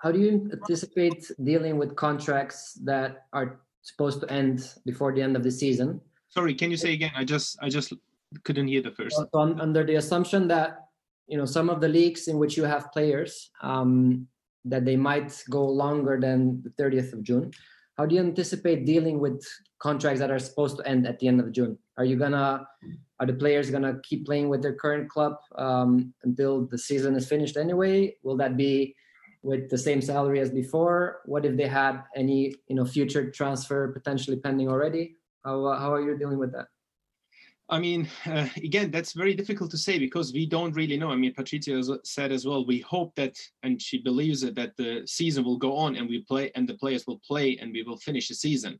how 0.01 0.11
do 0.11 0.19
you 0.19 0.49
anticipate 0.53 1.29
dealing 1.43 1.77
with 1.77 1.95
contracts 1.95 2.73
that 2.85 3.27
are 3.33 3.59
supposed 3.81 4.21
to 4.21 4.31
end 4.31 4.75
before 4.85 5.13
the 5.13 5.21
end 5.21 5.35
of 5.35 5.43
the 5.43 5.51
season? 5.51 5.99
Sorry, 6.29 6.53
can 6.53 6.71
you 6.71 6.77
say 6.77 6.93
again? 6.93 7.11
I 7.15 7.25
just 7.25 7.57
I 7.61 7.69
just 7.69 7.93
couldn't 8.43 8.67
hear 8.67 8.81
the 8.81 8.91
first. 8.91 9.15
So 9.15 9.27
under 9.33 9.83
the 9.83 9.95
assumption 9.95 10.47
that 10.47 10.87
you 11.27 11.37
know 11.37 11.45
some 11.45 11.69
of 11.69 11.81
the 11.81 11.87
leagues 11.87 12.27
in 12.27 12.37
which 12.37 12.55
you 12.55 12.63
have 12.63 12.91
players 12.91 13.51
um, 13.61 14.27
that 14.65 14.85
they 14.85 14.95
might 14.95 15.43
go 15.49 15.65
longer 15.65 16.19
than 16.19 16.61
the 16.63 16.69
30th 16.71 17.13
of 17.13 17.23
June. 17.23 17.51
How 17.97 18.05
do 18.05 18.15
you 18.15 18.21
anticipate 18.21 18.85
dealing 18.85 19.19
with 19.19 19.43
contracts 19.79 20.19
that 20.19 20.31
are 20.31 20.39
supposed 20.39 20.77
to 20.77 20.87
end 20.87 21.05
at 21.07 21.19
the 21.19 21.27
end 21.27 21.39
of 21.39 21.51
June? 21.51 21.77
Are 21.97 22.05
you 22.05 22.15
gonna 22.15 22.65
are 23.19 23.25
the 23.25 23.33
players 23.33 23.69
gonna 23.69 23.99
keep 24.03 24.25
playing 24.25 24.47
with 24.47 24.61
their 24.61 24.73
current 24.73 25.09
club 25.09 25.35
um, 25.57 26.13
until 26.23 26.65
the 26.65 26.77
season 26.77 27.15
is 27.15 27.27
finished 27.27 27.57
anyway? 27.57 28.15
Will 28.23 28.37
that 28.37 28.55
be 28.55 28.95
with 29.41 29.69
the 29.69 29.77
same 29.77 30.01
salary 30.01 30.39
as 30.39 30.49
before? 30.49 31.21
What 31.25 31.45
if 31.45 31.57
they 31.57 31.67
had 31.67 32.03
any, 32.15 32.55
you 32.67 32.75
know, 32.75 32.85
future 32.85 33.29
transfer 33.31 33.91
potentially 33.91 34.37
pending 34.37 34.69
already? 34.69 35.15
How, 35.43 35.65
uh, 35.65 35.79
how 35.79 35.93
are 35.93 36.01
you 36.01 36.17
dealing 36.17 36.37
with 36.37 36.51
that? 36.53 36.67
I 37.71 37.79
mean, 37.79 38.09
uh, 38.25 38.47
again, 38.57 38.89
that's 38.89 39.13
very 39.13 39.35
difficult 39.35 39.69
to 39.71 39.77
say 39.77 39.99
because 39.99 40.33
we 40.33 40.45
don't 40.45 40.75
really 40.75 40.97
know. 40.97 41.11
I 41.11 41.15
mean, 41.15 41.33
Patricia 41.33 41.81
said 42.03 42.31
as 42.31 42.45
well, 42.45 42.65
we 42.65 42.79
hope 42.79 43.13
that, 43.15 43.37
and 43.61 43.79
she 43.79 43.99
believes 43.99 44.43
it, 44.43 44.55
that 44.55 44.75
the 44.75 45.03
season 45.05 45.43
will 45.43 45.57
go 45.57 45.77
on 45.77 45.95
and 45.95 46.09
we 46.09 46.23
play, 46.23 46.51
and 46.55 46.67
the 46.67 46.73
players 46.73 47.05
will 47.05 47.19
play, 47.19 47.57
and 47.61 47.71
we 47.71 47.83
will 47.83 47.97
finish 47.97 48.27
the 48.27 48.33
season. 48.33 48.79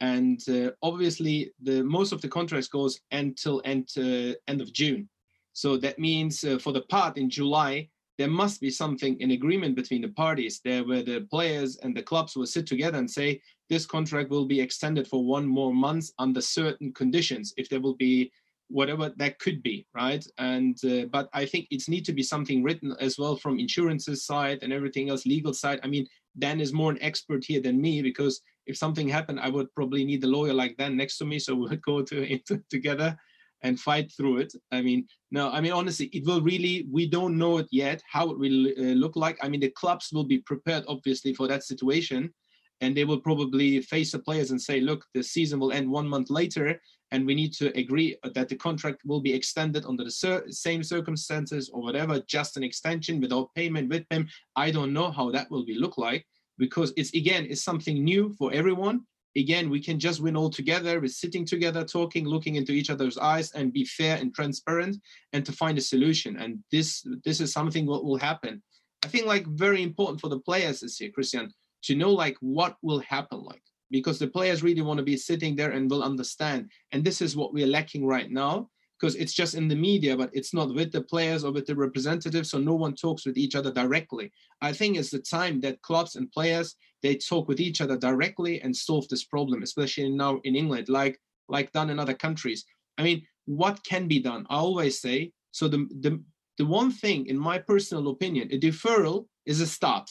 And 0.00 0.40
uh, 0.48 0.72
obviously, 0.82 1.52
the 1.62 1.84
most 1.84 2.12
of 2.12 2.20
the 2.20 2.28
contracts 2.28 2.68
goes 2.68 3.00
until 3.12 3.62
end 3.64 3.90
uh, 3.96 4.34
end 4.48 4.60
of 4.60 4.72
June. 4.72 5.08
So 5.52 5.76
that 5.76 6.00
means 6.00 6.42
uh, 6.42 6.58
for 6.58 6.72
the 6.72 6.82
part 6.82 7.16
in 7.16 7.30
July, 7.30 7.88
there 8.18 8.28
must 8.28 8.60
be 8.60 8.70
something 8.70 9.20
in 9.20 9.32
agreement 9.32 9.74
between 9.74 10.02
the 10.02 10.08
parties. 10.08 10.60
There 10.64 10.84
where 10.84 11.02
the 11.02 11.26
players 11.30 11.78
and 11.78 11.96
the 11.96 12.02
clubs 12.02 12.36
will 12.36 12.46
sit 12.46 12.66
together 12.66 12.98
and 12.98 13.10
say 13.10 13.40
this 13.68 13.86
contract 13.86 14.30
will 14.30 14.46
be 14.46 14.60
extended 14.60 15.08
for 15.08 15.24
one 15.24 15.46
more 15.46 15.74
month 15.74 16.10
under 16.18 16.40
certain 16.40 16.92
conditions 16.92 17.52
if 17.56 17.68
there 17.68 17.80
will 17.80 17.96
be 17.96 18.30
whatever 18.68 19.12
that 19.16 19.38
could 19.38 19.62
be 19.62 19.86
right? 19.94 20.24
And 20.38 20.78
uh, 20.84 21.06
but 21.12 21.28
i 21.32 21.44
think 21.44 21.66
it's 21.70 21.88
need 21.88 22.04
to 22.06 22.12
be 22.12 22.22
something 22.22 22.62
written 22.62 22.94
as 23.00 23.18
well 23.18 23.36
from 23.36 23.58
insurances 23.58 24.24
side 24.24 24.60
and 24.62 24.72
everything 24.72 25.10
else 25.10 25.26
legal 25.26 25.54
side. 25.54 25.80
I 25.82 25.88
mean 25.88 26.06
dan 26.38 26.60
is 26.60 26.72
more 26.72 26.90
an 26.90 27.02
expert 27.02 27.44
here 27.44 27.60
than 27.60 27.80
me 27.80 28.02
because 28.02 28.40
if 28.66 28.76
something 28.76 29.08
happened 29.08 29.40
i 29.40 29.48
would 29.48 29.72
probably 29.74 30.04
need 30.04 30.24
a 30.24 30.26
lawyer 30.26 30.54
like 30.54 30.76
dan 30.76 30.96
next 30.96 31.18
to 31.18 31.24
me 31.24 31.38
so 31.38 31.54
we 31.54 31.68
would 31.68 31.82
go 31.82 32.02
to 32.02 32.38
together 32.70 33.16
and 33.64 33.80
fight 33.80 34.12
through 34.16 34.36
it. 34.38 34.52
I 34.70 34.82
mean, 34.82 35.08
no, 35.32 35.50
I 35.50 35.60
mean, 35.60 35.72
honestly, 35.72 36.06
it 36.12 36.24
will 36.24 36.42
really, 36.42 36.86
we 36.92 37.08
don't 37.08 37.36
know 37.36 37.58
it 37.58 37.66
yet, 37.72 38.02
how 38.08 38.30
it 38.30 38.38
will 38.38 38.68
uh, 38.68 38.94
look 38.94 39.16
like. 39.16 39.38
I 39.42 39.48
mean, 39.48 39.60
the 39.60 39.70
clubs 39.70 40.10
will 40.12 40.24
be 40.24 40.38
prepared, 40.38 40.84
obviously, 40.86 41.34
for 41.34 41.48
that 41.48 41.64
situation. 41.64 42.32
And 42.80 42.94
they 42.94 43.04
will 43.04 43.20
probably 43.20 43.80
face 43.80 44.12
the 44.12 44.18
players 44.18 44.50
and 44.50 44.60
say, 44.60 44.80
look, 44.80 45.04
the 45.14 45.22
season 45.22 45.58
will 45.58 45.72
end 45.72 45.90
one 45.90 46.06
month 46.06 46.28
later, 46.28 46.78
and 47.12 47.24
we 47.24 47.34
need 47.34 47.52
to 47.54 47.76
agree 47.78 48.16
that 48.34 48.48
the 48.48 48.56
contract 48.56 49.00
will 49.06 49.20
be 49.20 49.32
extended 49.32 49.86
under 49.86 50.04
the 50.04 50.42
same 50.50 50.82
circumstances 50.82 51.70
or 51.72 51.82
whatever, 51.82 52.20
just 52.26 52.56
an 52.56 52.64
extension 52.64 53.20
without 53.20 53.54
payment 53.54 53.88
with 53.88 54.06
them. 54.08 54.28
I 54.56 54.70
don't 54.70 54.92
know 54.92 55.10
how 55.10 55.30
that 55.30 55.50
will 55.50 55.64
be 55.64 55.78
look 55.78 55.96
like 55.96 56.26
because 56.58 56.92
it's 56.96 57.14
again, 57.14 57.46
it's 57.48 57.62
something 57.62 58.02
new 58.02 58.34
for 58.38 58.52
everyone 58.52 59.02
again 59.36 59.70
we 59.70 59.80
can 59.80 59.98
just 59.98 60.20
win 60.20 60.36
all 60.36 60.50
together. 60.50 61.00
With 61.00 61.12
sitting 61.12 61.44
together 61.44 61.84
talking 61.84 62.26
looking 62.26 62.56
into 62.56 62.72
each 62.72 62.90
other's 62.90 63.18
eyes 63.18 63.52
and 63.52 63.72
be 63.72 63.84
fair 63.84 64.16
and 64.16 64.34
transparent 64.34 64.96
and 65.32 65.44
to 65.46 65.52
find 65.52 65.78
a 65.78 65.82
solution. 65.82 66.36
And 66.36 66.58
this 66.70 67.06
this 67.24 67.40
is 67.40 67.52
something 67.52 67.86
what 67.86 68.04
will 68.04 68.18
happen. 68.18 68.62
I 69.04 69.08
think 69.08 69.26
like 69.26 69.46
very 69.46 69.82
important 69.82 70.20
for 70.20 70.28
the 70.28 70.40
players 70.40 70.82
is 70.82 70.96
here 70.96 71.10
christian 71.10 71.52
to 71.82 71.94
know 71.94 72.10
like 72.10 72.36
what 72.40 72.76
will 72.82 73.00
happen 73.00 73.40
like 73.42 73.62
because 73.90 74.18
the 74.18 74.26
players 74.26 74.62
really 74.62 74.82
want 74.82 74.98
to 74.98 75.04
be 75.04 75.16
sitting 75.16 75.54
there 75.54 75.70
and 75.70 75.90
will 75.90 76.02
understand. 76.02 76.70
And 76.90 77.04
this 77.04 77.20
is 77.20 77.36
what 77.36 77.52
we're 77.52 77.66
lacking 77.66 78.04
right 78.06 78.30
now 78.30 78.70
because 78.98 79.16
it's 79.16 79.34
just 79.34 79.54
in 79.54 79.68
the 79.68 79.76
media, 79.76 80.16
but 80.16 80.30
it's 80.32 80.54
not 80.54 80.74
with 80.74 80.92
the 80.92 81.00
players 81.00 81.44
or 81.44 81.52
with 81.52 81.66
the 81.66 81.74
representatives, 81.74 82.50
so 82.50 82.58
no 82.58 82.74
one 82.74 82.94
talks 82.94 83.26
with 83.26 83.36
each 83.36 83.54
other 83.54 83.72
directly. 83.72 84.32
I 84.60 84.72
think 84.72 84.96
it's 84.96 85.10
the 85.10 85.18
time 85.18 85.60
that 85.60 85.82
clubs 85.82 86.16
and 86.16 86.30
players 86.32 86.76
they 87.02 87.16
talk 87.16 87.48
with 87.48 87.60
each 87.60 87.82
other 87.82 87.98
directly 87.98 88.62
and 88.62 88.74
solve 88.74 89.06
this 89.08 89.24
problem, 89.24 89.62
especially 89.62 90.08
now 90.08 90.40
in 90.44 90.56
England, 90.56 90.88
like 90.88 91.20
like 91.48 91.70
done 91.72 91.90
in 91.90 91.98
other 91.98 92.14
countries. 92.14 92.64
I 92.96 93.02
mean, 93.02 93.26
what 93.44 93.84
can 93.84 94.08
be 94.08 94.20
done? 94.20 94.46
I 94.48 94.56
always 94.56 95.00
say 95.00 95.32
so. 95.50 95.68
The 95.68 95.86
the 96.00 96.22
the 96.56 96.64
one 96.64 96.90
thing, 96.90 97.26
in 97.26 97.38
my 97.38 97.58
personal 97.58 98.08
opinion, 98.08 98.48
a 98.52 98.58
deferral 98.58 99.26
is 99.44 99.60
a 99.60 99.66
start, 99.66 100.08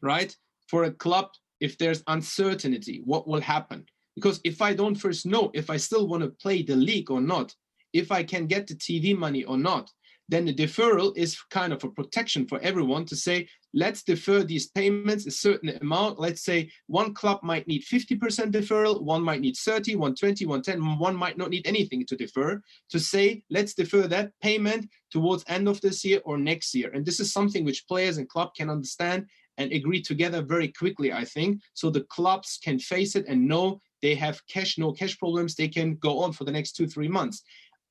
right? 0.00 0.34
For 0.68 0.84
a 0.84 0.92
club, 0.92 1.28
if 1.60 1.76
there's 1.76 2.02
uncertainty, 2.06 3.02
what 3.04 3.28
will 3.28 3.40
happen? 3.40 3.84
Because 4.14 4.40
if 4.44 4.62
I 4.62 4.74
don't 4.74 4.94
first 4.94 5.26
know 5.26 5.50
if 5.52 5.68
I 5.68 5.76
still 5.76 6.06
want 6.08 6.22
to 6.22 6.30
play 6.30 6.62
the 6.62 6.76
league 6.76 7.10
or 7.10 7.20
not, 7.20 7.54
if 7.92 8.10
I 8.12 8.22
can 8.22 8.46
get 8.46 8.66
the 8.66 8.74
TV 8.74 9.16
money 9.16 9.44
or 9.44 9.56
not, 9.56 9.90
then 10.28 10.44
the 10.46 10.54
deferral 10.54 11.16
is 11.16 11.38
kind 11.50 11.72
of 11.72 11.84
a 11.84 11.90
protection 11.90 12.46
for 12.46 12.58
everyone 12.60 13.04
to 13.06 13.16
say 13.16 13.46
let's 13.74 14.02
defer 14.02 14.42
these 14.42 14.68
payments 14.68 15.26
a 15.26 15.30
certain 15.30 15.70
amount. 15.80 16.18
Let's 16.18 16.44
say 16.44 16.70
one 16.86 17.14
club 17.14 17.40
might 17.42 17.66
need 17.66 17.82
50% 17.82 18.18
deferral, 18.50 19.02
one 19.02 19.22
might 19.22 19.40
need 19.40 19.56
30, 19.56 19.96
120, 19.96 20.46
110, 20.46 20.98
one 20.98 21.16
might 21.16 21.38
not 21.38 21.50
need 21.50 21.66
anything 21.66 22.04
to 22.06 22.16
defer. 22.16 22.60
To 22.90 22.98
say, 22.98 23.42
let's 23.50 23.74
defer 23.74 24.06
that 24.08 24.32
payment 24.42 24.88
towards 25.10 25.44
end 25.48 25.68
of 25.68 25.80
this 25.80 26.04
year 26.04 26.20
or 26.24 26.38
next 26.38 26.74
year. 26.74 26.90
And 26.92 27.04
this 27.04 27.20
is 27.20 27.32
something 27.32 27.64
which 27.64 27.86
players 27.86 28.18
and 28.18 28.28
club 28.28 28.50
can 28.56 28.70
understand 28.70 29.26
and 29.58 29.72
agree 29.72 30.02
together 30.02 30.42
very 30.42 30.68
quickly, 30.68 31.12
I 31.12 31.24
think. 31.24 31.60
So 31.74 31.90
the 31.90 32.04
clubs 32.04 32.58
can 32.62 32.78
face 32.78 33.16
it 33.16 33.26
and 33.28 33.46
know 33.48 33.80
they 34.00 34.14
have 34.16 34.40
cash, 34.48 34.78
no 34.78 34.92
cash 34.92 35.18
problems. 35.18 35.54
They 35.54 35.68
can 35.68 35.96
go 35.96 36.20
on 36.20 36.32
for 36.32 36.44
the 36.44 36.52
next 36.52 36.72
two, 36.72 36.86
three 36.86 37.08
months. 37.08 37.42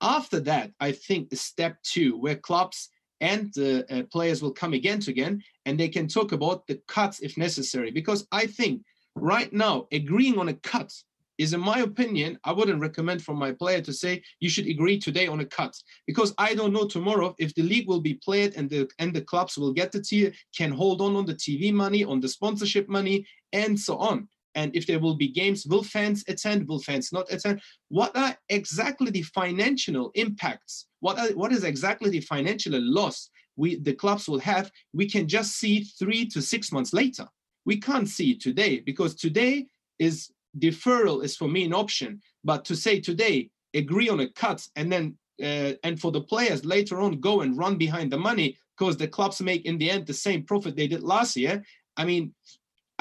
After 0.02 0.40
that, 0.42 0.72
I 0.80 0.92
think 0.92 1.34
step 1.36 1.78
two, 1.84 2.18
where 2.18 2.36
clubs 2.36 2.90
and 3.20 3.54
the 3.54 3.86
uh, 3.94 4.04
players 4.12 4.42
will 4.42 4.52
come 4.52 4.74
again 4.74 5.00
to 5.02 5.12
again 5.12 5.44
and 5.66 5.80
they 5.80 5.88
can 5.88 6.08
talk 6.08 6.32
about 6.32 6.66
the 6.66 6.82
cuts 6.88 7.20
if 7.20 7.38
necessary. 7.38 7.92
Because 7.92 8.28
I 8.32 8.48
think 8.48 8.82
right 9.16 9.54
now, 9.54 9.88
agreeing 9.92 10.40
on 10.40 10.50
a 10.50 10.56
cut 10.56 10.92
is, 11.38 11.54
in 11.54 11.60
my 11.60 11.80
opinion, 11.80 12.40
I 12.44 12.52
wouldn't 12.52 12.82
recommend 12.82 13.22
for 13.24 13.36
my 13.36 13.52
player 13.52 13.82
to 13.82 13.94
say 13.94 14.24
you 14.40 14.50
should 14.50 14.68
agree 14.68 14.98
today 14.98 15.28
on 15.28 15.40
a 15.40 15.46
cut 15.46 15.76
because 16.08 16.34
I 16.40 16.56
don't 16.56 16.74
know 16.74 16.88
tomorrow 16.88 17.36
if 17.38 17.54
the 17.54 17.64
league 17.64 17.88
will 17.88 18.02
be 18.02 18.16
played 18.16 18.56
and 18.56 18.70
the 18.70 18.90
and 18.98 19.14
the 19.14 19.22
clubs 19.22 19.56
will 19.58 19.74
get 19.74 19.92
the 19.92 20.02
tier, 20.02 20.34
can 20.58 20.72
hold 20.72 21.02
on 21.02 21.16
on 21.16 21.26
the 21.26 21.36
TV 21.36 21.72
money, 21.72 22.04
on 22.04 22.20
the 22.20 22.28
sponsorship 22.28 22.90
money, 22.90 23.26
and 23.54 23.80
so 23.80 23.98
on 23.98 24.28
and 24.56 24.76
if 24.76 24.86
there 24.88 25.00
will 25.00 25.16
be 25.16 25.28
games 25.28 25.66
will 25.66 25.84
fans 25.84 26.24
attend 26.28 26.68
will 26.68 26.80
fans 26.80 27.12
not 27.12 27.32
attend? 27.32 27.62
What 27.90 28.16
are 28.16 28.36
exactly 28.50 29.12
the 29.12 29.24
financial 29.24 30.12
impacts? 30.16 30.88
What 31.00 31.18
are, 31.20 31.30
what 31.30 31.52
is 31.52 31.64
exactly 31.64 32.10
the 32.10 32.22
financial 32.22 32.74
loss 32.80 33.30
we 33.56 33.76
the 33.76 33.94
clubs 33.94 34.28
will 34.28 34.40
have? 34.40 34.72
We 34.94 35.10
can 35.10 35.28
just 35.28 35.58
see 35.58 35.84
three 35.84 36.26
to 36.28 36.42
six 36.42 36.72
months 36.72 36.94
later. 36.94 37.28
We 37.66 37.80
can't 37.80 38.10
see 38.10 38.38
today 38.38 38.80
because 38.80 39.16
today 39.16 39.68
is 40.00 40.32
deferral 40.58 41.24
is 41.24 41.36
for 41.36 41.48
me 41.48 41.66
an 41.66 41.74
option. 41.74 42.22
But 42.44 42.66
to 42.66 42.76
say 42.76 43.00
today 43.00 43.50
agree 43.74 44.10
on 44.10 44.20
a 44.20 44.30
cut 44.30 44.68
and 44.76 44.92
then 44.92 45.18
uh, 45.42 45.74
and 45.84 46.00
for 46.00 46.12
the 46.12 46.22
players 46.22 46.66
later 46.66 47.00
on 47.02 47.20
go 47.20 47.42
and 47.42 47.58
run 47.58 47.78
behind 47.78 48.12
the 48.12 48.18
money 48.18 48.58
because 48.78 48.98
the 48.98 49.08
clubs 49.08 49.42
make 49.42 49.66
in 49.66 49.78
the 49.78 49.90
end 49.90 50.06
the 50.06 50.14
same 50.14 50.44
profit 50.44 50.76
they 50.76 50.88
did 50.88 51.02
last 51.02 51.36
year 51.36 51.64
i 51.98 52.06
mean 52.06 52.34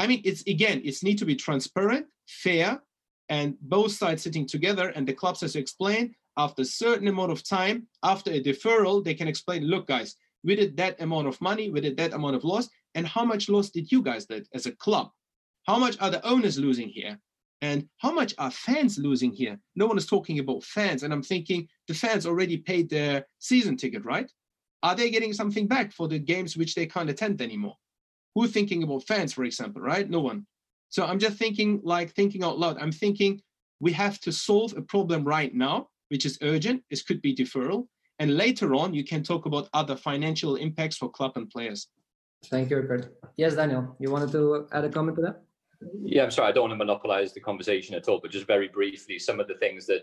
I 0.00 0.06
mean, 0.06 0.22
it's 0.24 0.42
again, 0.46 0.80
it's 0.82 1.02
need 1.02 1.18
to 1.18 1.26
be 1.26 1.36
transparent, 1.36 2.06
fair, 2.26 2.82
and 3.28 3.54
both 3.60 3.92
sides 3.92 4.22
sitting 4.22 4.46
together. 4.46 4.88
And 4.96 5.06
the 5.06 5.12
clubs 5.12 5.42
has 5.42 5.52
to 5.52 5.58
explain 5.58 6.14
after 6.38 6.62
a 6.62 6.64
certain 6.64 7.08
amount 7.08 7.32
of 7.32 7.46
time, 7.46 7.86
after 8.02 8.30
a 8.30 8.42
deferral, 8.42 9.04
they 9.04 9.12
can 9.12 9.28
explain, 9.28 9.64
look, 9.64 9.86
guys, 9.86 10.16
we 10.42 10.56
did 10.56 10.74
that 10.78 10.98
amount 11.02 11.28
of 11.28 11.38
money, 11.42 11.68
we 11.68 11.82
did 11.82 11.98
that 11.98 12.14
amount 12.14 12.34
of 12.34 12.44
loss, 12.44 12.70
and 12.94 13.06
how 13.06 13.26
much 13.26 13.50
loss 13.50 13.68
did 13.68 13.92
you 13.92 14.00
guys 14.02 14.24
did 14.24 14.48
as 14.54 14.64
a 14.64 14.72
club? 14.72 15.10
How 15.66 15.78
much 15.78 15.98
are 16.00 16.10
the 16.10 16.26
owners 16.26 16.58
losing 16.58 16.88
here? 16.88 17.20
And 17.60 17.86
how 17.98 18.10
much 18.10 18.32
are 18.38 18.50
fans 18.50 18.96
losing 18.96 19.32
here? 19.32 19.60
No 19.76 19.86
one 19.86 19.98
is 19.98 20.06
talking 20.06 20.38
about 20.38 20.64
fans. 20.64 21.02
And 21.02 21.12
I'm 21.12 21.22
thinking 21.22 21.68
the 21.88 21.94
fans 21.94 22.24
already 22.24 22.56
paid 22.56 22.88
their 22.88 23.26
season 23.38 23.76
ticket, 23.76 24.06
right? 24.06 24.32
Are 24.82 24.94
they 24.94 25.10
getting 25.10 25.34
something 25.34 25.68
back 25.68 25.92
for 25.92 26.08
the 26.08 26.18
games 26.18 26.56
which 26.56 26.74
they 26.74 26.86
can't 26.86 27.10
attend 27.10 27.42
anymore? 27.42 27.76
Who's 28.34 28.52
thinking 28.52 28.82
about 28.82 29.06
fans, 29.06 29.32
for 29.32 29.44
example, 29.44 29.82
right? 29.82 30.08
No 30.08 30.20
one. 30.20 30.46
So 30.88 31.04
I'm 31.04 31.18
just 31.18 31.36
thinking, 31.36 31.80
like 31.82 32.12
thinking 32.12 32.42
out 32.44 32.58
loud. 32.58 32.78
I'm 32.78 32.92
thinking 32.92 33.40
we 33.80 33.92
have 33.92 34.20
to 34.20 34.32
solve 34.32 34.76
a 34.76 34.82
problem 34.82 35.24
right 35.24 35.54
now, 35.54 35.88
which 36.08 36.26
is 36.26 36.38
urgent. 36.42 36.82
It 36.90 37.04
could 37.06 37.22
be 37.22 37.34
deferral. 37.34 37.86
And 38.18 38.36
later 38.36 38.74
on, 38.74 38.92
you 38.92 39.04
can 39.04 39.22
talk 39.22 39.46
about 39.46 39.68
other 39.72 39.96
financial 39.96 40.56
impacts 40.56 40.98
for 40.98 41.10
club 41.10 41.32
and 41.36 41.48
players. 41.48 41.88
Thank 42.46 42.70
you, 42.70 42.76
Rupert. 42.76 43.16
Yes, 43.36 43.54
Daniel, 43.54 43.96
you 43.98 44.10
wanted 44.10 44.32
to 44.32 44.66
add 44.72 44.84
a 44.84 44.88
comment 44.88 45.16
to 45.16 45.22
that? 45.22 45.42
Yeah, 46.02 46.24
I'm 46.24 46.30
sorry, 46.30 46.48
I 46.48 46.52
don't 46.52 46.68
want 46.68 46.72
to 46.72 46.84
monopolize 46.84 47.32
the 47.32 47.40
conversation 47.40 47.94
at 47.94 48.08
all, 48.08 48.20
but 48.20 48.30
just 48.30 48.46
very 48.46 48.68
briefly, 48.68 49.18
some 49.18 49.40
of 49.40 49.48
the 49.48 49.54
things 49.54 49.86
that 49.86 50.02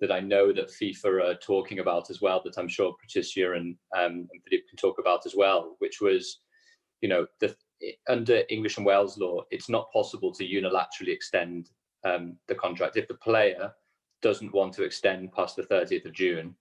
that 0.00 0.12
I 0.12 0.20
know 0.20 0.52
that 0.52 0.68
FIFA 0.68 1.30
are 1.30 1.34
talking 1.34 1.80
about 1.80 2.08
as 2.08 2.20
well, 2.20 2.40
that 2.44 2.56
I'm 2.56 2.68
sure 2.68 2.94
Patricia 3.00 3.54
and, 3.54 3.76
um, 3.96 4.28
and 4.32 4.42
Philippe 4.44 4.68
can 4.68 4.76
talk 4.76 5.00
about 5.00 5.26
as 5.26 5.34
well, 5.36 5.74
which 5.80 6.00
was 6.00 6.38
you 7.00 7.08
know, 7.08 7.26
the, 7.40 7.54
under 8.08 8.42
English 8.50 8.76
and 8.76 8.86
Wales 8.86 9.18
law, 9.18 9.42
it's 9.50 9.68
not 9.68 9.92
possible 9.92 10.32
to 10.32 10.44
unilaterally 10.44 11.08
extend 11.08 11.70
um, 12.04 12.36
the 12.46 12.54
contract. 12.54 12.96
If 12.96 13.08
the 13.08 13.14
player 13.14 13.72
doesn't 14.22 14.52
want 14.52 14.72
to 14.74 14.84
extend 14.84 15.32
past 15.32 15.56
the 15.56 15.62
30th 15.62 16.06
of 16.06 16.12
June, 16.12 16.54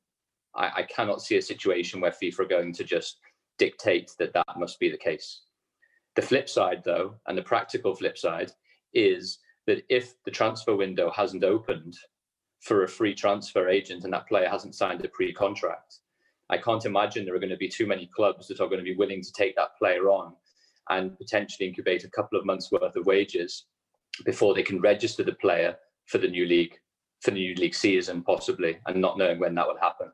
I, 0.55 0.71
I 0.77 0.83
cannot 0.83 1.21
see 1.21 1.37
a 1.37 1.41
situation 1.41 2.01
where 2.01 2.11
FIFA 2.11 2.39
are 2.39 2.45
going 2.45 2.73
to 2.73 2.83
just 2.83 3.19
dictate 3.57 4.11
that 4.19 4.33
that 4.33 4.45
must 4.57 4.79
be 4.79 4.89
the 4.89 4.97
case. 4.97 5.41
The 6.15 6.21
flip 6.21 6.49
side, 6.49 6.81
though, 6.83 7.15
and 7.27 7.37
the 7.37 7.43
practical 7.43 7.95
flip 7.95 8.17
side, 8.17 8.51
is 8.93 9.39
that 9.65 9.83
if 9.89 10.13
the 10.23 10.31
transfer 10.31 10.75
window 10.75 11.11
hasn't 11.11 11.43
opened 11.43 11.95
for 12.61 12.83
a 12.83 12.87
free 12.87 13.13
transfer 13.13 13.69
agent 13.69 14.03
and 14.03 14.13
that 14.13 14.27
player 14.27 14.49
hasn't 14.49 14.75
signed 14.75 15.03
a 15.05 15.09
pre 15.09 15.33
contract, 15.33 15.99
I 16.49 16.57
can't 16.57 16.85
imagine 16.85 17.25
there 17.25 17.35
are 17.35 17.39
going 17.39 17.49
to 17.49 17.57
be 17.57 17.67
too 17.67 17.87
many 17.87 18.09
clubs 18.15 18.47
that 18.47 18.61
are 18.61 18.67
going 18.67 18.79
to 18.79 18.83
be 18.83 18.95
willing 18.95 19.21
to 19.21 19.31
take 19.33 19.55
that 19.55 19.77
player 19.77 20.09
on 20.09 20.33
and 20.89 21.17
potentially 21.17 21.67
incubate 21.67 22.05
a 22.05 22.09
couple 22.09 22.39
of 22.39 22.45
months 22.45 22.71
worth 22.71 22.95
of 22.95 23.05
wages 23.05 23.65
before 24.25 24.53
they 24.53 24.63
can 24.63 24.79
register 24.79 25.23
the 25.23 25.33
player 25.33 25.75
for 26.05 26.17
the 26.17 26.27
new 26.27 26.45
league, 26.45 26.75
for 27.21 27.31
the 27.31 27.37
new 27.37 27.55
league 27.55 27.75
season, 27.75 28.23
possibly, 28.23 28.77
and 28.87 29.01
not 29.01 29.17
knowing 29.17 29.39
when 29.39 29.55
that 29.55 29.67
will 29.67 29.79
happen. 29.79 30.09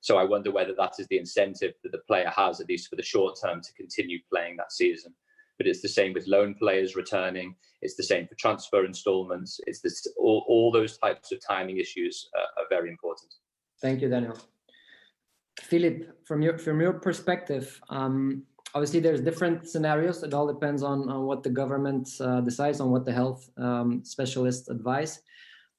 So 0.00 0.18
I 0.18 0.24
wonder 0.24 0.52
whether 0.52 0.74
that 0.74 0.92
is 0.98 1.06
the 1.08 1.18
incentive 1.18 1.72
that 1.82 1.92
the 1.92 2.02
player 2.06 2.30
has, 2.36 2.60
at 2.60 2.68
least 2.68 2.88
for 2.88 2.96
the 2.96 3.02
short 3.02 3.38
term, 3.42 3.60
to 3.62 3.72
continue 3.72 4.18
playing 4.30 4.56
that 4.56 4.72
season. 4.72 5.14
But 5.56 5.66
it's 5.66 5.82
the 5.82 5.88
same 5.88 6.12
with 6.12 6.28
loan 6.28 6.54
players 6.54 6.94
returning. 6.94 7.56
It's 7.82 7.96
the 7.96 8.04
same 8.04 8.28
for 8.28 8.36
transfer 8.36 8.84
installments. 8.84 9.58
It's 9.66 9.80
this 9.80 10.06
all, 10.16 10.44
all 10.48 10.70
those 10.70 10.98
types 10.98 11.32
of 11.32 11.40
timing 11.44 11.78
issues 11.78 12.28
uh, 12.36 12.60
are 12.60 12.66
very 12.70 12.90
important. 12.90 13.32
Thank 13.80 14.02
you, 14.02 14.08
Daniel. 14.08 14.38
Philip, 15.60 16.26
from 16.26 16.42
your 16.42 16.58
from 16.58 16.80
your 16.80 16.94
perspective, 16.94 17.80
um, 17.90 18.44
obviously 18.74 19.00
there's 19.00 19.20
different 19.20 19.68
scenarios. 19.68 20.22
It 20.22 20.34
all 20.34 20.46
depends 20.46 20.82
on, 20.82 21.08
on 21.08 21.24
what 21.24 21.42
the 21.42 21.50
government 21.50 22.08
uh, 22.20 22.40
decides 22.40 22.80
on 22.80 22.90
what 22.90 23.04
the 23.04 23.12
health 23.12 23.48
um, 23.56 24.02
specialists 24.04 24.68
advise. 24.68 25.20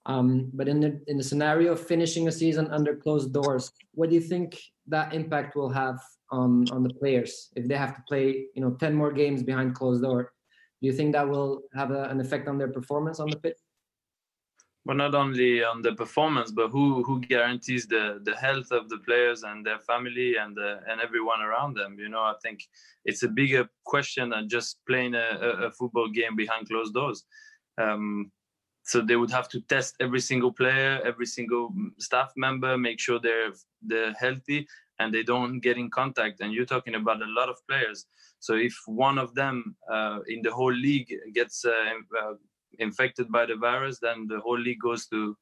Um, 0.06 0.50
but 0.54 0.68
in 0.68 0.80
the 0.80 1.02
in 1.08 1.18
the 1.18 1.24
scenario 1.24 1.74
of 1.74 1.80
finishing 1.80 2.28
a 2.28 2.32
season 2.32 2.68
under 2.72 2.96
closed 2.96 3.34
doors, 3.34 3.72
what 3.94 4.10
do 4.10 4.16
you 4.16 4.22
think 4.22 4.60
that 4.88 5.14
impact 5.14 5.56
will 5.56 5.70
have 5.70 6.00
on 6.32 6.66
on 6.72 6.84
the 6.84 6.94
players 6.94 7.50
if 7.56 7.68
they 7.68 7.76
have 7.76 7.96
to 7.96 8.02
play, 8.08 8.46
you 8.56 8.62
know, 8.62 8.72
ten 8.72 8.94
more 8.94 9.12
games 9.12 9.44
behind 9.44 9.76
closed 9.76 10.02
door? 10.02 10.34
Do 10.82 10.88
you 10.88 10.94
think 10.94 11.12
that 11.14 11.28
will 11.28 11.62
have 11.76 11.92
a, 11.92 12.04
an 12.06 12.22
effect 12.22 12.48
on 12.48 12.58
their 12.58 12.70
performance 12.70 13.20
on 13.20 13.30
the 13.30 13.38
pitch? 13.38 13.58
Well 14.86 14.98
not 14.98 15.14
only 15.14 15.64
on 15.64 15.82
the 15.82 15.94
performance 15.94 16.52
but 16.52 16.70
who 16.70 17.04
who 17.04 17.20
guarantees 17.20 17.86
the 17.88 18.20
the 18.24 18.36
health 18.36 18.72
of 18.72 18.90
the 18.90 18.98
players 19.00 19.44
and 19.44 19.66
their 19.66 19.80
family 19.80 20.38
and 20.38 20.58
uh, 20.58 20.78
and 20.90 21.02
everyone 21.02 21.42
around 21.42 21.76
them 21.76 21.98
you 22.00 22.10
know? 22.10 22.22
I 22.22 22.36
think 22.42 22.60
it's 23.06 23.24
a 23.24 23.28
bigger 23.28 23.70
question 23.86 24.30
than 24.30 24.50
just 24.50 24.80
playing 24.88 25.16
a, 25.16 25.28
a 25.68 25.72
football 25.72 26.10
game 26.10 26.36
behind 26.36 26.68
closed 26.68 26.94
doors. 26.94 27.26
Um, 27.78 28.32
so 28.84 29.02
they 29.02 29.16
would 29.16 29.32
have 29.32 29.50
to 29.50 29.62
test 29.62 29.96
every 30.00 30.20
single 30.20 30.52
player 30.52 31.02
every 31.06 31.26
single 31.26 31.74
staff 32.00 32.32
member 32.36 32.78
make 32.78 33.00
sure 33.00 33.20
they're 33.20 33.54
they're 33.82 34.14
healthy 34.14 34.68
and 35.00 35.14
they 35.14 35.24
don't 35.24 35.60
get 35.62 35.78
in 35.78 35.90
contact. 35.90 36.42
And 36.42 36.54
you're 36.54 36.66
talking 36.66 36.96
about 36.96 37.22
a 37.22 37.26
lot 37.26 37.50
of 37.50 37.58
players. 37.68 38.06
So 38.40 38.56
if 38.56 38.76
one 38.86 39.18
of 39.18 39.34
them 39.34 39.76
uh, 39.92 40.20
in 40.28 40.42
the 40.42 40.54
whole 40.54 40.74
league 40.74 41.12
gets 41.34 41.66
uh, 41.66 41.72
uh 42.22 42.34
infected 42.78 43.32
by 43.32 43.46
the 43.46 43.56
virus, 43.56 44.00
then 44.00 44.28
the 44.28 44.40
whole 44.40 44.60
league 44.60 44.82
goes 44.82 45.08
to 45.08 45.36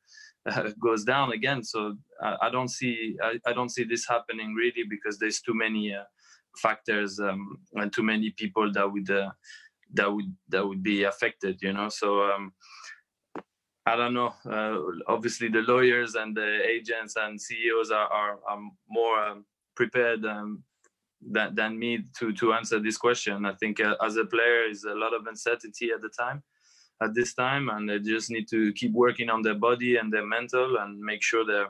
uh, 0.49 0.69
goes 0.81 1.03
down 1.03 1.31
again. 1.31 1.63
So 1.63 1.97
I, 2.21 2.35
I 2.43 2.49
don't 2.49 2.69
see 2.69 3.17
I, 3.21 3.39
I, 3.45 3.53
don't 3.53 3.69
see 3.69 3.83
this 3.83 4.07
happening 4.07 4.53
really 4.53 4.83
because 4.89 5.19
there's 5.19 5.41
too 5.41 5.53
many 5.53 5.93
uh, 5.93 6.03
factors 6.57 7.19
um, 7.19 7.59
and 7.75 7.91
too 7.91 8.03
many 8.03 8.31
people 8.31 8.71
that 8.71 8.91
would 8.91 9.09
uh, 9.09 9.31
that 9.93 10.11
would 10.11 10.33
that 10.49 10.65
would 10.65 10.83
be 10.83 11.03
affected. 11.03 11.59
You 11.61 11.73
know, 11.73 11.89
so. 11.89 12.23
Um, 12.23 12.53
I 13.85 13.95
don't 13.95 14.13
know. 14.13 14.33
Uh, 14.45 14.79
obviously, 15.07 15.47
the 15.47 15.61
lawyers 15.61 16.15
and 16.15 16.35
the 16.35 16.59
agents 16.67 17.15
and 17.15 17.39
CEOs 17.39 17.89
are, 17.89 18.07
are, 18.07 18.39
are 18.45 18.59
more 18.89 19.17
um, 19.17 19.45
prepared 19.77 20.25
um, 20.25 20.61
than, 21.21 21.55
than 21.55 21.79
me 21.79 22.03
to, 22.19 22.33
to 22.33 22.51
answer 22.51 22.81
this 22.81 22.97
question. 22.97 23.45
I 23.45 23.53
think 23.53 23.79
uh, 23.79 23.95
as 24.03 24.17
a 24.17 24.25
player, 24.25 24.65
is 24.69 24.83
a 24.83 24.93
lot 24.93 25.13
of 25.13 25.25
uncertainty 25.25 25.91
at 25.95 26.01
the 26.01 26.09
time 26.09 26.43
at 27.01 27.13
this 27.13 27.33
time 27.33 27.69
and 27.69 27.89
they 27.89 27.99
just 27.99 28.29
need 28.29 28.47
to 28.49 28.73
keep 28.73 28.91
working 28.93 29.29
on 29.29 29.41
their 29.41 29.55
body 29.55 29.97
and 29.97 30.11
their 30.11 30.25
mental 30.25 30.77
and 30.77 30.99
make 30.99 31.21
sure 31.21 31.45
they're 31.45 31.69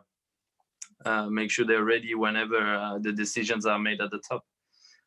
uh, 1.06 1.28
make 1.28 1.52
sure 1.52 1.66
they're 1.66 1.84
ready 1.84 2.16
whenever 2.16 2.58
uh, 2.58 2.98
the 2.98 3.12
decisions 3.12 3.68
are 3.68 3.78
made 3.78 4.02
at 4.02 4.10
the 4.10 4.20
top. 4.28 4.44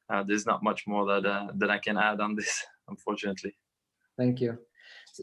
Uh, 0.08 0.22
there's 0.22 0.46
not 0.46 0.62
much 0.62 0.86
more 0.86 1.04
that 1.06 1.26
uh, 1.26 1.48
that 1.56 1.70
i 1.70 1.78
can 1.78 1.96
add 1.96 2.20
on 2.20 2.34
this 2.34 2.64
unfortunately. 2.88 3.54
Thank 4.16 4.40
you. 4.40 4.58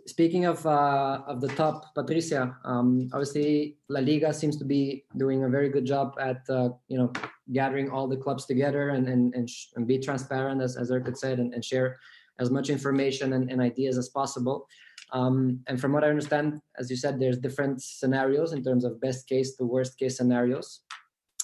Speaking 0.06 0.46
of 0.46 0.66
uh, 0.66 1.22
of 1.28 1.40
the 1.40 1.48
top, 1.48 1.94
Patricia, 1.96 2.58
um, 2.66 3.10
obviously 3.14 3.78
La 3.88 4.02
Liga 4.02 4.34
seems 4.34 4.58
to 4.58 4.66
be 4.66 5.06
doing 5.16 5.44
a 5.44 5.50
very 5.50 5.70
good 5.70 5.86
job 5.86 6.16
at 6.20 6.42
uh, 6.50 6.70
you 6.88 6.98
know 6.98 7.12
gathering 7.54 7.90
all 7.90 8.08
the 8.08 8.18
clubs 8.18 8.46
together 8.46 8.90
and 8.90 9.08
and 9.08 9.34
and, 9.34 9.50
sh- 9.50 9.68
and 9.76 9.88
be 9.88 9.98
transparent, 9.98 10.62
as 10.62 10.76
as 10.76 10.92
Erkut 10.92 11.18
said, 11.18 11.40
and, 11.40 11.54
and 11.54 11.64
share 11.64 12.00
as 12.40 12.52
much 12.52 12.70
information 12.70 13.34
and, 13.34 13.50
and 13.50 13.62
ideas 13.62 13.98
as 13.98 14.10
possible. 14.10 14.68
Um, 15.14 15.62
and 15.68 15.80
from 15.80 15.94
what 15.94 16.04
I 16.04 16.10
understand, 16.10 16.60
as 16.78 16.90
you 16.90 16.98
said, 16.98 17.20
there's 17.20 17.38
different 17.38 17.82
scenarios 17.82 18.54
in 18.54 18.64
terms 18.64 18.84
of 18.84 19.00
best 19.00 19.28
case 19.28 19.56
to 19.56 19.66
worst 19.66 19.98
case 19.98 20.18
scenarios. 20.18 20.82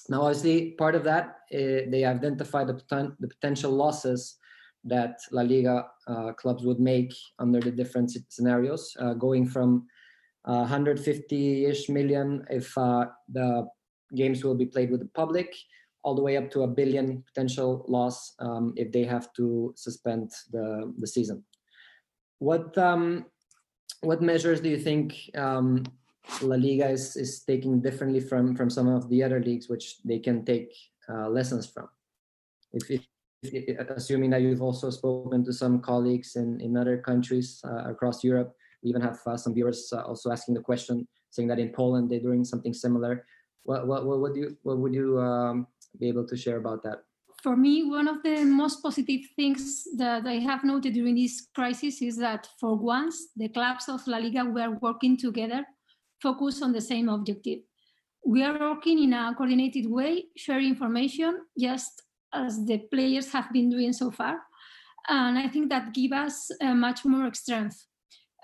Now, 0.09 0.23
obviously, 0.23 0.71
part 0.71 0.95
of 0.95 1.03
that 1.05 1.37
uh, 1.53 1.87
they 1.87 2.03
identify 2.03 2.63
the, 2.65 2.73
poten- 2.73 3.15
the 3.19 3.27
potential 3.27 3.71
losses 3.71 4.37
that 4.83 5.19
La 5.31 5.43
Liga 5.43 5.85
uh, 6.07 6.33
clubs 6.33 6.63
would 6.65 6.79
make 6.79 7.13
under 7.39 7.61
the 7.61 7.71
different 7.71 8.11
scenarios, 8.27 8.95
uh, 8.99 9.13
going 9.13 9.47
from 9.47 9.87
150-ish 10.45 11.87
million 11.87 12.45
if 12.49 12.77
uh, 12.77 13.05
the 13.29 13.65
games 14.13 14.43
will 14.43 14.55
be 14.55 14.65
played 14.65 14.91
with 14.91 14.99
the 14.99 15.09
public, 15.15 15.55
all 16.03 16.15
the 16.15 16.21
way 16.21 16.35
up 16.35 16.51
to 16.51 16.63
a 16.63 16.67
billion 16.67 17.23
potential 17.23 17.85
loss 17.87 18.33
um, 18.39 18.73
if 18.75 18.91
they 18.91 19.05
have 19.05 19.31
to 19.33 19.73
suspend 19.77 20.31
the, 20.51 20.93
the 20.97 21.07
season. 21.07 21.43
What 22.39 22.77
um, 22.77 23.25
what 24.03 24.21
measures 24.21 24.61
do 24.61 24.69
you 24.69 24.77
think 24.77 25.29
um, 25.35 25.83
La 26.41 26.55
Liga 26.55 26.89
is, 26.89 27.15
is 27.15 27.43
taking 27.43 27.81
differently 27.81 28.19
from 28.19 28.55
from 28.55 28.69
some 28.69 28.87
of 28.87 29.09
the 29.09 29.23
other 29.23 29.41
leagues, 29.41 29.69
which 29.69 30.01
they 30.03 30.19
can 30.19 30.45
take 30.45 30.71
uh, 31.09 31.27
lessons 31.29 31.65
from? 31.65 31.89
If, 32.73 32.89
if, 32.89 33.01
assuming 33.89 34.29
that 34.31 34.41
you've 34.41 34.61
also 34.61 34.89
spoken 34.89 35.43
to 35.43 35.53
some 35.53 35.81
colleagues 35.81 36.35
in, 36.35 36.61
in 36.61 36.77
other 36.77 36.97
countries 36.97 37.61
uh, 37.65 37.89
across 37.89 38.23
Europe. 38.23 38.55
We 38.83 38.89
even 38.89 39.01
have 39.01 39.19
uh, 39.25 39.37
some 39.37 39.53
viewers 39.53 39.91
uh, 39.91 40.01
also 40.01 40.31
asking 40.31 40.55
the 40.55 40.61
question, 40.61 41.07
saying 41.29 41.47
that 41.49 41.59
in 41.59 41.69
Poland 41.69 42.09
they're 42.09 42.19
doing 42.19 42.43
something 42.45 42.73
similar. 42.73 43.25
What 43.63 43.87
what, 43.87 44.05
what 44.05 44.19
would 44.19 44.35
you 44.35 44.57
what 44.63 44.77
would 44.77 44.93
you 44.93 45.19
um, 45.19 45.67
be 45.99 46.07
able 46.07 46.27
to 46.27 46.35
share 46.35 46.57
about 46.57 46.83
that? 46.83 47.03
For 47.43 47.57
me, 47.57 47.83
one 47.83 48.07
of 48.07 48.23
the 48.23 48.45
most 48.45 48.81
positive 48.81 49.19
things 49.35 49.83
that 49.97 50.25
I 50.25 50.35
have 50.35 50.63
noted 50.63 50.93
during 50.93 51.15
this 51.15 51.49
crisis 51.53 52.01
is 52.01 52.15
that 52.17 52.47
for 52.57 52.77
once 52.77 53.17
the 53.35 53.49
clubs 53.49 53.89
of 53.89 54.07
La 54.07 54.17
Liga 54.17 54.45
were 54.45 54.77
working 54.81 55.17
together, 55.17 55.65
focused 56.21 56.63
on 56.63 56.71
the 56.71 56.79
same 56.79 57.09
objective. 57.09 57.59
We 58.25 58.43
are 58.43 58.57
working 58.57 59.03
in 59.03 59.11
a 59.11 59.35
coordinated 59.35 59.91
way, 59.91 60.27
sharing 60.37 60.69
information, 60.69 61.41
just 61.59 62.03
as 62.31 62.65
the 62.65 62.77
players 62.77 63.29
have 63.33 63.51
been 63.51 63.69
doing 63.69 63.91
so 63.91 64.09
far. 64.09 64.39
And 65.09 65.37
I 65.37 65.49
think 65.49 65.69
that 65.69 65.93
give 65.93 66.13
us 66.13 66.49
uh, 66.61 66.73
much 66.73 67.03
more 67.03 67.33
strength. 67.33 67.85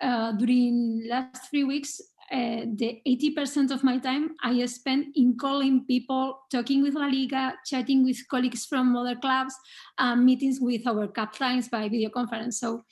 Uh, 0.01 0.33
during 0.33 1.05
last 1.09 1.49
three 1.49 1.63
weeks, 1.63 2.01
uh, 2.31 2.65
the 2.75 3.01
80% 3.07 3.71
of 3.71 3.83
my 3.83 3.97
time 3.97 4.35
I 4.43 4.63
spend 4.67 5.15
in 5.15 5.35
calling 5.35 5.85
people, 5.85 6.39
talking 6.51 6.83
with 6.83 6.93
La 6.93 7.07
Liga, 7.07 7.53
chatting 7.65 8.03
with 8.03 8.17
colleagues 8.29 8.65
from 8.65 8.95
other 8.95 9.15
clubs, 9.15 9.55
meetings 10.17 10.59
with 10.61 10.85
our 10.85 11.07
captains 11.07 11.69
by 11.69 11.89
video 11.89 12.09
conference. 12.09 12.59
So, 12.59 12.83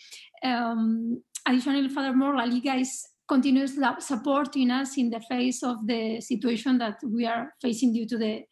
um, 0.44 1.22
additionally, 1.48 1.90
furthermore, 1.90 2.36
La 2.36 2.46
Liga 2.46 2.76
is 2.76 3.08
continues 3.28 3.78
supporting 4.00 4.72
us 4.72 4.98
in 4.98 5.10
the 5.10 5.20
face 5.20 5.62
of 5.62 5.86
the 5.86 6.22
situation 6.22 6.78
that 6.78 6.98
we 7.04 7.26
are 7.26 7.54
facing 7.62 7.94
due 7.94 8.08
to 8.08 8.18
the 8.18 8.44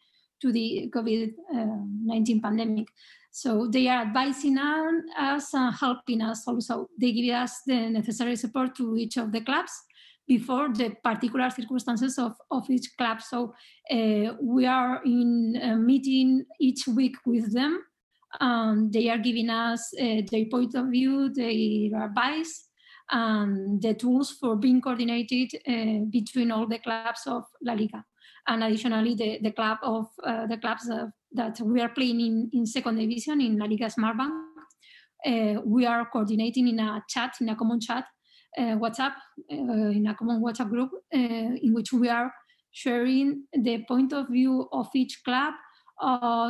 to 0.42 0.52
the 0.52 0.92
COVID-19 0.94 2.44
pandemic. 2.44 2.88
So 3.32 3.68
they 3.68 3.88
are 3.88 4.02
advising 4.02 4.58
us 4.58 5.54
and 5.54 5.74
helping 5.74 6.22
us 6.22 6.44
also. 6.48 6.88
They 7.00 7.14
give 7.14 7.34
us 7.34 7.62
the 7.66 7.90
necessary 7.90 8.36
support 8.36 8.76
to 8.76 8.98
each 8.98 9.18
of 9.18 9.32
the 9.32 9.42
clubs 9.42 9.72
before 10.28 10.70
the 10.74 10.96
particular 11.04 11.50
circumstances 11.50 12.18
of, 12.18 12.34
of 12.52 12.70
each 12.70 12.90
club. 12.98 13.22
So 13.22 13.54
uh, 13.92 14.34
we 14.42 14.66
are 14.66 15.02
in 15.06 15.60
a 15.62 15.76
meeting 15.76 16.46
each 16.60 16.88
week 16.88 17.16
with 17.26 17.54
them. 17.54 17.84
and 18.40 18.92
they 18.92 19.10
are 19.10 19.18
giving 19.18 19.50
us 19.50 19.94
uh, 20.00 20.22
their 20.30 20.46
point 20.52 20.76
of 20.76 20.88
view, 20.88 21.30
their 21.34 22.04
advice, 22.04 22.68
and 23.12 23.82
the 23.82 23.94
tools 23.94 24.32
for 24.40 24.56
being 24.56 24.82
coordinated 24.82 25.50
uh, 25.68 26.06
between 26.10 26.52
all 26.52 26.68
the 26.68 26.80
clubs 26.80 27.22
of 27.28 27.44
La 27.62 27.74
Liga 27.74 28.04
and 28.48 28.64
additionally 28.64 29.16
the, 29.16 29.40
the 29.42 29.52
club 29.52 29.78
of 29.84 30.08
uh, 30.24 30.46
the 30.48 30.58
clubs 30.58 30.90
uh, 30.90 31.08
that 31.32 31.60
we 31.62 31.82
are 31.82 31.90
playing 31.90 32.20
in, 32.22 32.50
in 32.54 32.66
second 32.66 32.96
division 32.96 33.42
in 33.42 33.58
La 33.58 33.66
Liga 33.66 33.86
Smartbank. 33.86 34.32
Uh, 35.26 35.62
we 35.66 35.86
are 35.86 36.06
coordinating 36.12 36.68
in 36.68 36.80
a 36.80 37.04
chat, 37.10 37.34
in 37.42 37.50
a 37.50 37.56
common 37.56 37.80
chat, 37.80 38.06
WhatsApp, 38.58 39.14
uh, 39.52 39.92
in 39.98 40.08
a 40.08 40.16
common 40.16 40.42
WhatsApp 40.42 40.70
group, 40.70 40.92
uh, 41.14 41.18
in 41.18 41.74
which 41.74 41.92
we 41.94 42.10
are 42.10 42.34
sharing 42.72 43.44
the 43.54 43.84
point 43.88 44.14
of 44.14 44.28
view 44.30 44.68
of 44.72 44.88
each 44.94 45.22
club, 45.24 45.54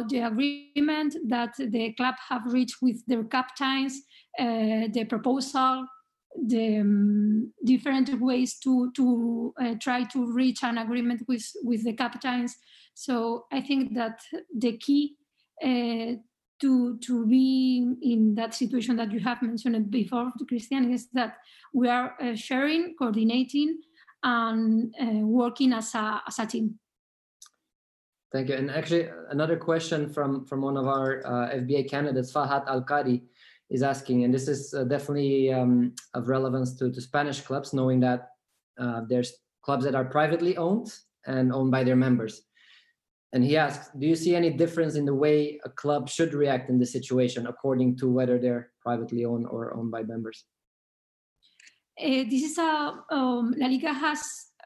the 0.09 0.21
agreement 0.25 1.15
that 1.27 1.53
the 1.57 1.93
club 1.93 2.15
have 2.29 2.41
reached 2.45 2.77
with 2.81 3.05
their 3.05 3.23
captains, 3.23 4.01
the 4.37 5.05
proposal 5.07 5.85
the 6.47 6.79
um, 6.79 7.53
different 7.63 8.19
ways 8.19 8.57
to 8.59 8.91
to 8.95 9.53
uh, 9.61 9.75
try 9.79 10.03
to 10.03 10.31
reach 10.33 10.63
an 10.63 10.77
agreement 10.77 11.23
with 11.27 11.45
with 11.63 11.83
the 11.83 11.93
captains. 11.93 12.55
So 12.93 13.45
I 13.51 13.61
think 13.61 13.95
that 13.95 14.19
the 14.55 14.77
key 14.77 15.17
uh, 15.63 16.19
to 16.61 16.97
to 16.99 17.25
be 17.25 17.95
in 18.01 18.35
that 18.35 18.53
situation 18.53 18.95
that 18.97 19.11
you 19.11 19.19
have 19.19 19.41
mentioned 19.41 19.91
before, 19.91 20.31
Christian, 20.47 20.91
is 20.91 21.09
that 21.13 21.37
we 21.73 21.89
are 21.89 22.15
uh, 22.21 22.35
sharing, 22.35 22.95
coordinating, 22.95 23.79
and 24.23 24.93
uh, 24.99 25.25
working 25.25 25.73
as 25.73 25.93
a 25.95 26.21
as 26.27 26.39
a 26.39 26.45
team. 26.45 26.79
Thank 28.31 28.49
you. 28.49 28.55
And 28.55 28.71
actually, 28.71 29.09
another 29.29 29.57
question 29.57 30.09
from 30.09 30.45
from 30.45 30.61
one 30.61 30.77
of 30.77 30.87
our 30.87 31.21
uh, 31.25 31.55
FBA 31.55 31.89
candidates, 31.89 32.31
Fahad 32.31 32.67
Al 32.67 32.83
Qadi 32.83 33.23
is 33.69 33.83
asking, 33.83 34.23
and 34.23 34.33
this 34.33 34.47
is 34.47 34.73
uh, 34.73 34.83
definitely 34.83 35.51
um, 35.51 35.93
of 36.13 36.27
relevance 36.27 36.75
to, 36.75 36.91
to 36.91 37.01
Spanish 37.01 37.41
clubs, 37.41 37.73
knowing 37.73 37.99
that 37.99 38.29
uh, 38.77 39.01
there's 39.07 39.33
clubs 39.63 39.83
that 39.85 39.95
are 39.95 40.05
privately 40.05 40.55
owned 40.57 40.93
and 41.25 41.51
owned 41.51 41.71
by 41.71 41.83
their 41.83 41.95
members. 41.95 42.43
And 43.33 43.43
he 43.43 43.57
asks, 43.57 43.89
do 43.97 44.07
you 44.07 44.15
see 44.15 44.35
any 44.35 44.49
difference 44.49 44.95
in 44.95 45.05
the 45.05 45.13
way 45.13 45.59
a 45.65 45.69
club 45.69 46.09
should 46.09 46.33
react 46.33 46.69
in 46.69 46.79
this 46.79 46.91
situation 46.91 47.47
according 47.47 47.97
to 47.97 48.09
whether 48.09 48.39
they're 48.39 48.71
privately 48.81 49.25
owned 49.25 49.47
or 49.47 49.75
owned 49.75 49.91
by 49.91 50.03
members? 50.03 50.45
Uh, 51.99 52.23
this 52.29 52.43
is 52.43 52.57
a 52.57 52.93
um, 53.11 53.53
La 53.57 53.67
Liga 53.67 53.93
has 53.93 54.21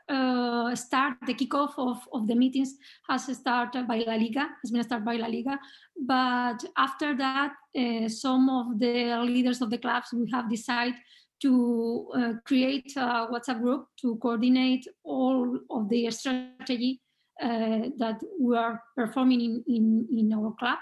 uh, 0.10 0.76
start 0.76 1.16
the 1.28 1.34
kickoff 1.34 1.74
of, 1.78 1.98
of 2.14 2.28
the 2.28 2.36
meetings 2.36 2.74
has 3.08 3.26
started 3.38 3.88
by 3.88 4.04
La 4.08 4.16
Liga, 4.16 4.50
has 4.62 4.72
been 4.72 4.84
started 4.84 5.06
by 5.06 5.16
La 5.16 5.28
Liga. 5.28 5.60
But 6.08 6.64
after 6.78 7.16
that, 7.18 7.54
uh, 7.78 8.10
some 8.10 8.50
of 8.50 8.80
the 8.80 9.22
leaders 9.24 9.62
of 9.62 9.70
the 9.70 9.78
clubs 9.78 10.08
we 10.14 10.30
have 10.32 10.50
decided 10.50 10.96
to 11.42 12.12
uh, 12.16 12.34
create 12.46 12.92
a 12.98 13.28
WhatsApp 13.32 13.62
group 13.62 13.86
to 14.02 14.16
coordinate 14.18 14.86
all 15.04 15.60
of 15.70 15.90
the 15.90 16.10
strategy 16.12 17.02
that 17.40 18.20
we 18.40 18.58
are 18.58 18.82
performing 18.96 19.42
in, 19.42 19.64
in, 19.68 20.08
in 20.12 20.34
our 20.34 20.54
club. 20.60 20.80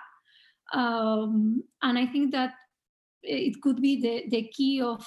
Um, 0.74 1.64
and 1.82 1.98
I 1.98 2.06
think 2.08 2.32
that 2.32 2.54
it 3.24 3.62
could 3.62 3.82
be 3.82 4.02
the, 4.02 4.24
the 4.30 4.48
key 4.50 4.82
of 4.82 5.06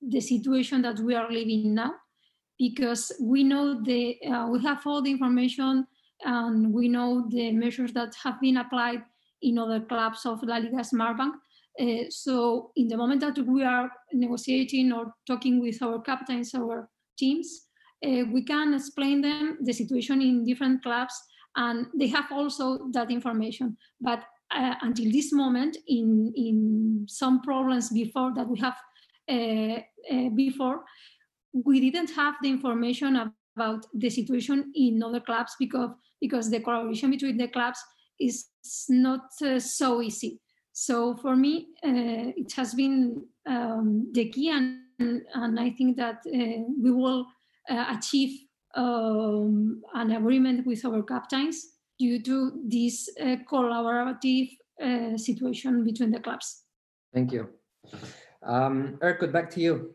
the 0.00 0.20
situation 0.20 0.82
that 0.82 0.98
we 1.00 1.14
are 1.14 1.30
living 1.30 1.74
now 1.74 1.92
because 2.58 3.12
we 3.20 3.44
know 3.44 3.82
the 3.82 4.18
uh, 4.26 4.46
we 4.48 4.62
have 4.62 4.84
all 4.86 5.02
the 5.02 5.10
information 5.10 5.86
and 6.24 6.72
we 6.72 6.88
know 6.88 7.26
the 7.30 7.52
measures 7.52 7.92
that 7.92 8.14
have 8.22 8.40
been 8.40 8.56
applied 8.56 9.02
in 9.42 9.58
other 9.58 9.80
clubs 9.80 10.26
of 10.26 10.42
La 10.42 10.56
Liga 10.56 10.82
Smartbank. 10.82 11.32
Uh, 11.80 12.04
so 12.10 12.72
in 12.74 12.88
the 12.88 12.96
moment 12.96 13.20
that 13.20 13.38
we 13.46 13.62
are 13.62 13.90
negotiating 14.12 14.92
or 14.92 15.14
talking 15.26 15.60
with 15.60 15.80
our 15.80 16.00
captains, 16.00 16.54
our 16.54 16.88
teams, 17.16 17.67
uh, 18.04 18.24
we 18.32 18.42
can 18.42 18.74
explain 18.74 19.20
them 19.20 19.58
the 19.60 19.72
situation 19.72 20.22
in 20.22 20.44
different 20.44 20.82
clubs 20.82 21.14
and 21.56 21.86
they 21.94 22.06
have 22.06 22.30
also 22.30 22.88
that 22.92 23.10
information. 23.10 23.76
But 24.00 24.24
uh, 24.50 24.74
until 24.82 25.10
this 25.10 25.32
moment, 25.32 25.76
in, 25.86 26.32
in 26.36 27.06
some 27.08 27.42
problems 27.42 27.90
before 27.90 28.32
that 28.34 28.48
we 28.48 28.58
have 28.60 28.76
uh, 29.30 29.80
uh, 30.10 30.28
before, 30.34 30.84
we 31.52 31.80
didn't 31.80 32.10
have 32.14 32.34
the 32.42 32.48
information 32.48 33.32
about 33.56 33.86
the 33.92 34.08
situation 34.08 34.72
in 34.74 35.02
other 35.02 35.20
clubs 35.20 35.54
because 35.58 35.90
because 36.20 36.50
the 36.50 36.60
collaboration 36.60 37.10
between 37.10 37.36
the 37.36 37.46
clubs 37.46 37.78
is 38.20 38.46
not 38.88 39.26
uh, 39.42 39.58
so 39.60 40.02
easy. 40.02 40.40
So 40.72 41.16
for 41.16 41.36
me, 41.36 41.68
uh, 41.84 42.34
it 42.36 42.52
has 42.54 42.74
been 42.74 43.24
um, 43.46 44.08
the 44.12 44.28
key, 44.30 44.50
and, 44.50 45.22
and 45.34 45.60
I 45.60 45.70
think 45.70 45.96
that 45.96 46.18
we 46.24 46.90
will 46.90 47.26
uh, 47.68 47.94
achieve 47.96 48.40
um, 48.74 49.82
an 49.94 50.12
agreement 50.12 50.66
with 50.66 50.84
our 50.84 51.02
captains 51.02 51.66
due 51.98 52.22
to 52.22 52.62
this 52.66 53.08
uh, 53.20 53.36
collaborative 53.50 54.50
uh, 54.82 55.16
situation 55.16 55.84
between 55.84 56.10
the 56.10 56.20
clubs. 56.20 56.62
Thank 57.12 57.32
you. 57.32 57.48
Um, 58.42 58.98
Erkut, 59.02 59.32
back 59.32 59.50
to 59.50 59.60
you 59.60 59.94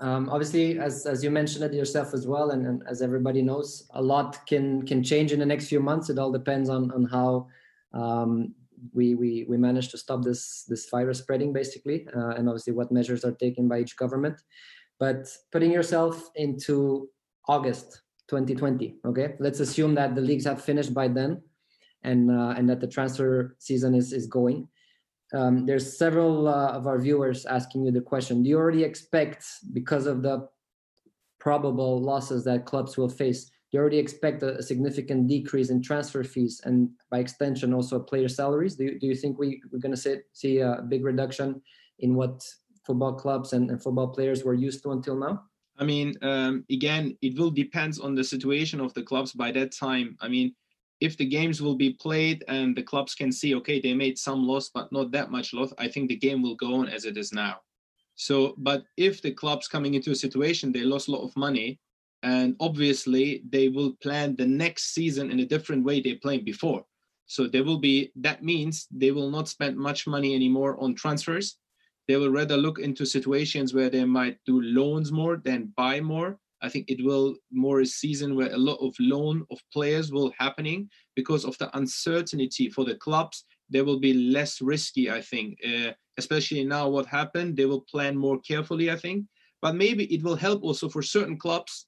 Um, 0.00 0.28
obviously, 0.28 0.78
as 0.78 1.06
as 1.06 1.22
you 1.22 1.30
mentioned 1.30 1.64
it 1.64 1.72
yourself 1.72 2.14
as 2.14 2.26
well, 2.26 2.50
and, 2.50 2.66
and, 2.66 2.82
as 2.88 3.00
everybody 3.00 3.42
knows, 3.42 3.88
a 3.94 4.02
lot 4.02 4.44
can 4.46 4.82
can 4.82 5.02
change 5.02 5.32
in 5.32 5.38
the 5.38 5.46
next 5.46 5.68
few 5.68 5.80
months. 5.80 6.10
It 6.10 6.18
all 6.18 6.32
depends 6.32 6.68
on 6.68 6.90
on 6.90 7.04
how 7.04 7.46
um, 7.92 8.54
we 8.92 9.14
we 9.14 9.46
we 9.48 9.56
manage 9.56 9.88
to 9.90 9.98
stop 9.98 10.22
this 10.22 10.64
this 10.64 10.90
virus 10.90 11.18
spreading, 11.18 11.52
basically, 11.52 12.08
uh, 12.16 12.34
and 12.36 12.48
obviously 12.48 12.72
what 12.72 12.90
measures 12.90 13.24
are 13.24 13.32
taken 13.32 13.68
by 13.68 13.80
each 13.80 13.96
government. 13.96 14.42
But 14.98 15.28
putting 15.52 15.72
yourself 15.72 16.30
into 16.36 17.08
August 17.48 18.02
2020, 18.28 18.96
okay, 19.06 19.34
let's 19.38 19.60
assume 19.60 19.94
that 19.96 20.14
the 20.14 20.20
leagues 20.20 20.44
have 20.44 20.62
finished 20.62 20.94
by 20.94 21.08
then, 21.08 21.42
and 22.02 22.30
uh, 22.30 22.54
and 22.56 22.68
that 22.70 22.80
the 22.80 22.86
transfer 22.86 23.56
season 23.58 23.94
is 23.94 24.12
is 24.12 24.26
going. 24.26 24.68
Um, 25.32 25.66
there's 25.66 25.98
several 25.98 26.46
uh, 26.46 26.68
of 26.68 26.86
our 26.86 26.98
viewers 26.98 27.44
asking 27.46 27.84
you 27.84 27.90
the 27.90 28.00
question 28.00 28.42
do 28.42 28.48
you 28.50 28.56
already 28.56 28.84
expect 28.84 29.44
because 29.72 30.06
of 30.06 30.22
the 30.22 30.46
probable 31.40 32.00
losses 32.00 32.44
that 32.44 32.66
clubs 32.66 32.96
will 32.96 33.08
face 33.08 33.50
do 33.74 33.78
you 33.78 33.80
already 33.80 33.98
expect 33.98 34.40
a, 34.44 34.58
a 34.58 34.62
significant 34.62 35.26
decrease 35.26 35.68
in 35.68 35.82
transfer 35.82 36.22
fees 36.22 36.60
and 36.62 36.90
by 37.10 37.18
extension 37.18 37.74
also 37.74 37.98
player 37.98 38.28
salaries? 38.28 38.76
Do 38.76 38.84
you, 38.84 39.00
do 39.00 39.08
you 39.08 39.16
think 39.16 39.36
we, 39.36 39.60
we're 39.72 39.80
going 39.80 39.90
to 39.90 40.00
see, 40.00 40.18
see 40.32 40.58
a 40.60 40.80
big 40.88 41.04
reduction 41.04 41.60
in 41.98 42.14
what 42.14 42.40
football 42.84 43.14
clubs 43.14 43.52
and, 43.52 43.70
and 43.70 43.82
football 43.82 44.08
players 44.08 44.44
were 44.44 44.54
used 44.54 44.82
to 44.82 44.92
until 44.92 45.16
now 45.16 45.42
i 45.78 45.84
mean 45.84 46.14
um, 46.22 46.64
again 46.70 47.16
it 47.22 47.38
will 47.38 47.50
depend 47.50 47.98
on 48.02 48.14
the 48.14 48.24
situation 48.24 48.80
of 48.80 48.92
the 48.94 49.02
clubs 49.02 49.32
by 49.32 49.50
that 49.50 49.72
time 49.72 50.16
i 50.20 50.28
mean 50.28 50.54
if 51.00 51.16
the 51.16 51.24
games 51.26 51.60
will 51.60 51.74
be 51.74 51.92
played 51.92 52.44
and 52.48 52.74
the 52.74 52.82
clubs 52.82 53.14
can 53.14 53.32
see, 53.32 53.54
okay, 53.56 53.80
they 53.80 53.94
made 53.94 54.18
some 54.18 54.46
loss, 54.46 54.70
but 54.70 54.90
not 54.92 55.10
that 55.10 55.30
much 55.30 55.52
loss, 55.52 55.72
I 55.78 55.88
think 55.88 56.08
the 56.08 56.16
game 56.16 56.42
will 56.42 56.54
go 56.54 56.74
on 56.76 56.88
as 56.88 57.04
it 57.04 57.16
is 57.16 57.32
now. 57.32 57.60
So, 58.14 58.54
but 58.58 58.84
if 58.96 59.20
the 59.20 59.32
clubs 59.32 59.66
coming 59.68 59.94
into 59.94 60.12
a 60.12 60.14
situation, 60.14 60.72
they 60.72 60.82
lost 60.82 61.08
a 61.08 61.10
lot 61.10 61.24
of 61.24 61.36
money, 61.36 61.80
and 62.22 62.56
obviously 62.60 63.42
they 63.50 63.68
will 63.68 63.92
plan 64.02 64.36
the 64.36 64.46
next 64.46 64.94
season 64.94 65.30
in 65.30 65.40
a 65.40 65.44
different 65.44 65.84
way 65.84 66.00
they 66.00 66.14
played 66.14 66.44
before. 66.44 66.84
So 67.26 67.46
there 67.48 67.64
will 67.64 67.78
be, 67.78 68.12
that 68.16 68.42
means 68.42 68.86
they 68.90 69.10
will 69.10 69.30
not 69.30 69.48
spend 69.48 69.76
much 69.76 70.06
money 70.06 70.34
anymore 70.34 70.76
on 70.80 70.94
transfers. 70.94 71.58
They 72.08 72.16
will 72.16 72.30
rather 72.30 72.56
look 72.56 72.78
into 72.78 73.06
situations 73.06 73.72
where 73.72 73.90
they 73.90 74.04
might 74.04 74.38
do 74.46 74.60
loans 74.60 75.10
more 75.10 75.36
than 75.36 75.72
buy 75.76 76.00
more 76.00 76.38
I 76.64 76.70
think 76.70 76.90
it 76.90 77.04
will 77.04 77.36
more 77.52 77.80
a 77.80 77.86
season 77.86 78.34
where 78.34 78.50
a 78.50 78.56
lot 78.56 78.78
of 78.80 78.94
loan 78.98 79.44
of 79.50 79.58
players 79.70 80.10
will 80.10 80.32
happening 80.38 80.88
because 81.14 81.44
of 81.44 81.56
the 81.58 81.68
uncertainty 81.76 82.70
for 82.70 82.86
the 82.86 82.94
clubs. 82.94 83.44
They 83.68 83.82
will 83.82 84.00
be 84.00 84.14
less 84.14 84.62
risky, 84.62 85.10
I 85.10 85.20
think. 85.20 85.58
Uh, 85.62 85.92
especially 86.16 86.64
now, 86.64 86.88
what 86.88 87.04
happened, 87.04 87.56
they 87.56 87.66
will 87.66 87.82
plan 87.82 88.16
more 88.16 88.40
carefully, 88.40 88.90
I 88.90 88.96
think. 88.96 89.26
But 89.60 89.74
maybe 89.76 90.04
it 90.06 90.22
will 90.22 90.36
help 90.36 90.62
also 90.62 90.88
for 90.88 91.02
certain 91.02 91.38
clubs 91.38 91.86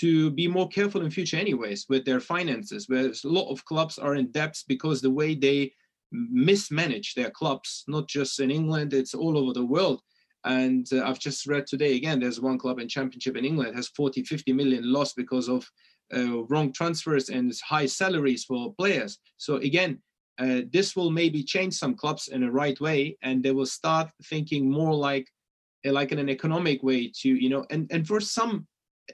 to 0.00 0.30
be 0.32 0.48
more 0.48 0.68
careful 0.68 1.02
in 1.02 1.12
future, 1.12 1.36
anyways, 1.36 1.86
with 1.88 2.04
their 2.04 2.20
finances. 2.20 2.88
Where 2.88 3.06
a 3.06 3.14
lot 3.28 3.50
of 3.52 3.64
clubs 3.66 3.98
are 3.98 4.16
in 4.16 4.32
debts 4.32 4.64
because 4.64 5.00
the 5.00 5.10
way 5.10 5.36
they 5.36 5.72
mismanage 6.10 7.14
their 7.14 7.30
clubs, 7.30 7.84
not 7.88 8.08
just 8.08 8.40
in 8.40 8.50
England, 8.50 8.92
it's 8.94 9.14
all 9.14 9.36
over 9.38 9.52
the 9.52 9.64
world 9.64 10.02
and 10.44 10.86
uh, 10.92 11.04
I've 11.04 11.18
just 11.18 11.46
read 11.46 11.66
today 11.66 11.96
again, 11.96 12.20
there's 12.20 12.40
one 12.40 12.58
club 12.58 12.78
in 12.78 12.88
Championship 12.88 13.36
in 13.36 13.44
England 13.44 13.74
has 13.76 13.88
40, 13.88 14.22
50 14.22 14.52
million 14.52 14.92
lost 14.92 15.16
because 15.16 15.48
of 15.48 15.68
uh, 16.14 16.44
wrong 16.44 16.72
transfers 16.72 17.28
and 17.28 17.52
high 17.64 17.86
salaries 17.86 18.44
for 18.44 18.74
players. 18.74 19.18
So 19.36 19.56
again, 19.56 20.00
uh, 20.38 20.62
this 20.72 20.94
will 20.94 21.10
maybe 21.10 21.42
change 21.42 21.74
some 21.74 21.94
clubs 21.94 22.28
in 22.28 22.44
a 22.44 22.50
right 22.50 22.80
way, 22.80 23.18
and 23.22 23.42
they 23.42 23.50
will 23.50 23.66
start 23.66 24.08
thinking 24.24 24.70
more 24.70 24.94
like, 24.94 25.28
uh, 25.84 25.92
like 25.92 26.12
in 26.12 26.18
an 26.20 26.30
economic 26.30 26.82
way 26.82 27.12
to 27.22 27.28
you 27.28 27.48
know. 27.48 27.66
And 27.70 27.90
and 27.90 28.06
for 28.06 28.20
some 28.20 28.68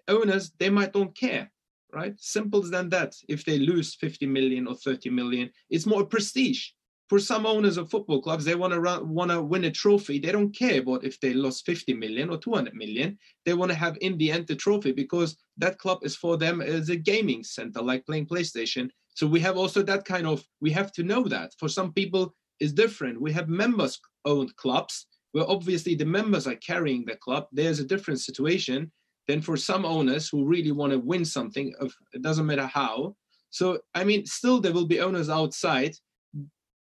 owners, 0.07 0.53
they 0.59 0.68
might 0.68 0.92
don't 0.92 1.16
care, 1.16 1.51
right? 1.95 2.14
Simple 2.18 2.61
than 2.61 2.90
that. 2.90 3.14
If 3.26 3.47
they 3.47 3.59
lose 3.59 3.95
50 3.95 4.26
million 4.26 4.66
or 4.66 4.74
30 4.74 5.09
million, 5.09 5.51
it's 5.70 5.86
more 5.86 6.05
prestige 6.05 6.68
for 7.15 7.21
some 7.21 7.47
owners 7.47 7.77
of 7.77 7.89
football 7.89 8.21
clubs, 8.21 8.45
they 8.45 8.57
want 8.57 8.73
to 8.73 8.81
run, 8.81 9.09
want 9.09 9.31
to 9.31 9.41
win 9.41 9.62
a 9.62 9.71
trophy. 9.71 10.19
They 10.19 10.33
don't 10.33 10.51
care 10.51 10.81
about 10.81 11.05
if 11.05 11.21
they 11.21 11.33
lost 11.33 11.65
50 11.65 11.95
million 11.95 12.29
or 12.29 12.39
200 12.39 12.75
million. 12.75 13.17
They 13.47 13.55
want 13.55 13.71
to 13.71 13.79
have 13.79 13.97
in 14.01 14.19
the 14.19 14.33
end 14.33 14.49
the 14.49 14.57
trophy 14.57 14.91
because 14.91 15.37
that 15.59 15.79
club 15.79 16.01
is 16.03 16.17
for 16.17 16.37
them 16.37 16.61
as 16.61 16.89
a 16.89 16.97
gaming 16.97 17.45
center, 17.45 17.81
like 17.81 18.05
playing 18.05 18.27
PlayStation. 18.27 18.91
So 19.15 19.29
we 19.29 19.39
have 19.39 19.57
also 19.57 19.81
that 19.85 20.05
kind 20.05 20.27
of. 20.27 20.45
We 20.61 20.73
have 20.73 20.91
to 20.95 21.05
know 21.05 21.23
that 21.29 21.53
for 21.57 21.69
some 21.69 21.93
people 21.93 22.35
is 22.59 22.73
different. 22.73 23.21
We 23.21 23.31
have 23.31 23.49
members-owned 23.49 24.57
clubs 24.57 25.07
where 25.31 25.49
obviously 25.49 25.95
the 25.95 26.07
members 26.07 26.49
are 26.49 26.57
carrying 26.57 27.05
the 27.05 27.15
club. 27.15 27.47
There's 27.53 27.79
a 27.79 27.85
different 27.85 28.23
situation 28.23 28.91
than 29.29 29.41
for 29.41 29.57
some 29.57 29.85
owners 29.85 30.29
who 30.29 30.45
really 30.45 30.73
want 30.73 30.91
to 30.91 30.99
win 30.99 31.25
something. 31.25 31.73
Of 31.79 31.95
it 32.12 32.23
doesn't 32.23 32.47
matter 32.47 32.67
how. 32.67 33.15
So 33.51 33.79
I 33.95 34.03
mean, 34.03 34.27
still 34.27 34.61
there 34.61 34.73
will 34.73 34.89
be 34.89 34.99
owners 34.99 35.31
outside 35.31 35.95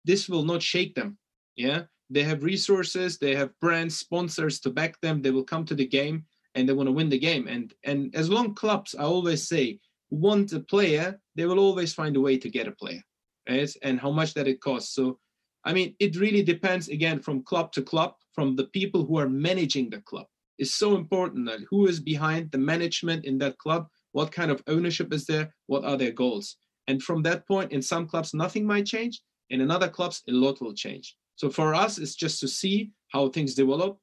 this 0.04 0.28
will 0.28 0.44
not 0.44 0.62
shake 0.62 0.94
them. 0.94 1.18
Yeah, 1.56 1.82
they 2.08 2.22
have 2.24 2.42
resources, 2.42 3.18
they 3.18 3.34
have 3.36 3.58
brand 3.60 3.92
sponsors 3.92 4.60
to 4.60 4.70
back 4.70 5.00
them. 5.00 5.22
They 5.22 5.30
will 5.30 5.44
come 5.44 5.64
to 5.66 5.74
the 5.74 5.86
game 5.86 6.24
and 6.54 6.68
they 6.68 6.72
want 6.72 6.88
to 6.88 6.92
win 6.92 7.08
the 7.08 7.18
game. 7.18 7.46
And 7.48 7.72
and 7.84 8.14
as 8.14 8.28
long 8.28 8.54
clubs, 8.54 8.94
I 8.98 9.04
always 9.04 9.48
say, 9.48 9.80
want 10.10 10.52
a 10.52 10.60
player, 10.60 11.20
they 11.36 11.46
will 11.46 11.58
always 11.58 11.94
find 11.94 12.16
a 12.16 12.20
way 12.20 12.36
to 12.38 12.50
get 12.50 12.68
a 12.68 12.72
player, 12.72 13.02
right? 13.48 13.70
And 13.82 14.00
how 14.00 14.10
much 14.10 14.34
that 14.34 14.48
it 14.48 14.60
costs. 14.60 14.94
So, 14.94 15.18
I 15.64 15.72
mean, 15.72 15.94
it 15.98 16.16
really 16.16 16.42
depends 16.42 16.88
again 16.88 17.20
from 17.20 17.44
club 17.44 17.72
to 17.72 17.82
club, 17.82 18.14
from 18.34 18.56
the 18.56 18.64
people 18.64 19.04
who 19.04 19.18
are 19.18 19.28
managing 19.28 19.90
the 19.90 20.00
club. 20.00 20.26
It's 20.58 20.74
so 20.74 20.96
important 20.96 21.46
that 21.46 21.60
who 21.70 21.86
is 21.86 22.00
behind 22.00 22.50
the 22.50 22.58
management 22.58 23.24
in 23.24 23.38
that 23.38 23.56
club, 23.58 23.86
what 24.12 24.32
kind 24.32 24.50
of 24.50 24.62
ownership 24.66 25.12
is 25.12 25.26
there, 25.26 25.54
what 25.68 25.84
are 25.84 25.96
their 25.96 26.10
goals. 26.12 26.56
And 26.88 27.02
from 27.02 27.22
that 27.22 27.46
point, 27.46 27.72
in 27.72 27.80
some 27.80 28.06
clubs, 28.08 28.34
nothing 28.34 28.66
might 28.66 28.86
change. 28.86 29.22
In 29.50 29.60
another 29.60 29.88
clubs, 29.88 30.22
a 30.28 30.32
lot 30.32 30.60
will 30.60 30.74
change. 30.74 31.16
So 31.36 31.50
for 31.50 31.74
us, 31.74 31.98
it's 31.98 32.14
just 32.14 32.40
to 32.40 32.48
see 32.48 32.92
how 33.08 33.28
things 33.28 33.54
develop. 33.54 33.98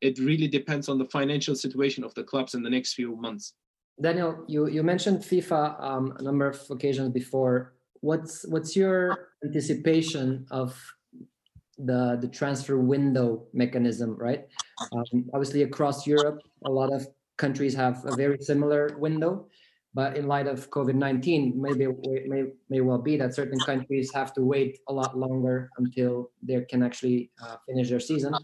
It 0.00 0.18
really 0.18 0.48
depends 0.48 0.88
on 0.88 0.98
the 0.98 1.04
financial 1.06 1.54
situation 1.54 2.04
of 2.04 2.14
the 2.14 2.24
clubs 2.24 2.54
in 2.54 2.62
the 2.62 2.70
next 2.70 2.94
few 2.94 3.16
months. 3.16 3.54
Daniel, 4.00 4.44
you, 4.46 4.68
you 4.68 4.82
mentioned 4.82 5.18
FIFA 5.18 5.82
um, 5.82 6.14
a 6.18 6.22
number 6.22 6.46
of 6.46 6.60
occasions 6.70 7.10
before. 7.10 7.74
What's 8.00 8.46
what's 8.46 8.76
your 8.76 9.30
anticipation 9.44 10.46
of 10.52 10.80
the 11.78 12.16
the 12.20 12.28
transfer 12.28 12.78
window 12.78 13.46
mechanism? 13.52 14.16
Right, 14.16 14.46
um, 14.92 15.28
obviously 15.34 15.62
across 15.64 16.06
Europe, 16.06 16.40
a 16.64 16.70
lot 16.70 16.92
of 16.92 17.08
countries 17.38 17.74
have 17.74 18.04
a 18.04 18.14
very 18.14 18.38
similar 18.38 18.96
window. 18.98 19.48
But 19.94 20.16
in 20.16 20.26
light 20.26 20.46
of 20.46 20.70
COVID-19, 20.70 21.54
maybe 21.54 21.84
it 21.84 22.28
may, 22.28 22.44
may 22.68 22.80
well 22.80 22.98
be 22.98 23.16
that 23.16 23.34
certain 23.34 23.58
countries 23.60 24.12
have 24.14 24.32
to 24.34 24.42
wait 24.42 24.78
a 24.88 24.92
lot 24.92 25.16
longer 25.18 25.70
until 25.78 26.30
they 26.42 26.60
can 26.62 26.82
actually 26.82 27.30
uh, 27.42 27.56
finish 27.66 27.88
their 27.88 28.00
season 28.00 28.34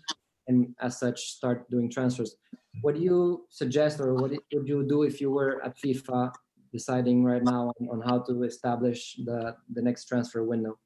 and 0.48 0.74
as 0.80 0.98
such 0.98 1.32
start 1.32 1.70
doing 1.70 1.90
transfers. 1.90 2.36
What 2.80 2.94
do 2.94 3.00
you 3.00 3.46
suggest 3.50 4.00
or 4.00 4.14
what 4.14 4.30
would 4.30 4.68
you 4.68 4.86
do 4.88 5.02
if 5.02 5.20
you 5.20 5.30
were 5.30 5.62
at 5.64 5.76
FIFA 5.78 6.32
deciding 6.72 7.24
right 7.24 7.42
now 7.42 7.72
on, 7.80 7.88
on 7.88 8.00
how 8.00 8.18
to 8.20 8.42
establish 8.42 9.16
the, 9.24 9.54
the 9.72 9.82
next 9.82 10.06
transfer 10.06 10.42
window? 10.42 10.78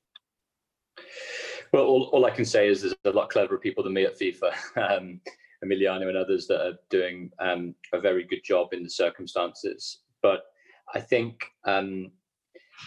Well, 1.72 1.84
all, 1.84 2.10
all 2.12 2.24
I 2.24 2.30
can 2.30 2.44
say 2.44 2.68
is 2.68 2.82
there's 2.82 2.94
a 3.04 3.10
lot 3.10 3.30
cleverer 3.30 3.58
people 3.58 3.84
than 3.84 3.92
me 3.92 4.04
at 4.04 4.18
FIFA. 4.18 4.52
Um, 4.76 5.20
Emiliano 5.64 6.06
and 6.08 6.16
others 6.16 6.46
that 6.46 6.60
are 6.64 6.78
doing 6.88 7.30
um, 7.40 7.74
a 7.92 8.00
very 8.00 8.24
good 8.24 8.44
job 8.44 8.72
in 8.72 8.84
the 8.84 8.90
circumstances. 8.90 10.02
But 10.22 10.42
I 10.94 11.00
think 11.00 11.44
um, 11.64 12.10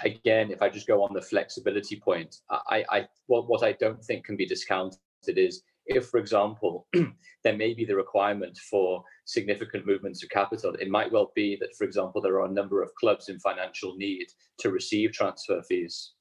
again, 0.04 0.52
if 0.52 0.62
I 0.62 0.70
just 0.70 0.88
go 0.88 1.04
on 1.04 1.14
the 1.14 1.22
flexibility 1.22 2.00
point, 2.00 2.38
I, 2.50 2.84
I 2.90 3.08
what, 3.28 3.48
what 3.48 3.64
I 3.64 3.74
don't 3.74 4.04
think 4.04 4.26
can 4.26 4.38
be 4.38 4.46
discounted 4.46 5.00
is 5.28 5.64
if, 5.86 6.08
for 6.08 6.20
example, 6.20 6.88
there 7.44 7.58
may 7.58 7.74
be 7.74 7.86
the 7.86 7.96
requirement 7.96 8.58
for 8.70 9.04
significant 9.26 9.86
movements 9.86 10.24
of 10.24 10.30
capital, 10.30 10.74
it 10.76 10.90
might 10.90 11.12
well 11.12 11.32
be 11.36 11.58
that, 11.60 11.76
for 11.78 11.84
example, 11.84 12.22
there 12.22 12.36
are 12.36 12.46
a 12.46 12.52
number 12.52 12.82
of 12.82 12.94
clubs 12.96 13.30
in 13.30 13.40
financial 13.40 13.96
need 13.96 14.28
to 14.60 14.72
receive 14.72 15.12
transfer 15.12 15.62
fees. 15.64 16.14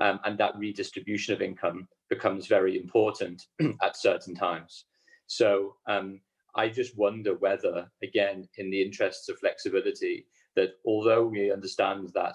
Um, 0.00 0.20
and 0.24 0.38
that 0.38 0.56
redistribution 0.56 1.34
of 1.34 1.42
income 1.42 1.88
becomes 2.08 2.46
very 2.46 2.78
important 2.78 3.42
at 3.82 3.96
certain 3.96 4.34
times. 4.34 4.84
So 5.26 5.74
um, 5.88 6.20
I 6.54 6.68
just 6.68 6.96
wonder 6.96 7.34
whether, 7.34 7.90
again, 8.02 8.48
in 8.56 8.70
the 8.70 8.80
interests 8.80 9.28
of 9.28 9.38
flexibility, 9.38 10.26
that 10.58 10.74
although 10.84 11.24
we 11.24 11.52
understand 11.52 12.10
that, 12.14 12.34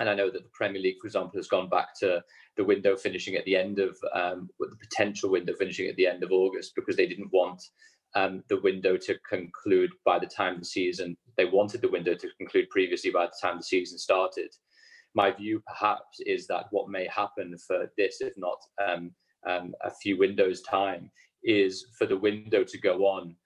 and 0.00 0.08
I 0.08 0.14
know 0.14 0.30
that 0.30 0.42
the 0.42 0.50
Premier 0.54 0.80
League, 0.80 0.96
for 1.00 1.06
example, 1.06 1.38
has 1.38 1.46
gone 1.46 1.68
back 1.68 1.88
to 2.00 2.22
the 2.56 2.64
window 2.64 2.96
finishing 2.96 3.36
at 3.36 3.44
the 3.44 3.56
end 3.56 3.78
of 3.78 3.96
um, 4.12 4.48
the 4.58 4.76
potential 4.76 5.30
window 5.30 5.54
finishing 5.58 5.88
at 5.88 5.96
the 5.96 6.06
end 6.06 6.24
of 6.24 6.32
August 6.32 6.72
because 6.74 6.96
they 6.96 7.06
didn't 7.06 7.32
want 7.32 7.62
um, 8.16 8.42
the 8.48 8.60
window 8.62 8.96
to 8.96 9.18
conclude 9.28 9.90
by 10.04 10.18
the 10.18 10.26
time 10.26 10.58
the 10.58 10.64
season. 10.64 11.16
They 11.36 11.44
wanted 11.44 11.82
the 11.82 11.90
window 11.90 12.14
to 12.14 12.28
conclude 12.38 12.70
previously 12.70 13.10
by 13.10 13.26
the 13.26 13.38
time 13.40 13.58
the 13.58 13.64
season 13.64 13.98
started. 13.98 14.50
My 15.14 15.30
view, 15.30 15.62
perhaps, 15.66 16.18
is 16.26 16.46
that 16.46 16.66
what 16.70 16.88
may 16.88 17.06
happen 17.06 17.56
for 17.58 17.92
this, 17.98 18.20
if 18.20 18.32
not 18.36 18.58
um, 18.84 19.12
um 19.46 19.74
a 19.82 19.90
few 20.02 20.18
windows' 20.18 20.62
time, 20.62 21.10
is 21.44 21.86
for 21.98 22.06
the 22.06 22.16
window 22.16 22.64
to 22.64 22.78
go 22.78 23.04
on 23.04 23.36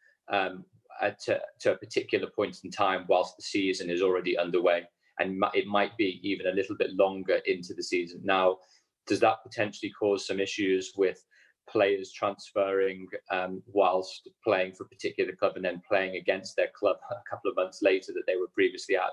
um, 1.01 1.09
uh, 1.09 1.15
to, 1.25 1.41
to 1.61 1.73
a 1.73 1.77
particular 1.77 2.29
point 2.29 2.59
in 2.65 2.71
time 2.71 3.05
whilst 3.09 3.37
the 3.37 3.43
season 3.43 3.91
is 3.91 4.03
already 4.03 4.39
underway. 4.39 4.83
And 5.19 5.43
it 5.55 5.67
might 5.67 5.97
be 5.97 6.21
even 6.23 6.47
a 6.47 6.55
little 6.55 6.77
bit 6.77 6.93
longer 6.95 7.41
into 7.47 7.75
the 7.75 7.83
season. 7.83 8.21
Now, 8.23 8.59
does 9.07 9.21
that 9.21 9.43
potentially 9.43 9.93
cause 9.99 10.27
some 10.27 10.39
issues 10.39 10.93
with 10.97 11.25
players 11.69 12.13
transferring 12.13 13.07
um, 13.31 13.63
whilst 13.67 14.29
playing 14.45 14.73
for 14.75 14.85
a 14.85 14.89
particular 14.89 15.33
club 15.33 15.57
and 15.57 15.65
then 15.65 15.83
playing 15.87 16.17
against 16.17 16.57
their 16.57 16.69
club 16.79 16.97
a 17.11 17.29
couple 17.29 17.51
of 17.51 17.57
months 17.57 17.81
later 17.83 18.13
that 18.13 18.25
they 18.27 18.37
were 18.37 18.49
previously 18.55 18.97
at? 18.97 19.13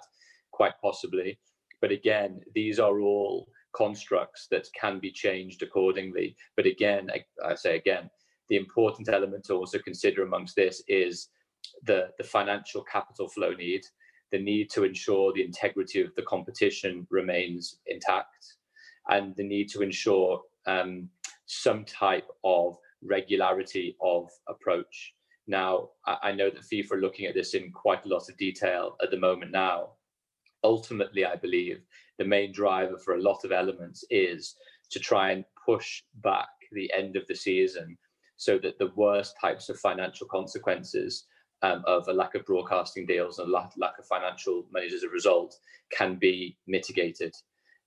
Quite 0.52 0.74
possibly. 0.82 1.40
But 1.82 1.92
again, 1.92 2.42
these 2.54 2.80
are 2.80 3.00
all 3.00 3.48
constructs 3.76 4.48
that 4.52 4.68
can 4.80 5.00
be 5.00 5.12
changed 5.12 5.62
accordingly. 5.64 6.36
But 6.56 6.66
again, 6.66 7.10
I, 7.14 7.24
I 7.46 7.56
say 7.56 7.76
again, 7.76 8.10
the 8.50 8.58
important 8.58 9.10
element 9.10 9.46
to 9.46 9.56
also 9.56 9.80
consider 9.80 10.24
amongst 10.24 10.56
this 10.56 10.84
is 10.88 11.30
the, 11.84 12.10
the 12.18 12.24
financial 12.24 12.84
capital 12.84 13.28
flow 13.28 13.52
need, 13.54 13.82
the 14.32 14.42
need 14.42 14.70
to 14.72 14.84
ensure 14.84 15.34
the 15.34 15.44
integrity 15.44 16.02
of 16.02 16.14
the 16.16 16.24
competition 16.24 17.08
remains 17.10 17.80
intact, 17.88 18.56
and 19.10 19.36
the 19.36 19.44
need 19.44 19.70
to 19.70 19.82
ensure 19.82 20.42
um, 20.66 21.10
some 21.46 21.86
type 21.86 22.28
of 22.44 22.78
regularity 23.04 23.96
of 24.02 24.30
approach. 24.48 25.14
Now, 25.48 25.90
I, 26.06 26.18
I 26.24 26.32
know 26.32 26.50
that 26.50 26.64
FIFA 26.64 26.94
are 26.94 27.02
looking 27.02 27.26
at 27.28 27.36
this 27.36 27.54
in 27.54 27.72
quite 27.72 28.06
a 28.06 28.10
lot 28.10 28.30
of 28.30 28.38
detail 28.38 28.98
at 29.02 29.12
the 29.12 29.18
moment 29.18 29.52
now. 29.52 29.92
Ultimately, 30.64 31.24
I 31.26 31.36
believe 31.36 31.82
the 32.18 32.26
main 32.26 32.52
driver 32.52 32.98
for 32.98 33.16
a 33.16 33.22
lot 33.22 33.44
of 33.44 33.52
elements 33.52 34.04
is 34.10 34.56
to 34.90 35.00
try 35.00 35.32
and 35.32 35.46
push 35.64 36.02
back 36.24 36.48
the 36.72 36.92
end 36.94 37.16
of 37.16 37.28
the 37.28 37.36
season 37.36 37.98
so 38.38 38.58
that 38.58 38.78
the 38.80 38.92
worst 38.96 39.36
types 39.40 39.70
of 39.70 39.80
financial 39.80 40.28
consequences 40.28 41.26
um, 41.62 41.84
of 41.86 42.08
a 42.08 42.14
lack 42.14 42.36
of 42.36 42.46
broadcasting 42.46 43.06
deals 43.06 43.40
and 43.40 43.52
lack, 43.52 43.72
lack 43.78 43.98
of 44.00 44.06
financial 44.06 44.66
money 44.72 44.88
as 44.88 45.04
a 45.04 45.10
result 45.10 45.56
can 45.92 46.16
be 46.16 46.58
mitigated. 46.68 47.34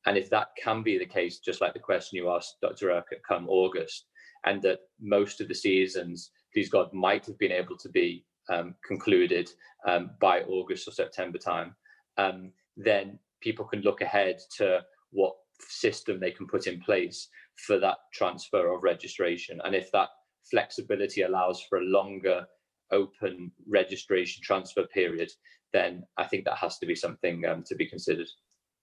And 0.06 0.16
if 0.16 0.30
that 0.30 0.48
can 0.62 0.82
be 0.82 0.98
the 0.98 1.06
case, 1.06 1.38
just 1.38 1.60
like 1.60 1.74
the 1.74 1.80
question 1.80 2.16
you 2.16 2.30
asked, 2.30 2.56
Dr. 2.62 2.88
Erkut, 2.88 3.22
come 3.26 3.48
August, 3.48 4.06
and 4.46 4.62
that 4.62 4.80
most 5.00 5.40
of 5.40 5.48
the 5.48 5.54
seasons, 5.54 6.30
please 6.52 6.68
God, 6.68 6.92
might 6.92 7.26
have 7.26 7.38
been 7.38 7.52
able 7.52 7.76
to 7.78 7.88
be 7.88 8.24
um, 8.48 8.74
concluded 8.86 9.50
um, 9.86 10.10
by 10.20 10.40
August 10.42 10.88
or 10.88 10.92
September 10.92 11.38
time, 11.38 11.74
um, 12.16 12.52
then 12.76 13.18
people 13.40 13.64
can 13.64 13.80
look 13.82 14.00
ahead 14.00 14.38
to 14.56 14.80
what 15.10 15.34
system 15.60 16.20
they 16.20 16.30
can 16.30 16.46
put 16.46 16.66
in 16.66 16.80
place 16.80 17.28
for 17.56 17.78
that 17.78 17.98
transfer 18.14 18.72
of 18.72 18.82
registration. 18.82 19.60
And 19.64 19.74
if 19.74 19.90
that 19.92 20.08
flexibility 20.50 21.22
allows 21.22 21.62
for 21.68 21.78
a 21.78 21.84
longer 21.84 22.46
open 22.92 23.52
registration 23.68 24.42
transfer 24.42 24.86
period, 24.86 25.30
then 25.72 26.04
I 26.16 26.24
think 26.24 26.44
that 26.44 26.58
has 26.58 26.78
to 26.78 26.86
be 26.86 26.94
something 26.94 27.44
um, 27.46 27.62
to 27.64 27.74
be 27.74 27.86
considered. 27.86 28.28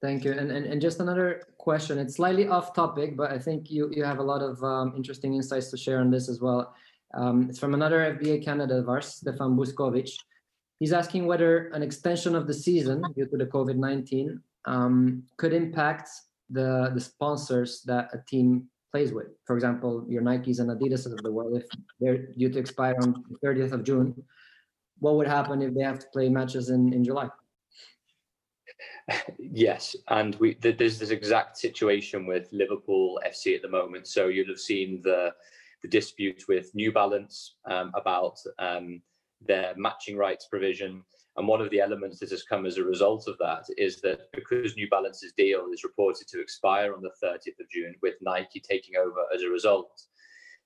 Thank 0.02 0.24
you. 0.24 0.34
And, 0.34 0.52
and, 0.52 0.66
and 0.66 0.82
just 0.82 1.00
another 1.00 1.42
question. 1.58 1.98
It's 1.98 2.16
slightly 2.16 2.48
off 2.48 2.74
topic, 2.74 3.18
but 3.18 3.32
I 3.32 3.40
think 3.40 3.72
you, 3.72 3.90
you 3.92 4.04
have 4.04 4.20
a 4.20 4.24
lot 4.24 4.42
of 4.42 4.62
um, 4.64 4.94
interesting 4.96 5.34
insights 5.34 5.72
to 5.72 5.78
share 5.78 6.00
on 6.00 6.12
this 6.12 6.30
as 6.30 6.42
well. 6.42 6.76
Um, 7.14 7.48
it's 7.50 7.60
from 7.60 7.74
another 7.74 8.18
FBA 8.20 8.44
candidate 8.44 8.78
of 8.78 8.90
ours, 8.90 9.08
Stefan 9.08 9.56
Buskovic. 9.56 10.12
He's 10.80 10.92
asking 10.92 11.26
whether 11.26 11.70
an 11.70 11.82
extension 11.82 12.36
of 12.36 12.46
the 12.48 12.54
season 12.54 13.02
due 13.16 13.26
to 13.26 13.38
the 13.38 13.46
COVID 13.46 13.78
19 13.78 14.42
um, 14.66 15.24
could 15.38 15.54
impact 15.54 16.10
the, 16.50 16.92
the 16.94 17.00
sponsors 17.00 17.82
that 17.84 18.10
a 18.14 18.20
team 18.28 18.68
plays 18.96 19.12
with. 19.12 19.28
For 19.46 19.56
example, 19.58 20.06
your 20.08 20.22
Nikes 20.22 20.60
and 20.62 20.70
Adidas 20.70 21.06
of 21.06 21.22
the 21.22 21.32
world, 21.38 21.58
if 21.62 21.66
they're 22.00 22.28
due 22.42 22.50
to 22.50 22.60
expire 22.60 22.96
on 23.02 23.26
the 23.30 23.38
30th 23.46 23.74
of 23.74 23.84
June, 23.84 24.08
what 25.00 25.16
would 25.16 25.28
happen 25.28 25.62
if 25.62 25.74
they 25.74 25.84
have 25.84 26.00
to 26.00 26.08
play 26.14 26.30
matches 26.30 26.70
in, 26.70 26.94
in 26.94 27.04
July? 27.04 27.28
Yes, 29.38 29.96
and 30.08 30.36
we 30.36 30.56
there's 30.56 30.98
this 31.00 31.12
exact 31.12 31.58
situation 31.58 32.26
with 32.26 32.46
Liverpool 32.52 33.20
FC 33.32 33.56
at 33.56 33.62
the 33.62 33.76
moment. 33.80 34.08
So 34.08 34.28
you'll 34.28 34.54
have 34.56 34.68
seen 34.72 35.02
the 35.04 35.22
the 35.84 35.88
dispute 35.88 36.42
with 36.48 36.74
New 36.74 36.92
Balance 36.92 37.36
um, 37.74 37.92
about 37.94 38.36
um, 38.58 39.02
their 39.50 39.74
matching 39.78 40.18
rights 40.18 40.48
provision. 40.54 41.04
And 41.38 41.48
one 41.48 41.62
of 41.62 41.70
the 41.70 41.82
elements 41.82 42.20
that 42.20 42.30
has 42.30 42.44
come 42.44 42.66
as 42.66 42.78
a 42.78 42.84
result 42.84 43.28
of 43.28 43.38
that 43.40 43.66
is 43.78 44.00
that 44.02 44.32
because 44.34 44.76
New 44.78 44.88
Balance's 44.90 45.34
deal 45.36 45.66
is 45.74 45.84
reported 45.84 46.28
to 46.30 46.40
expire 46.40 46.94
on 46.94 47.02
the 47.02 47.12
30th 47.22 47.60
of 47.60 47.70
June, 47.70 47.94
with 48.02 48.16
Nike 48.22 48.62
taking 48.62 48.96
over 48.96 49.26
as 49.34 49.42
a 49.42 49.50
result, 49.50 50.02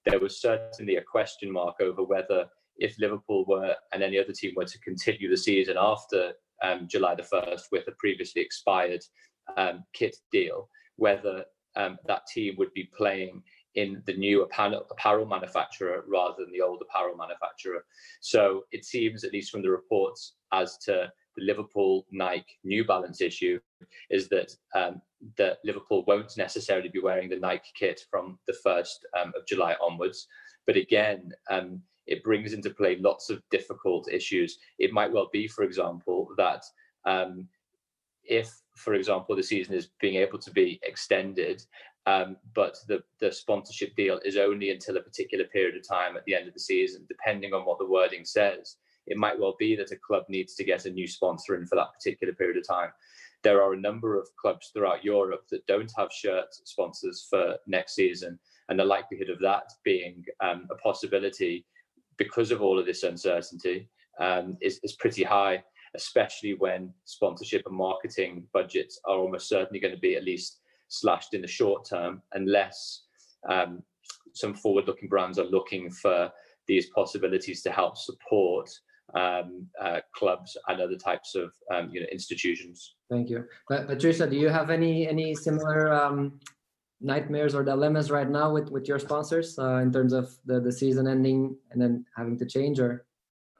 there 0.05 0.19
was 0.19 0.39
certainly 0.39 0.97
a 0.97 1.01
question 1.01 1.51
mark 1.51 1.75
over 1.81 2.03
whether 2.03 2.45
if 2.77 2.97
Liverpool 2.99 3.45
were 3.45 3.75
and 3.93 4.03
any 4.03 4.19
other 4.19 4.31
team 4.31 4.53
were 4.55 4.65
to 4.65 4.79
continue 4.79 5.29
the 5.29 5.37
season 5.37 5.75
after 5.77 6.33
um, 6.63 6.87
July 6.87 7.15
the 7.15 7.23
1st 7.23 7.63
with 7.71 7.87
a 7.87 7.91
previously 7.97 8.41
expired 8.41 9.03
um, 9.57 9.83
kit 9.93 10.15
deal, 10.31 10.69
whether 10.97 11.45
um, 11.75 11.97
that 12.05 12.27
team 12.27 12.55
would 12.57 12.73
be 12.73 12.89
playing 12.95 13.41
in 13.75 14.01
the 14.05 14.13
new 14.13 14.43
apparel 14.43 15.25
manufacturer 15.25 16.03
rather 16.07 16.35
than 16.39 16.51
the 16.51 16.61
old 16.61 16.81
apparel 16.81 17.15
manufacturer. 17.15 17.85
So 18.19 18.63
it 18.71 18.85
seems, 18.85 19.23
at 19.23 19.33
least 19.33 19.51
from 19.51 19.61
the 19.61 19.69
reports, 19.69 20.35
as 20.51 20.77
to 20.79 21.11
the 21.35 21.43
Liverpool 21.43 22.05
Nike 22.11 22.57
New 22.63 22.85
Balance 22.85 23.21
issue, 23.21 23.59
is 24.09 24.27
that 24.29 24.51
um, 24.75 25.01
that 25.37 25.57
Liverpool 25.63 26.03
won't 26.07 26.37
necessarily 26.37 26.89
be 26.89 26.99
wearing 26.99 27.29
the 27.29 27.39
Nike 27.39 27.69
kit 27.75 28.01
from 28.09 28.39
the 28.47 28.55
first 28.63 29.05
um, 29.19 29.33
of 29.35 29.45
July 29.45 29.75
onwards. 29.81 30.27
But 30.65 30.77
again, 30.77 31.31
um, 31.49 31.81
it 32.07 32.23
brings 32.23 32.53
into 32.53 32.71
play 32.71 32.97
lots 32.99 33.29
of 33.29 33.43
difficult 33.51 34.11
issues. 34.11 34.57
It 34.79 34.91
might 34.91 35.11
well 35.11 35.29
be, 35.31 35.47
for 35.47 35.63
example, 35.63 36.29
that 36.37 36.63
um, 37.05 37.47
if, 38.23 38.51
for 38.75 38.93
example, 38.93 39.35
the 39.35 39.43
season 39.43 39.75
is 39.75 39.89
being 39.99 40.15
able 40.15 40.39
to 40.39 40.51
be 40.51 40.79
extended, 40.83 41.63
um, 42.09 42.37
but 42.55 42.75
the, 42.87 43.03
the 43.19 43.31
sponsorship 43.31 43.95
deal 43.95 44.19
is 44.25 44.35
only 44.35 44.71
until 44.71 44.97
a 44.97 45.01
particular 45.01 45.45
period 45.45 45.75
of 45.75 45.87
time 45.87 46.17
at 46.17 46.25
the 46.25 46.33
end 46.33 46.47
of 46.47 46.55
the 46.55 46.59
season, 46.59 47.05
depending 47.07 47.53
on 47.53 47.65
what 47.65 47.77
the 47.77 47.85
wording 47.85 48.25
says. 48.25 48.77
It 49.05 49.17
might 49.17 49.39
well 49.39 49.55
be 49.59 49.75
that 49.75 49.91
a 49.91 49.95
club 49.95 50.23
needs 50.27 50.55
to 50.55 50.63
get 50.63 50.85
a 50.85 50.89
new 50.89 51.07
sponsor 51.07 51.55
in 51.55 51.67
for 51.67 51.75
that 51.75 51.93
particular 51.93 52.33
period 52.33 52.57
of 52.57 52.67
time. 52.67 52.89
There 53.43 53.61
are 53.61 53.73
a 53.73 53.79
number 53.79 54.19
of 54.19 54.27
clubs 54.41 54.71
throughout 54.73 55.03
Europe 55.03 55.43
that 55.51 55.67
don't 55.67 55.91
have 55.97 56.11
shirt 56.11 56.47
sponsors 56.51 57.27
for 57.29 57.57
next 57.67 57.93
season, 57.93 58.39
and 58.69 58.79
the 58.79 58.85
likelihood 58.85 59.29
of 59.29 59.39
that 59.41 59.71
being 59.83 60.25
um, 60.41 60.67
a 60.71 60.75
possibility 60.75 61.65
because 62.17 62.49
of 62.49 62.61
all 62.61 62.79
of 62.79 62.87
this 62.87 63.03
uncertainty 63.03 63.87
um, 64.19 64.57
is, 64.61 64.79
is 64.83 64.93
pretty 64.93 65.23
high, 65.23 65.63
especially 65.95 66.55
when 66.55 66.91
sponsorship 67.05 67.63
and 67.67 67.75
marketing 67.75 68.47
budgets 68.51 68.99
are 69.05 69.17
almost 69.17 69.47
certainly 69.47 69.79
going 69.79 69.93
to 69.93 69.99
be 69.99 70.15
at 70.15 70.23
least 70.23 70.59
slashed 70.89 71.33
in 71.33 71.41
the 71.41 71.47
short 71.47 71.85
term, 71.85 72.21
unless 72.33 73.03
um, 73.47 73.81
some 74.33 74.53
forward 74.53 74.85
looking 74.85 75.09
brands 75.09 75.39
are 75.39 75.45
looking 75.45 75.89
for 75.89 76.31
these 76.67 76.87
possibilities 76.89 77.61
to 77.63 77.71
help 77.71 77.97
support 77.97 78.69
um, 79.15 79.65
uh, 79.81 79.99
clubs 80.13 80.55
and 80.67 80.81
other 80.81 80.95
types 80.95 81.33
of 81.35 81.51
um, 81.73 81.89
you 81.91 82.01
know 82.01 82.07
institutions. 82.11 82.95
Thank 83.09 83.29
you, 83.29 83.45
but 83.67 83.87
Patricia. 83.87 84.27
Do 84.27 84.35
you 84.35 84.49
have 84.49 84.69
any 84.69 85.07
any 85.07 85.33
similar 85.33 85.93
um, 85.93 86.39
nightmares 87.01 87.55
or 87.55 87.63
dilemmas 87.63 88.11
right 88.11 88.29
now 88.29 88.51
with 88.51 88.69
with 88.69 88.87
your 88.87 88.99
sponsors 88.99 89.57
uh, 89.57 89.77
in 89.77 89.91
terms 89.91 90.13
of 90.13 90.29
the 90.45 90.59
the 90.59 90.71
season 90.71 91.07
ending 91.07 91.55
and 91.71 91.81
then 91.81 92.05
having 92.15 92.37
to 92.37 92.45
change 92.45 92.79
or 92.79 93.05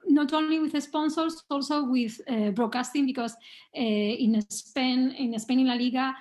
not 0.06 0.32
only 0.32 0.58
with 0.58 0.72
the 0.72 0.80
sponsors 0.80 1.44
also 1.50 1.84
with 1.84 2.20
uh, 2.28 2.50
broadcasting 2.50 3.06
because 3.06 3.32
uh, 3.76 3.80
in 4.24 4.40
spain 4.50 5.12
in 5.12 5.38
spain 5.38 5.60
in 5.60 5.68
la 5.68 5.74
liga 5.74 6.14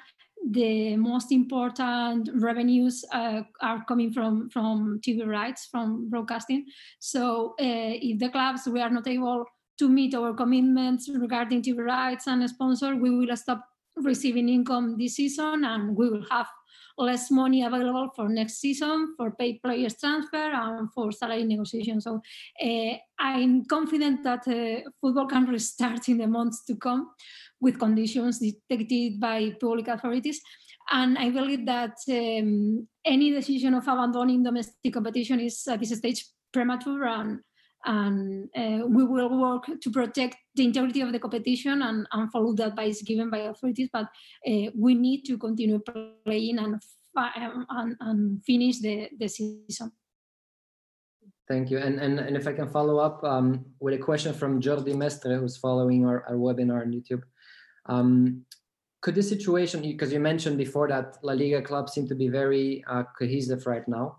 the 0.52 0.96
most 0.96 1.32
important 1.32 2.30
revenues 2.36 3.04
uh, 3.12 3.42
are 3.62 3.84
coming 3.86 4.12
from 4.12 4.50
from 4.50 5.00
tv 5.06 5.28
rights 5.28 5.68
from 5.70 6.10
broadcasting 6.10 6.66
so 7.00 7.56
uh, 7.60 7.94
if 8.10 8.20
the 8.20 8.30
clubs 8.30 8.68
we 8.68 8.82
are 8.82 8.90
not 8.90 9.08
able 9.08 9.46
to 9.78 9.90
meet 9.90 10.16
our 10.16 10.34
commitments 10.34 11.10
regarding 11.10 11.62
tv 11.62 11.86
rights 11.86 12.28
and 12.28 12.50
sponsor 12.50 12.96
we 12.96 13.10
will 13.10 13.36
stop 13.36 13.64
receiving 13.98 14.50
income 14.50 14.96
this 14.98 15.16
season 15.16 15.66
and 15.66 15.96
we 15.96 16.10
will 16.10 16.26
have 16.32 16.48
less 17.00 17.32
money 17.32 17.64
available 17.64 18.10
for 18.16 18.28
next 18.28 18.60
season 18.60 19.14
for 19.16 19.32
paid 19.32 19.62
players 19.64 19.98
transfer 19.98 20.52
and 20.52 20.92
for 20.92 21.12
salary 21.12 21.46
negotiation. 21.46 22.02
So 22.02 22.22
uh, 22.62 22.94
I'm 23.18 23.66
confident 23.66 24.24
that 24.24 24.48
uh, 24.48 24.90
football 25.00 25.28
can 25.28 25.46
restart 25.46 26.10
in 26.10 26.18
the 26.18 26.28
months 26.28 26.66
to 26.66 26.76
come 26.76 27.12
with 27.62 27.80
conditions 27.80 28.40
detected 28.40 29.20
by 29.20 29.56
public 29.60 29.88
authorities. 29.88 30.42
And 30.92 31.18
I 31.18 31.30
believe 31.30 31.66
that 31.66 31.96
um, 32.10 32.88
any 33.06 33.32
decision 33.32 33.76
of 33.76 33.88
abandoning 33.88 34.44
domestic 34.44 34.94
competition 34.94 35.40
is 35.40 35.68
at 35.68 35.80
this 35.80 35.96
stage 35.96 36.26
premature 36.52 37.06
and 37.06 37.40
and 37.86 38.50
uh, 38.58 38.86
we 38.88 39.04
will 39.06 39.40
work 39.40 39.66
to 39.82 39.90
protect 39.90 40.36
the 40.56 40.66
integrity 40.66 41.02
of 41.02 41.14
the 41.14 41.20
competition 41.20 41.82
and, 41.82 42.06
and 42.12 42.32
follow 42.32 42.54
the 42.54 42.68
advice 42.68 43.02
given 43.02 43.30
by 43.30 43.38
authorities. 43.38 43.90
But 43.92 44.08
uh, 44.46 44.72
we 44.76 44.96
need 44.96 45.24
to 45.28 45.38
continue 45.38 45.80
playing 45.80 46.60
and, 46.60 46.82
and, 47.16 47.96
and 48.00 48.44
finish 48.44 48.80
the, 48.80 49.10
the 49.18 49.30
season. 49.30 49.94
Thank 51.48 51.72
you. 51.72 51.80
And, 51.80 52.00
and, 52.00 52.20
and 52.20 52.38
if 52.38 52.48
I 52.48 52.54
can 52.54 52.70
follow 52.70 53.00
up 53.00 53.24
um, 53.24 53.66
with 53.80 53.96
a 53.96 53.98
question 53.98 54.34
from 54.34 54.62
Jordi 54.62 54.94
Mestre, 54.94 55.40
who's 55.40 55.58
following 55.58 56.06
our, 56.06 56.24
our 56.28 56.36
webinar 56.36 56.82
on 56.82 56.92
YouTube. 56.92 57.24
Um, 57.86 58.46
could 59.02 59.16
the 59.16 59.24
situation, 59.24 59.82
because 59.82 60.12
you 60.12 60.20
mentioned 60.20 60.58
before 60.58 60.88
that 60.90 61.18
La 61.24 61.34
Liga 61.34 61.62
clubs 61.62 61.94
seem 61.94 62.08
to 62.08 62.16
be 62.16 62.28
very 62.28 62.84
uh, 62.88 63.04
cohesive 63.18 63.66
right 63.66 63.88
now, 63.88 64.18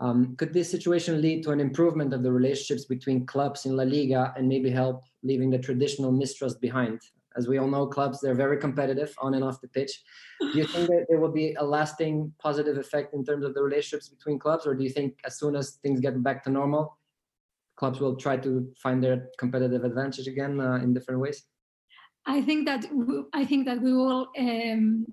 um, 0.00 0.34
could 0.36 0.52
this 0.52 0.70
situation 0.70 1.20
lead 1.20 1.44
to 1.44 1.50
an 1.50 1.60
improvement 1.60 2.12
of 2.12 2.22
the 2.22 2.32
relationships 2.32 2.84
between 2.84 3.26
clubs 3.26 3.64
in 3.66 3.76
La 3.76 3.84
Liga 3.84 4.34
and 4.36 4.48
maybe 4.48 4.70
help 4.70 5.04
leaving 5.22 5.50
the 5.50 5.58
traditional 5.58 6.10
mistrust 6.10 6.60
behind? 6.60 7.00
As 7.36 7.48
we 7.48 7.58
all 7.58 7.68
know, 7.68 7.86
clubs, 7.86 8.20
they're 8.20 8.34
very 8.34 8.58
competitive 8.58 9.14
on 9.18 9.34
and 9.34 9.42
off 9.42 9.60
the 9.60 9.68
pitch. 9.68 10.02
Do 10.40 10.58
you 10.58 10.66
think 10.66 10.88
that 10.88 11.06
there 11.08 11.18
will 11.18 11.32
be 11.32 11.54
a 11.54 11.64
lasting 11.64 12.32
positive 12.40 12.78
effect 12.78 13.12
in 13.12 13.24
terms 13.24 13.44
of 13.44 13.54
the 13.54 13.62
relationships 13.62 14.08
between 14.08 14.38
clubs, 14.38 14.66
or 14.66 14.74
do 14.74 14.84
you 14.84 14.90
think 14.90 15.18
as 15.24 15.38
soon 15.38 15.56
as 15.56 15.78
things 15.82 16.00
get 16.00 16.22
back 16.22 16.44
to 16.44 16.50
normal, 16.50 16.96
clubs 17.76 18.00
will 18.00 18.16
try 18.16 18.36
to 18.36 18.72
find 18.80 19.02
their 19.02 19.28
competitive 19.36 19.84
advantage 19.84 20.28
again 20.28 20.60
uh, 20.60 20.76
in 20.76 20.94
different 20.94 21.20
ways? 21.20 21.44
I 22.26 22.40
think 22.42 22.66
that 22.66 22.86
I 23.32 23.44
think 23.44 23.66
that 23.66 23.80
we 23.80 23.92
will 23.92 24.28
um, 24.38 25.06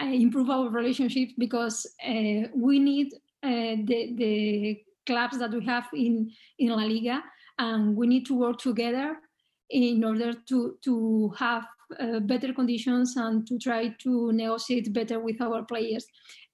improve 0.00 0.50
our 0.50 0.68
relationships 0.68 1.32
because 1.38 1.86
uh, 2.06 2.48
we 2.54 2.78
need 2.78 3.12
uh, 3.42 3.76
the 3.84 4.14
the 4.16 4.82
clubs 5.06 5.38
that 5.38 5.50
we 5.50 5.64
have 5.64 5.86
in 5.94 6.30
in 6.58 6.70
La 6.70 6.84
Liga, 6.84 7.22
and 7.58 7.96
we 7.96 8.06
need 8.06 8.26
to 8.26 8.38
work 8.38 8.58
together 8.58 9.16
in 9.70 10.04
order 10.04 10.32
to 10.48 10.76
to 10.84 11.32
have 11.38 11.64
uh, 11.98 12.20
better 12.20 12.52
conditions 12.52 13.16
and 13.16 13.46
to 13.46 13.58
try 13.58 13.88
to 14.02 14.32
negotiate 14.32 14.92
better 14.92 15.20
with 15.20 15.40
our 15.40 15.64
players. 15.64 16.06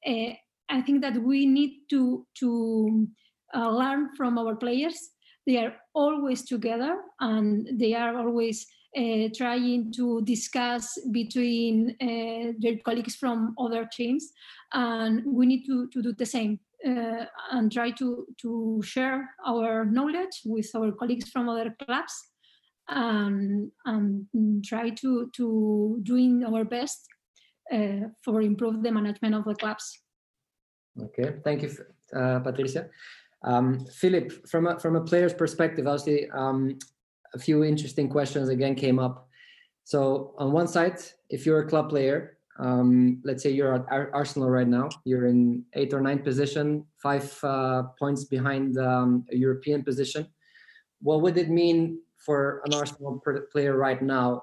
Uh, 0.07 0.33
I 0.69 0.83
think 0.83 1.03
that 1.03 1.17
we 1.17 1.47
need 1.47 1.81
to 1.91 2.27
to 2.41 3.09
uh, 3.55 3.71
learn 3.71 4.15
from 4.17 4.39
our 4.39 4.55
players. 4.57 5.11
They 5.47 5.57
are 5.57 5.75
always 5.95 6.45
together 6.45 6.97
and 7.21 7.67
they 7.81 7.95
are 7.95 8.19
always 8.19 8.67
uh, 8.99 9.29
trying 9.37 9.93
to 9.93 10.23
discuss 10.23 10.99
between 11.13 11.97
uh, 12.01 12.53
their 12.59 12.77
colleagues 12.85 13.15
from 13.17 13.55
other 13.59 13.89
teams, 13.93 14.33
and 14.73 15.23
we 15.25 15.47
need 15.47 15.65
to, 15.67 15.89
to 15.89 16.03
do 16.03 16.13
the 16.13 16.27
same 16.27 16.59
uh, 16.87 17.25
and 17.53 17.73
try 17.73 17.91
to 17.93 18.27
to 18.41 18.81
share 18.85 19.31
our 19.47 19.85
knowledge 19.85 20.43
with 20.45 20.69
our 20.75 20.93
colleagues 20.93 21.31
from 21.31 21.49
other 21.49 21.75
clubs 21.85 22.15
and, 22.89 23.71
and 23.85 24.65
try 24.65 24.91
to, 24.91 25.31
to 25.37 26.01
doing 26.03 26.45
our 26.45 26.65
best 26.65 27.07
uh, 27.73 28.09
for 28.25 28.41
improve 28.43 28.83
the 28.83 28.91
management 28.91 29.35
of 29.35 29.45
the 29.45 29.55
clubs. 29.55 30.01
Okay, 31.01 31.37
thank 31.45 31.63
you, 31.63 31.71
uh, 32.17 32.41
Patricia. 32.41 32.89
Um, 33.45 33.87
Philip, 33.87 34.49
from 34.49 34.67
a, 34.67 34.79
from 34.81 34.97
a 34.97 35.01
player's 35.01 35.35
perspective, 35.35 35.87
obviously, 35.87 36.29
um, 36.31 36.79
a 37.35 37.39
few 37.39 37.65
interesting 37.65 38.09
questions 38.09 38.49
again 38.49 38.75
came 38.75 38.99
up. 38.99 39.29
So 39.85 40.35
on 40.39 40.53
one 40.53 40.69
side, 40.69 41.01
if 41.31 41.47
you're 41.47 41.61
a 41.61 41.69
club 41.69 41.89
player, 41.89 42.39
um, 42.59 43.21
let's 43.25 43.43
say 43.43 43.51
you're 43.51 43.75
at 43.75 43.87
Ar- 43.91 44.11
Arsenal 44.13 44.51
right 44.51 44.67
now, 44.67 44.89
you're 45.05 45.27
in 45.27 45.65
eighth 45.75 45.95
or 45.95 46.01
ninth 46.01 46.25
position, 46.25 46.85
five 47.03 47.39
uh, 47.43 47.85
points 47.99 48.25
behind 48.25 48.77
um, 48.79 49.25
a 49.31 49.37
European 49.37 49.83
position. 49.83 50.27
What 51.01 51.23
would 51.23 51.37
it 51.37 51.49
mean 51.49 52.01
for 52.17 52.63
an 52.67 52.75
Arsenal 52.75 53.23
player 53.53 53.77
right 53.77 54.03
now 54.03 54.43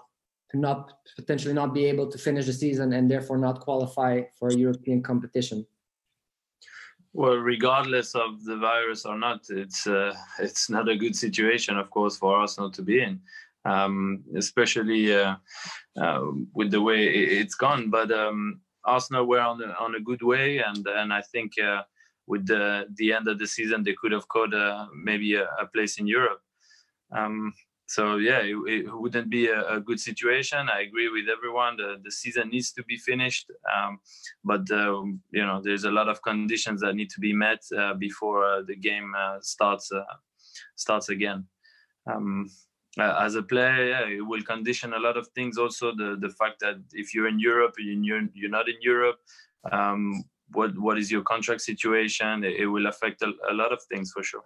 to 0.52 0.58
not 0.58 0.94
potentially 1.16 1.54
not 1.54 1.74
be 1.74 1.86
able 1.86 2.10
to 2.10 2.18
finish 2.18 2.46
the 2.46 2.54
season 2.54 2.94
and 2.94 3.12
therefore 3.12 3.38
not 3.38 3.60
qualify 3.60 4.22
for 4.40 4.50
a 4.50 4.56
European 4.56 5.04
competition? 5.04 5.66
Well, 7.18 7.38
regardless 7.38 8.14
of 8.14 8.44
the 8.44 8.58
virus 8.58 9.06
or 9.06 9.18
not, 9.18 9.46
it's 9.50 9.88
uh, 9.88 10.14
it's 10.38 10.70
not 10.70 10.90
a 10.90 10.98
good 10.98 11.16
situation, 11.16 11.78
of 11.78 11.90
course, 11.90 12.18
for 12.18 12.36
Arsenal 12.36 12.70
to 12.72 12.82
be 12.82 13.02
in, 13.02 13.22
um, 13.64 14.22
especially 14.36 15.16
uh, 15.16 15.38
uh, 15.96 16.22
with 16.54 16.72
the 16.72 16.82
way 16.82 17.08
it's 17.08 17.56
gone. 17.56 17.90
But 17.90 18.12
um, 18.12 18.60
Arsenal 18.84 19.28
were 19.28 19.40
on 19.40 19.64
a, 19.64 19.68
on 19.80 19.96
a 19.96 20.02
good 20.02 20.24
way, 20.24 20.58
and 20.58 20.86
and 20.86 21.14
I 21.14 21.22
think 21.22 21.54
uh, 21.58 21.84
with 22.28 22.46
the 22.48 22.88
the 22.96 23.14
end 23.14 23.30
of 23.30 23.40
the 23.40 23.48
season, 23.48 23.82
they 23.82 23.96
could 23.98 24.12
have 24.12 24.28
caught 24.28 24.54
uh, 24.54 24.88
maybe 24.94 25.36
a, 25.36 25.46
a, 25.62 25.68
place 25.74 25.98
in 26.00 26.08
Europe. 26.08 26.42
Um, 27.14 27.54
so 27.88 28.18
yeah, 28.18 28.40
it, 28.40 28.56
it 28.68 28.86
wouldn't 28.88 29.30
be 29.30 29.48
a, 29.48 29.76
a, 29.76 29.80
good 29.80 30.00
situation. 30.00 30.70
I 30.70 30.82
agree 30.82 31.10
with 31.10 31.26
everyone. 31.30 31.78
The, 31.78 31.98
the 32.04 32.12
season 32.12 32.50
needs 32.50 32.72
to 32.74 32.84
be 32.84 32.98
finished, 32.98 33.52
um, 33.76 34.00
but 34.44 34.70
um, 34.72 35.22
you 35.32 35.46
know 35.46 35.62
there's 35.64 35.84
a 35.84 35.92
lot 35.92 36.10
of 36.10 36.22
conditions 36.24 36.82
that 36.82 36.96
need 36.96 37.12
to 37.12 37.20
be 37.20 37.32
met 37.32 37.64
uh, 37.78 37.94
before 37.94 38.44
uh, 38.44 38.62
the 38.64 38.76
game 38.76 39.14
uh, 39.16 39.38
starts 39.40 39.92
uh, 39.92 40.04
starts 40.76 41.10
again. 41.10 41.46
Um, 42.12 42.50
uh, 42.98 43.20
as 43.22 43.36
a 43.36 43.44
player, 43.44 43.90
yeah, 43.90 44.08
it 44.08 44.26
will 44.26 44.42
condition 44.42 44.94
a 44.94 45.00
lot 45.00 45.16
of 45.16 45.28
things. 45.30 45.60
Also, 45.60 45.92
the 45.96 46.18
the 46.20 46.30
fact 46.30 46.62
that 46.62 46.82
if 46.94 47.14
you're 47.14 47.28
in 47.28 47.40
Europe, 47.40 47.76
you're 47.78 48.24
you're 48.34 48.50
not 48.50 48.68
in 48.68 48.82
Europe. 48.82 49.20
Um, 49.72 50.24
what 50.50 50.76
what 50.80 50.98
is 50.98 51.12
your 51.12 51.22
contract 51.22 51.62
situation? 51.62 52.44
It, 52.44 52.62
it 52.62 52.66
will 52.66 52.88
affect 52.88 53.22
a, 53.22 53.32
a 53.50 53.54
lot 53.54 53.72
of 53.72 53.84
things 53.84 54.12
for 54.12 54.24
sure 54.24 54.46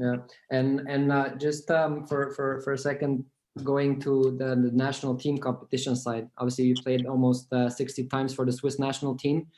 yeah. 0.00 0.16
And 0.50 0.80
and 0.88 1.12
uh, 1.12 1.36
just 1.36 1.70
um, 1.70 2.06
for 2.06 2.32
for 2.32 2.60
for 2.62 2.72
a 2.72 2.78
second 2.78 3.24
going 3.64 4.00
to 4.00 4.36
the, 4.38 4.56
the, 4.56 4.70
national 4.72 5.16
team 5.16 5.36
competition 5.36 5.96
side 5.96 6.28
obviously 6.38 6.64
you 6.64 6.74
played 6.84 7.04
almost 7.04 7.52
uh, 7.52 7.68
60 7.68 8.06
times 8.06 8.32
for 8.32 8.46
the 8.46 8.52
swiss 8.52 8.78
national 8.78 9.16
team. 9.16 9.48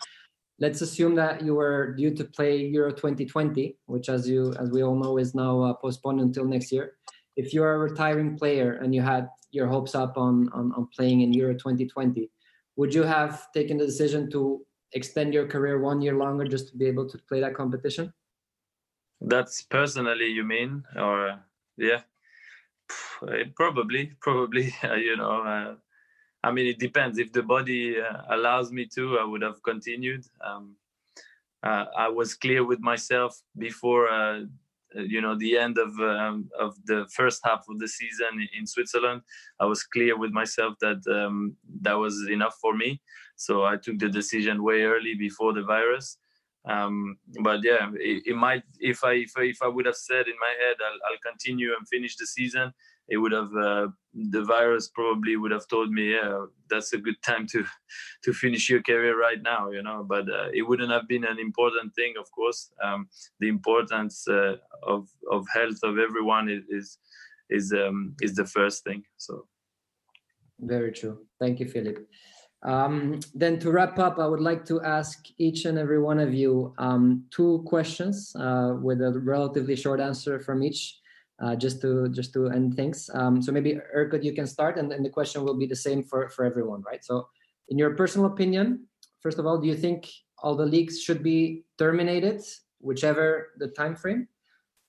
Let's 0.59 0.81
assume 0.81 1.15
that 1.17 1.43
you 1.43 1.55
were 1.55 1.95
due 1.95 2.15
to 2.15 2.25
play 2.25 2.57
euro 2.57 2.91
2020 2.91 3.77
which 3.87 4.09
as 4.09 4.29
you 4.29 4.55
as 4.59 4.71
we 4.71 4.83
all 4.83 4.97
know 4.97 5.19
is 5.19 5.35
now 5.35 5.63
uh, 5.63 5.75
postponed 5.75 6.21
until 6.21 6.45
next 6.45 6.73
year. 6.73 6.95
If 7.37 7.55
you're 7.55 7.75
a 7.75 7.79
retiring 7.79 8.37
player 8.37 8.73
and 8.83 8.95
you 8.95 9.03
had 9.03 9.29
your 9.53 9.69
hopes 9.69 9.95
up 9.95 10.17
on, 10.17 10.49
on 10.53 10.73
on 10.73 10.89
playing 10.97 11.21
in 11.21 11.33
euro 11.33 11.55
2020 11.55 12.31
would 12.77 12.95
you 12.95 13.03
have 13.03 13.53
taken 13.53 13.77
the 13.77 13.87
decision 13.87 14.31
to 14.31 14.65
extend 14.95 15.35
your 15.35 15.47
career 15.47 15.81
one 15.81 16.01
year 16.01 16.17
longer 16.17 16.45
just 16.45 16.69
to 16.69 16.77
be 16.77 16.87
able 16.87 17.09
to 17.09 17.19
play 17.29 17.41
that 17.41 17.55
competition 17.55 18.13
that's 19.27 19.63
personally, 19.63 20.27
you 20.27 20.45
mean, 20.45 20.85
or 20.97 21.41
yeah, 21.77 22.01
eh, 23.29 23.45
probably, 23.55 24.13
probably. 24.21 24.75
you 24.83 25.17
know, 25.17 25.43
uh, 25.43 25.75
I 26.45 26.51
mean, 26.51 26.67
it 26.67 26.79
depends. 26.79 27.19
If 27.19 27.33
the 27.33 27.43
body 27.43 28.01
uh, 28.01 28.23
allows 28.31 28.73
me 28.73 28.87
to, 28.95 29.19
I 29.19 29.25
would 29.25 29.43
have 29.43 29.63
continued. 29.63 30.25
Um, 30.45 30.77
uh, 31.63 31.87
I 31.97 32.09
was 32.09 32.35
clear 32.35 32.65
with 32.65 32.81
myself 32.81 33.41
before, 33.57 34.09
uh, 34.09 34.41
you 34.95 35.21
know, 35.21 35.37
the 35.39 35.57
end 35.57 35.79
of 35.79 35.99
um, 36.01 36.51
of 36.59 36.75
the 36.87 37.07
first 37.15 37.41
half 37.45 37.65
of 37.69 37.79
the 37.79 37.89
season 37.89 38.47
in 38.59 38.67
Switzerland. 38.67 39.23
I 39.61 39.67
was 39.67 39.85
clear 39.85 40.19
with 40.19 40.33
myself 40.33 40.75
that 40.81 41.01
um, 41.07 41.57
that 41.83 41.95
was 41.95 42.27
enough 42.29 42.57
for 42.61 42.75
me. 42.75 43.01
So 43.37 43.65
I 43.65 43.77
took 43.77 43.99
the 43.99 44.09
decision 44.09 44.63
way 44.63 44.83
early 44.83 45.15
before 45.15 45.53
the 45.53 45.63
virus. 45.63 46.19
Um, 46.65 47.17
but 47.43 47.61
yeah, 47.65 47.91
it, 47.95 48.23
it, 48.27 48.37
might 48.37 48.63
if 48.79 49.03
I, 49.03 49.15
if 49.15 49.33
I 49.37 49.43
if 49.43 49.63
I 49.63 49.69
would 49.69 49.87
have 49.87 49.97
said 49.97 50.27
in 50.29 50.35
my 50.41 50.55
head 50.61 50.77
I'll, 50.81 51.01
I'll 51.11 51.31
continue 51.33 51.75
and 51.77 51.89
finish 51.89 52.17
the 52.17 52.27
season, 52.27 52.73
it 53.09 53.17
would 53.17 53.33
have 53.33 53.55
uh, 53.57 53.89
the 54.15 54.45
virus 54.45 54.89
probably 54.89 55.37
would 55.37 55.51
have 55.51 55.67
told 55.69 55.91
me 55.91 56.13
yeah 56.13 56.47
that's 56.71 56.93
a 56.93 56.99
good 56.99 57.21
time 57.23 57.47
to 57.49 57.65
to 58.25 58.33
finish 58.33 58.71
your 58.71 58.83
career 58.83 59.19
right 59.19 59.43
now 59.43 59.71
you 59.71 59.83
know 59.83 60.05
but 60.09 60.29
uh, 60.31 60.49
it 60.53 60.63
wouldn't 60.63 60.93
have 60.93 61.09
been 61.09 61.25
an 61.25 61.39
important 61.39 61.95
thing 61.95 62.15
of 62.19 62.31
course. 62.31 62.71
Um, 62.83 63.09
the 63.41 63.49
importance 63.49 64.27
uh, 64.29 64.57
of 64.83 65.09
of 65.31 65.47
health 65.53 65.81
of 65.83 65.99
everyone 65.99 66.49
is 66.49 66.65
is 66.69 66.99
is, 67.51 67.73
um, 67.73 68.15
is 68.23 68.35
the 68.35 68.47
first 68.47 68.85
thing 68.85 69.03
so. 69.17 69.47
Very 70.61 70.93
true. 70.93 71.27
Thank 71.41 71.59
you 71.59 71.67
philip 71.67 72.07
um, 72.63 73.19
then 73.35 73.59
to 73.59 73.73
wrap 73.73 73.99
up, 73.99 74.19
I 74.19 74.27
would 74.27 74.41
like 74.41 74.65
to 74.67 74.81
ask 74.83 75.27
each 75.39 75.65
and 75.65 75.79
every 75.79 76.01
one 76.01 76.21
of 76.21 76.33
you 76.33 76.75
um, 76.79 77.25
two 77.31 77.65
questions 77.67 78.35
uh, 78.37 78.77
with 78.81 79.01
a 79.03 79.19
relatively 79.19 79.75
short 79.75 79.99
answer 79.99 80.39
from 80.39 80.63
each, 80.63 81.01
uh, 81.43 81.57
just 81.57 81.81
to 81.83 82.09
just 82.11 82.33
to 82.35 82.51
end 82.51 82.77
things. 82.77 83.11
Um, 83.15 83.43
so 83.43 83.51
maybe 83.51 83.81
Erkut, 83.97 84.23
you 84.23 84.33
can 84.33 84.47
start, 84.47 84.79
and 84.79 84.91
then 84.91 85.03
the 85.03 85.11
question 85.11 85.45
will 85.45 85.59
be 85.59 85.67
the 85.67 85.77
same 85.77 86.05
for 86.05 86.29
for 86.29 86.45
everyone, 86.45 86.83
right? 86.83 87.05
So, 87.05 87.29
in 87.69 87.79
your 87.79 87.95
personal 87.97 88.27
opinion, 88.27 88.87
first 89.21 89.39
of 89.41 89.47
all, 89.47 89.59
do 89.59 89.67
you 89.67 89.77
think 89.77 90.09
all 90.39 90.55
the 90.55 90.67
leagues 90.67 91.01
should 91.03 91.23
be 91.23 91.65
terminated, 91.79 92.43
whichever 92.79 93.51
the 93.59 93.69
time 93.69 93.97
frame? 93.97 94.29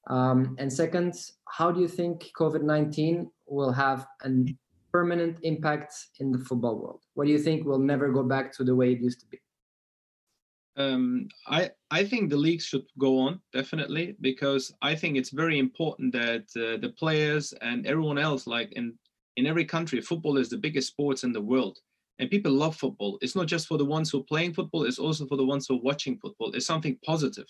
Um, 0.08 0.56
and 0.60 0.72
second, 0.72 1.16
how 1.48 1.72
do 1.72 1.82
you 1.82 1.88
think 1.88 2.30
COVID 2.38 2.62
nineteen 2.62 3.32
will 3.48 3.72
have 3.72 4.06
an 4.22 4.58
permanent 4.94 5.38
impact 5.42 5.94
in 6.20 6.32
the 6.32 6.40
football 6.40 6.80
world? 6.80 7.02
What 7.16 7.26
do 7.26 7.32
you 7.32 7.40
think 7.40 7.66
will 7.66 7.80
never 7.80 8.12
go 8.12 8.24
back 8.24 8.54
to 8.58 8.64
the 8.64 8.76
way 8.76 8.94
it 8.94 9.02
used 9.02 9.20
to 9.22 9.28
be? 9.28 9.40
Um, 10.76 11.28
I 11.48 11.72
I 11.92 12.04
think 12.04 12.30
the 12.30 12.38
leagues 12.48 12.66
should 12.66 12.86
go 12.98 13.20
on 13.20 13.40
definitely 13.52 14.16
because 14.22 14.74
I 14.82 14.96
think 14.96 15.18
it's 15.18 15.30
very 15.30 15.60
important 15.60 16.14
that 16.14 16.46
uh, 16.56 16.78
the 16.82 16.94
players 16.98 17.54
and 17.62 17.86
everyone 17.86 18.18
else, 18.18 18.48
like 18.48 18.72
in 18.74 18.98
in 19.38 19.46
every 19.46 19.66
country, 19.66 20.02
football 20.02 20.38
is 20.38 20.50
the 20.50 20.58
biggest 20.58 20.88
sports 20.88 21.24
in 21.24 21.32
the 21.34 21.42
world, 21.42 21.78
and 22.20 22.30
people 22.30 22.52
love 22.52 22.76
football. 22.76 23.20
It's 23.22 23.36
not 23.36 23.48
just 23.48 23.68
for 23.68 23.78
the 23.78 23.86
ones 23.86 24.10
who 24.10 24.20
are 24.20 24.30
playing 24.34 24.54
football; 24.54 24.86
it's 24.86 25.00
also 25.00 25.28
for 25.28 25.38
the 25.38 25.46
ones 25.46 25.68
who 25.68 25.76
are 25.76 25.82
watching 25.90 26.18
football. 26.18 26.52
It's 26.56 26.66
something 26.66 26.98
positive, 27.06 27.50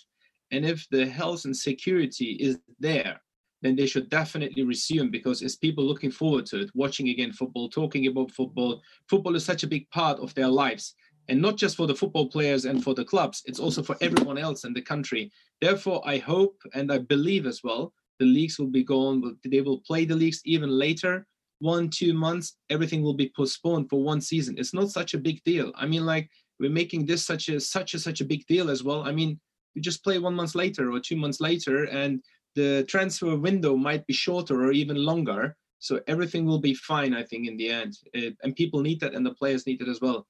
And 0.52 0.66
if 0.66 0.88
the 0.90 1.06
health 1.06 1.46
and 1.46 1.56
security 1.56 2.32
is 2.48 2.60
there, 2.80 3.22
then 3.64 3.76
they 3.76 3.88
should 3.88 4.10
definitely 4.10 4.64
resume 4.64 5.10
because 5.10 5.42
it's 5.42 5.56
people 5.56 5.84
looking 5.84 6.12
forward 6.12 6.46
to 6.48 6.62
it, 6.62 6.72
watching 6.76 7.10
again 7.10 7.32
football, 7.32 7.70
talking 7.70 8.08
about 8.08 8.32
football. 8.32 8.82
Football 9.10 9.36
is 9.36 9.46
such 9.46 9.64
a 9.64 9.68
big 9.68 9.90
part 9.90 10.20
of 10.20 10.34
their 10.36 10.50
lives. 10.50 10.96
And 11.30 11.42
not 11.42 11.56
just 11.56 11.78
for 11.78 11.88
the 11.88 11.96
football 11.96 12.28
players 12.28 12.66
and 12.66 12.84
for 12.84 12.94
the 12.94 13.06
clubs, 13.06 13.42
it's 13.46 13.60
also 13.60 13.82
for 13.82 13.96
everyone 14.02 14.38
else 14.38 14.66
in 14.66 14.74
the 14.74 14.82
country. 14.82 15.32
Therefore, 15.62 16.02
I 16.06 16.18
hope 16.18 16.62
and 16.74 16.92
I 16.92 16.98
believe 16.98 17.46
as 17.46 17.62
well 17.64 17.94
the 18.20 18.26
leagues 18.26 18.60
will 18.60 18.68
be 18.68 18.84
gone. 18.84 19.38
They 19.46 19.62
will 19.62 19.80
play 19.80 20.04
the 20.04 20.16
leagues 20.16 20.42
even 20.44 20.70
later, 20.70 21.26
one, 21.60 21.90
two 21.90 22.14
months. 22.14 22.58
Everything 22.70 23.02
will 23.02 23.14
be 23.14 23.32
postponed 23.36 23.90
for 23.90 24.04
one 24.04 24.20
season. 24.20 24.56
It's 24.58 24.74
not 24.74 24.90
such 24.90 25.14
a 25.14 25.18
big 25.18 25.42
deal. 25.46 25.72
I 25.76 25.86
mean, 25.86 26.06
like 26.06 26.30
we're 26.60 26.70
making 26.70 27.06
this 27.06 27.26
such 27.26 27.48
a 27.48 27.60
such 27.60 27.94
a 27.94 28.00
such 28.00 28.20
a 28.20 28.26
big 28.26 28.46
deal 28.46 28.70
as 28.70 28.84
well. 28.84 29.04
I 29.04 29.14
mean, 29.14 29.40
we 29.74 29.82
just 29.82 30.04
play 30.04 30.20
one 30.20 30.36
month 30.36 30.54
later 30.56 30.92
or 30.92 31.00
two 31.00 31.16
months 31.16 31.40
later, 31.40 31.86
and 31.86 32.22
the 32.56 32.86
transfer 32.88 33.36
window 33.36 33.76
might 33.76 34.06
be 34.06 34.14
shorter 34.14 34.64
or 34.64 34.72
even 34.72 34.98
longer. 34.98 35.56
So 35.80 36.00
everything 36.08 36.46
will 36.46 36.60
be 36.60 36.74
fine, 36.74 37.14
I 37.14 37.24
think, 37.24 37.48
in 37.48 37.58
the 37.58 37.70
end. 37.70 37.98
It, 38.14 38.38
and 38.44 38.56
people 38.56 38.82
need 38.82 39.00
that, 39.02 39.14
and 39.14 39.26
the 39.26 39.34
players 39.34 39.68
need 39.68 39.82
it 39.82 39.90
as 39.90 40.00
well. 40.00 40.28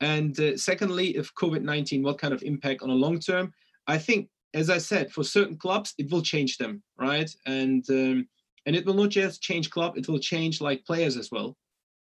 And 0.00 0.38
uh, 0.40 0.56
secondly, 0.56 1.16
if 1.16 1.34
COVID 1.34 1.62
19, 1.62 2.02
what 2.02 2.18
kind 2.18 2.32
of 2.32 2.42
impact 2.42 2.82
on 2.82 2.90
a 2.90 2.94
long 2.94 3.18
term? 3.18 3.52
I 3.86 3.98
think, 3.98 4.28
as 4.54 4.70
I 4.70 4.78
said, 4.78 5.12
for 5.12 5.22
certain 5.22 5.56
clubs, 5.56 5.94
it 5.98 6.10
will 6.10 6.22
change 6.22 6.56
them, 6.58 6.82
right? 6.98 7.30
And 7.46 7.84
um, 7.90 8.26
and 8.66 8.74
it 8.74 8.86
will 8.86 8.94
not 8.94 9.10
just 9.10 9.42
change 9.42 9.70
club; 9.70 9.98
it 9.98 10.08
will 10.08 10.18
change 10.18 10.60
like 10.60 10.86
players 10.86 11.16
as 11.16 11.30
well, 11.30 11.56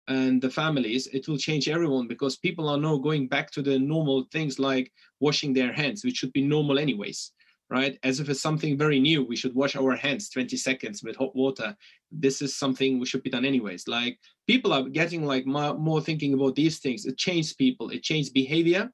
and 0.08 0.42
the 0.42 0.50
families. 0.50 1.08
It 1.08 1.28
will 1.28 1.38
change 1.38 1.70
everyone 1.70 2.08
because 2.08 2.38
people 2.38 2.68
are 2.68 2.78
now 2.78 2.98
going 2.98 3.28
back 3.28 3.50
to 3.52 3.62
the 3.62 3.80
normal 3.80 4.26
things 4.32 4.60
like 4.60 4.92
washing 5.22 5.54
their 5.54 5.72
hands, 5.72 6.04
which 6.04 6.18
should 6.18 6.34
be 6.34 6.42
normal 6.42 6.80
anyways 6.80 7.32
right? 7.70 7.98
As 8.04 8.20
if 8.20 8.30
it's 8.30 8.42
something 8.42 8.78
very 8.78 9.00
new. 9.00 9.24
We 9.24 9.36
should 9.36 9.54
wash 9.54 9.76
our 9.76 9.96
hands 9.96 10.30
20 10.30 10.58
seconds 10.58 11.04
with 11.04 11.16
hot 11.16 11.36
water. 11.36 11.76
This 12.12 12.42
is 12.42 12.58
something 12.58 13.00
we 13.00 13.06
should 13.06 13.24
be 13.24 13.30
done 13.30 13.46
anyways. 13.46 13.88
Like 13.88 14.18
people 14.48 14.74
are 14.74 14.84
getting 14.84 15.26
like 15.26 15.46
more, 15.46 16.02
thinking 16.02 16.34
about 16.34 16.56
these 16.56 16.80
things. 16.80 17.06
It 17.06 17.18
changed 17.18 17.58
people. 17.58 17.90
It 17.90 18.04
changed 18.04 18.34
behavior, 18.34 18.90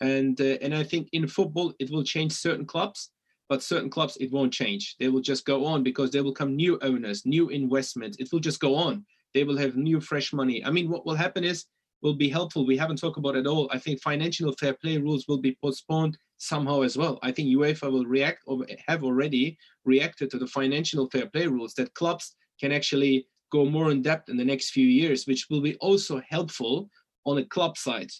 and 0.00 0.40
uh, 0.40 0.56
and 0.62 0.74
I 0.74 0.82
think 0.82 1.08
in 1.12 1.26
football 1.26 1.74
it 1.78 1.90
will 1.90 2.04
change 2.04 2.32
certain 2.32 2.64
clubs, 2.64 3.10
but 3.48 3.62
certain 3.62 3.90
clubs 3.90 4.16
it 4.18 4.32
won't 4.32 4.52
change. 4.52 4.96
They 4.98 5.08
will 5.08 5.20
just 5.20 5.44
go 5.44 5.66
on 5.66 5.82
because 5.82 6.10
there 6.10 6.24
will 6.24 6.32
come 6.32 6.56
new 6.56 6.78
owners, 6.82 7.26
new 7.26 7.50
investments. 7.50 8.16
It 8.18 8.28
will 8.32 8.40
just 8.40 8.60
go 8.60 8.74
on. 8.74 9.04
They 9.34 9.44
will 9.44 9.58
have 9.58 9.76
new 9.76 10.00
fresh 10.00 10.32
money. 10.32 10.64
I 10.64 10.70
mean, 10.70 10.88
what 10.88 11.04
will 11.04 11.16
happen 11.16 11.44
is 11.44 11.66
will 12.02 12.14
be 12.14 12.28
helpful. 12.28 12.66
We 12.66 12.76
haven't 12.76 12.98
talked 12.98 13.18
about 13.18 13.34
it 13.34 13.40
at 13.40 13.46
all. 13.46 13.68
I 13.72 13.78
think 13.78 14.00
financial 14.00 14.52
fair 14.60 14.74
play 14.74 14.98
rules 14.98 15.26
will 15.26 15.40
be 15.40 15.58
postponed 15.62 16.16
somehow 16.44 16.82
as 16.82 16.96
well. 16.96 17.18
I 17.22 17.32
think 17.32 17.48
UEFA 17.48 17.90
will 17.90 18.04
react 18.04 18.42
or 18.46 18.66
have 18.86 19.04
already 19.04 19.58
reacted 19.84 20.30
to 20.30 20.38
the 20.38 20.46
financial 20.46 21.08
fair 21.10 21.26
play 21.26 21.46
rules 21.46 21.74
that 21.74 21.94
clubs 21.94 22.36
can 22.60 22.72
actually 22.72 23.26
go 23.50 23.64
more 23.64 23.90
in 23.90 24.02
depth 24.02 24.28
in 24.28 24.36
the 24.36 24.44
next 24.44 24.70
few 24.70 24.86
years, 24.86 25.26
which 25.26 25.46
will 25.50 25.60
be 25.60 25.76
also 25.76 26.20
helpful 26.28 26.90
on 27.26 27.36
the 27.36 27.44
club 27.44 27.76
side. 27.76 28.10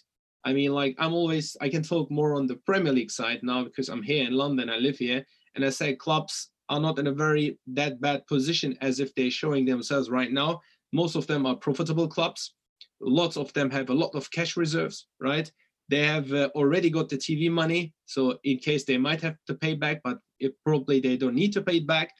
I 0.43 0.53
mean, 0.53 0.71
like 0.71 0.95
I'm 0.99 1.13
always 1.13 1.55
I 1.61 1.69
can 1.69 1.83
talk 1.83 2.09
more 2.11 2.35
on 2.35 2.47
the 2.47 2.57
Premier 2.65 2.93
League 2.93 3.11
side 3.11 3.39
now 3.43 3.63
because 3.63 3.89
I'm 3.89 4.03
here 4.03 4.25
in 4.25 4.33
London, 4.33 4.69
I 4.69 4.77
live 4.77 4.97
here, 4.97 5.25
and 5.55 5.65
I 5.65 5.69
say 5.69 5.95
clubs 5.95 6.51
are 6.69 6.79
not 6.79 6.99
in 6.99 7.07
a 7.07 7.11
very 7.11 7.57
that 7.67 8.01
bad 8.01 8.25
position 8.27 8.77
as 8.81 8.99
if 8.99 9.13
they're 9.13 9.31
showing 9.31 9.65
themselves 9.65 10.09
right 10.09 10.31
now. 10.31 10.61
Most 10.93 11.15
of 11.15 11.27
them 11.27 11.45
are 11.45 11.55
profitable 11.55 12.07
clubs 12.07 12.53
lots 13.01 13.37
of 13.37 13.51
them 13.53 13.69
have 13.69 13.89
a 13.89 13.93
lot 13.93 14.11
of 14.15 14.31
cash 14.31 14.57
reserves, 14.57 15.07
right? 15.19 15.51
They 15.89 16.05
have 16.05 16.31
uh, 16.33 16.49
already 16.55 16.89
got 16.89 17.09
the 17.09 17.17
TV 17.17 17.49
money, 17.51 17.93
so 18.05 18.39
in 18.43 18.57
case 18.57 18.85
they 18.85 18.97
might 18.97 19.21
have 19.21 19.35
to 19.47 19.53
pay 19.53 19.75
back, 19.75 20.01
but 20.03 20.19
it, 20.39 20.55
probably 20.65 20.99
they 20.99 21.17
don't 21.17 21.35
need 21.35 21.53
to 21.53 21.61
pay 21.61 21.77
it 21.77 21.87
back. 21.87 22.11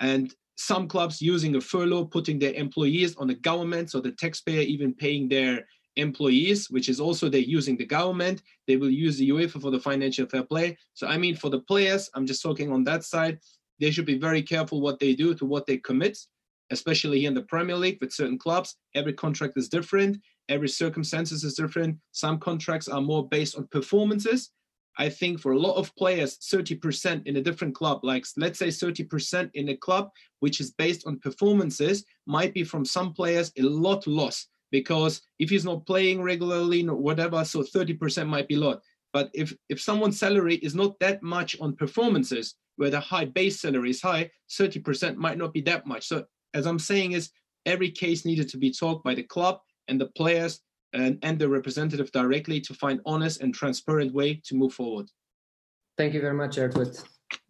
And 0.00 0.32
some 0.56 0.86
clubs 0.86 1.22
using 1.22 1.56
a 1.56 1.60
furlough, 1.60 2.04
putting 2.04 2.38
their 2.38 2.52
employees 2.52 3.16
on 3.16 3.26
the 3.26 3.34
government, 3.34 3.90
so 3.90 4.00
the 4.00 4.12
taxpayer 4.12 4.60
even 4.60 4.94
paying 4.94 5.28
their 5.28 5.66
employees, 5.96 6.68
which 6.70 6.88
is 6.88 7.00
also 7.00 7.28
they're 7.28 7.40
using 7.40 7.76
the 7.76 7.86
government. 7.86 8.42
They 8.66 8.76
will 8.76 8.90
use 8.90 9.16
the 9.16 9.30
UEFA 9.30 9.60
for 9.60 9.70
the 9.70 9.80
financial 9.80 10.26
fair 10.26 10.42
play. 10.42 10.76
So 10.92 11.06
I 11.06 11.16
mean, 11.16 11.36
for 11.36 11.50
the 11.50 11.60
players, 11.60 12.10
I'm 12.14 12.26
just 12.26 12.42
talking 12.42 12.72
on 12.72 12.84
that 12.84 13.04
side. 13.04 13.38
They 13.80 13.90
should 13.90 14.06
be 14.06 14.18
very 14.18 14.42
careful 14.42 14.80
what 14.80 14.98
they 14.98 15.14
do 15.14 15.34
to 15.34 15.44
what 15.44 15.66
they 15.66 15.78
commit 15.78 16.18
especially 16.70 17.20
here 17.20 17.28
in 17.28 17.34
the 17.34 17.42
Premier 17.42 17.76
League 17.76 17.98
with 18.00 18.12
certain 18.12 18.38
clubs. 18.38 18.76
Every 18.94 19.12
contract 19.12 19.54
is 19.56 19.68
different, 19.68 20.18
every 20.48 20.68
circumstances 20.68 21.44
is 21.44 21.54
different. 21.54 21.98
Some 22.12 22.38
contracts 22.38 22.88
are 22.88 23.00
more 23.00 23.28
based 23.28 23.56
on 23.56 23.66
performances. 23.68 24.50
I 24.96 25.08
think 25.08 25.40
for 25.40 25.52
a 25.52 25.58
lot 25.58 25.76
of 25.76 25.94
players, 25.96 26.38
30% 26.38 27.26
in 27.26 27.36
a 27.36 27.40
different 27.42 27.74
club, 27.74 28.00
like 28.04 28.24
let's 28.36 28.58
say 28.58 28.68
30% 28.68 29.50
in 29.54 29.70
a 29.70 29.76
club 29.76 30.10
which 30.40 30.60
is 30.60 30.70
based 30.72 31.06
on 31.06 31.18
performances, 31.18 32.04
might 32.26 32.54
be 32.54 32.62
from 32.62 32.84
some 32.84 33.12
players 33.12 33.50
a 33.58 33.62
lot 33.62 34.06
loss 34.06 34.46
because 34.70 35.22
if 35.38 35.50
he's 35.50 35.64
not 35.64 35.86
playing 35.86 36.22
regularly, 36.22 36.86
or 36.86 36.96
whatever, 36.96 37.44
so 37.44 37.62
30% 37.62 38.26
might 38.26 38.48
be 38.48 38.56
lot. 38.56 38.80
But 39.12 39.30
if 39.32 39.54
if 39.68 39.80
someone's 39.80 40.18
salary 40.18 40.56
is 40.56 40.74
not 40.74 40.98
that 40.98 41.22
much 41.22 41.58
on 41.60 41.76
performances, 41.76 42.56
where 42.76 42.90
the 42.90 43.00
high 43.00 43.24
base 43.24 43.60
salary 43.60 43.90
is 43.90 44.02
high, 44.02 44.30
30% 44.50 45.16
might 45.16 45.38
not 45.38 45.52
be 45.52 45.60
that 45.62 45.86
much. 45.86 46.08
So 46.08 46.24
as 46.54 46.66
I'm 46.66 46.80
saying 46.80 47.12
is 47.12 47.30
every 47.66 47.90
case 47.90 48.24
needed 48.24 48.48
to 48.48 48.58
be 48.58 48.72
talked 48.72 49.04
by 49.04 49.14
the 49.14 49.22
club 49.22 49.60
and 49.88 50.00
the 50.00 50.06
players 50.08 50.60
and, 50.92 51.18
and 51.22 51.38
the 51.38 51.48
representative 51.48 52.10
directly 52.12 52.60
to 52.60 52.74
find 52.74 53.00
honest 53.04 53.40
and 53.40 53.54
transparent 53.54 54.14
way 54.14 54.40
to 54.44 54.54
move 54.54 54.72
forward. 54.72 55.06
Thank 55.96 56.14
you 56.14 56.20
very 56.20 56.34
much, 56.34 56.56
Erkut. 56.56 57.04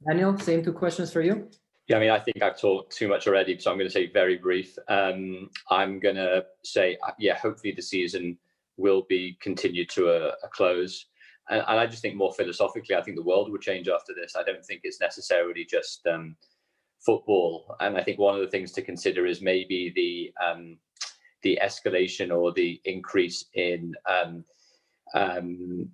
Daniel, 0.07 0.39
same 0.39 0.65
two 0.65 0.73
questions 0.73 1.13
for 1.13 1.21
you. 1.21 1.49
Yeah, 1.89 1.99
I 1.99 2.01
mean, 2.01 2.11
I 2.11 2.19
think 2.19 2.43
I've 2.43 2.59
talked 2.59 2.97
too 2.97 3.09
much 3.09 3.27
already, 3.27 3.59
so 3.59 3.71
I'm 3.71 3.77
going 3.77 3.89
to 3.89 3.93
say 3.93 4.11
very 4.11 4.39
brief. 4.39 4.79
Um, 4.89 5.51
I'm 5.71 6.01
going 6.01 6.17
to 6.17 6.45
say, 6.65 6.97
uh, 7.07 7.13
yeah, 7.19 7.37
hopefully 7.37 7.75
the 7.77 7.83
season 7.83 8.39
will 8.79 9.05
be 9.09 9.37
continued 9.41 9.91
to 9.91 10.09
a, 10.09 10.29
a 10.43 10.49
close. 10.51 11.07
And, 11.51 11.63
and, 11.69 11.79
I 11.79 11.87
just 11.87 12.01
think 12.01 12.17
more 12.17 12.33
philosophically, 12.33 12.97
I 12.97 13.03
think 13.03 13.19
the 13.19 13.23
world 13.23 13.51
will 13.51 13.59
change 13.59 13.89
after 13.89 14.15
this. 14.15 14.35
I 14.35 14.43
don't 14.43 14.65
think 14.65 14.81
it's 14.85 15.01
necessarily 15.01 15.67
just 15.67 16.07
um, 16.07 16.37
football. 17.05 17.77
And 17.81 17.99
I 17.99 18.03
think 18.03 18.19
one 18.19 18.35
of 18.35 18.41
the 18.41 18.51
things 18.51 18.73
to 18.73 18.83
consider 18.83 19.27
is 19.27 19.43
maybe 19.43 19.93
the 19.95 20.33
um, 20.45 20.79
the 21.45 21.59
escalation 21.63 22.37
or 22.37 22.53
the 22.53 22.81
increase 22.85 23.45
in 23.55 23.95
um, 24.09 24.45
um, 25.15 25.89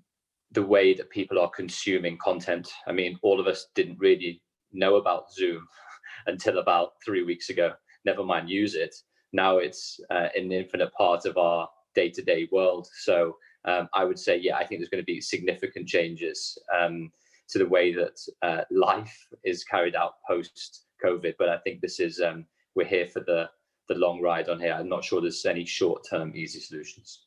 the 0.53 0.63
way 0.63 0.95
that 0.95 1.11
people 1.11 1.39
are 1.39 1.51
consuming 1.51 2.17
content. 2.19 2.71
I 2.87 2.93
mean, 2.93 3.19
all 3.23 3.39
of 3.39 3.47
us 3.47 3.67
didn't 3.75 3.99
really 3.99 4.41
know 4.73 4.97
about 4.97 5.33
Zoom 5.33 5.67
until 6.27 6.59
about 6.59 6.93
three 7.05 7.25
weeks 7.25 7.51
ago. 7.51 7.73
Never 8.05 8.25
mind 8.25 8.49
use 8.49 8.75
it. 8.75 8.95
Now 9.33 9.59
it's 9.59 10.01
uh, 10.11 10.29
an 10.35 10.51
infinite 10.51 10.93
part 10.95 11.27
of 11.27 11.37
our 11.37 11.69
day-to-day 11.95 12.49
world. 12.51 12.89
So 13.01 13.37
um, 13.65 13.89
I 13.93 14.05
would 14.05 14.19
say, 14.19 14.39
yeah, 14.39 14.57
I 14.57 14.65
think 14.65 14.81
there's 14.81 14.89
going 14.89 15.03
to 15.03 15.13
be 15.13 15.21
significant 15.21 15.87
changes 15.87 16.57
um, 16.77 17.13
to 17.51 17.59
the 17.59 17.69
way 17.69 17.93
that 17.93 18.19
uh, 18.43 18.63
life 18.71 19.27
is 19.45 19.65
carried 19.65 19.97
out 19.97 20.15
post 20.27 20.87
COVID. 21.05 21.35
But 21.39 21.49
I 21.49 21.59
think 21.59 21.81
this 21.81 22.01
is 22.01 22.21
um, 22.21 22.47
we're 22.75 22.87
here 22.87 23.07
for 23.07 23.21
the 23.21 23.51
the 23.91 23.99
long 23.99 24.23
ride 24.23 24.49
on 24.49 24.61
here. 24.61 24.73
I'm 24.73 24.89
not 24.89 25.05
sure 25.05 25.21
there's 25.21 25.45
any 25.45 25.65
short 25.65 26.07
term 26.09 26.33
easy 26.35 26.61
solutions. 26.61 27.27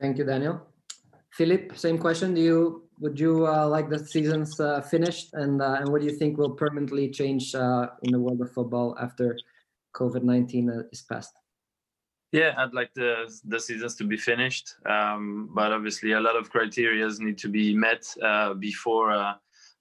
Thank 0.00 0.18
you, 0.18 0.24
Daniel. 0.24 0.60
Philip, 1.30 1.76
same 1.76 1.98
question. 1.98 2.34
Do 2.34 2.40
you 2.40 2.88
would 3.00 3.18
you 3.18 3.46
uh, 3.46 3.68
like 3.68 3.88
the 3.88 4.00
seasons 4.14 4.58
uh, 4.58 4.80
finished, 4.80 5.28
and 5.34 5.62
uh, 5.62 5.78
and 5.78 5.88
what 5.90 6.00
do 6.00 6.06
you 6.10 6.16
think 6.20 6.36
will 6.36 6.56
permanently 6.64 7.10
change 7.10 7.54
uh, 7.54 7.86
in 8.02 8.10
the 8.10 8.18
world 8.18 8.40
of 8.40 8.50
football 8.52 8.96
after 9.00 9.38
COVID 9.94 10.24
nineteen 10.24 10.68
uh, 10.68 10.82
is 10.90 11.02
past? 11.02 11.32
Yeah, 12.32 12.54
I'd 12.58 12.74
like 12.74 12.92
the 12.94 13.12
the 13.44 13.60
seasons 13.60 13.94
to 13.96 14.04
be 14.04 14.16
finished, 14.16 14.66
um, 14.86 15.50
but 15.54 15.70
obviously 15.70 16.12
a 16.12 16.20
lot 16.20 16.36
of 16.36 16.50
criterias 16.50 17.20
need 17.20 17.38
to 17.38 17.48
be 17.48 17.72
met 17.72 18.02
uh, 18.20 18.54
before 18.54 19.36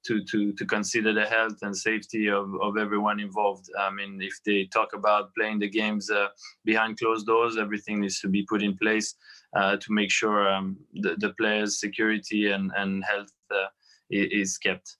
to, 0.05 0.23
to, 0.23 0.53
to 0.53 0.65
consider 0.65 1.13
the 1.13 1.25
health 1.25 1.57
and 1.61 1.75
safety 1.75 2.29
of, 2.29 2.53
of 2.61 2.77
everyone 2.77 3.19
involved. 3.19 3.69
I 3.79 3.89
mean, 3.91 4.21
if 4.21 4.35
they 4.45 4.65
talk 4.65 4.93
about 4.93 5.33
playing 5.35 5.59
the 5.59 5.69
games 5.69 6.09
uh, 6.09 6.27
behind 6.63 6.97
closed 6.97 7.25
doors, 7.25 7.57
everything 7.57 8.01
needs 8.01 8.19
to 8.21 8.29
be 8.29 8.43
put 8.43 8.63
in 8.63 8.77
place 8.77 9.15
uh, 9.55 9.77
to 9.77 9.91
make 9.91 10.11
sure 10.11 10.47
um, 10.49 10.77
the, 10.93 11.15
the 11.19 11.33
players' 11.33 11.79
security 11.79 12.51
and, 12.51 12.71
and 12.77 13.03
health 13.03 13.31
uh, 13.51 13.67
is 14.09 14.57
kept. 14.57 14.97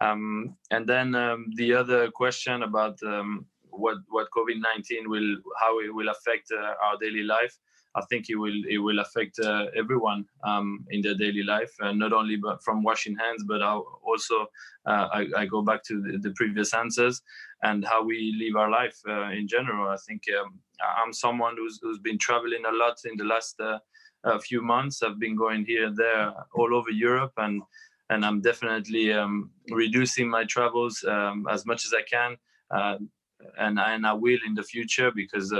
Um, 0.00 0.56
and 0.70 0.88
then 0.88 1.14
um, 1.14 1.46
the 1.56 1.74
other 1.74 2.10
question 2.10 2.62
about 2.62 2.98
um, 3.02 3.46
what, 3.70 3.98
what 4.08 4.28
COVID-19 4.36 5.06
will, 5.06 5.36
how 5.60 5.78
it 5.80 5.94
will 5.94 6.08
affect 6.08 6.50
uh, 6.52 6.74
our 6.84 6.96
daily 7.00 7.22
life. 7.22 7.56
I 7.94 8.02
think 8.10 8.28
it 8.28 8.36
will 8.36 8.62
it 8.68 8.78
will 8.78 9.00
affect 9.00 9.38
uh, 9.40 9.66
everyone 9.76 10.26
um, 10.44 10.84
in 10.90 11.00
their 11.00 11.14
daily 11.14 11.42
life, 11.42 11.72
uh, 11.80 11.92
not 11.92 12.12
only 12.12 12.36
but 12.36 12.62
from 12.62 12.82
washing 12.82 13.16
hands, 13.16 13.44
but 13.46 13.62
also 13.62 14.46
uh, 14.86 15.08
I, 15.12 15.26
I, 15.36 15.46
go 15.46 15.62
back 15.62 15.82
to 15.84 16.00
the, 16.00 16.18
the, 16.18 16.30
previous 16.32 16.74
answers 16.74 17.22
and 17.62 17.84
how 17.84 18.02
we 18.04 18.34
live 18.38 18.56
our 18.56 18.70
life 18.70 18.98
uh, 19.08 19.30
in 19.30 19.48
general. 19.48 19.88
I 19.88 19.96
think 20.06 20.22
um, 20.38 20.60
I'm 20.80 21.12
someone 21.12 21.56
who's, 21.58 21.78
who's 21.82 21.98
been 21.98 22.18
traveling 22.18 22.62
a 22.66 22.72
lot 22.72 22.96
in 23.04 23.16
the 23.16 23.24
last 23.24 23.60
uh, 23.60 24.38
few 24.38 24.62
months. 24.62 25.02
I've 25.02 25.18
been 25.18 25.36
going 25.36 25.64
here 25.64 25.86
and 25.86 25.96
there 25.96 26.32
all 26.54 26.74
over 26.74 26.90
Europe, 26.90 27.32
and 27.36 27.62
and 28.10 28.24
I'm 28.24 28.40
definitely 28.40 29.12
um, 29.12 29.50
reducing 29.70 30.28
my 30.28 30.44
travels 30.44 31.04
um, 31.06 31.46
as 31.50 31.66
much 31.66 31.84
as 31.84 31.92
I 31.92 32.02
can, 32.02 32.36
uh, 32.70 32.96
and 33.58 33.78
and 33.78 34.06
I 34.06 34.12
will 34.12 34.38
in 34.46 34.54
the 34.54 34.62
future 34.62 35.10
because 35.10 35.52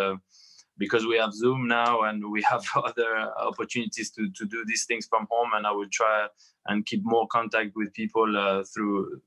because 0.78 1.04
we 1.06 1.16
have 1.18 1.34
Zoom 1.34 1.68
now 1.68 2.02
and 2.02 2.30
we 2.30 2.42
have 2.42 2.64
other 2.76 3.10
opportunities 3.36 4.10
to 4.12 4.30
to 4.30 4.44
do 4.46 4.64
these 4.66 4.84
things 4.86 5.06
from 5.06 5.26
home, 5.30 5.50
and 5.54 5.66
I 5.66 5.72
will 5.72 5.90
try 5.90 6.26
and 6.66 6.86
keep 6.86 7.02
more 7.04 7.26
contact 7.28 7.72
with 7.74 7.92
people 7.92 8.36
uh, 8.36 8.64
through 8.72 9.20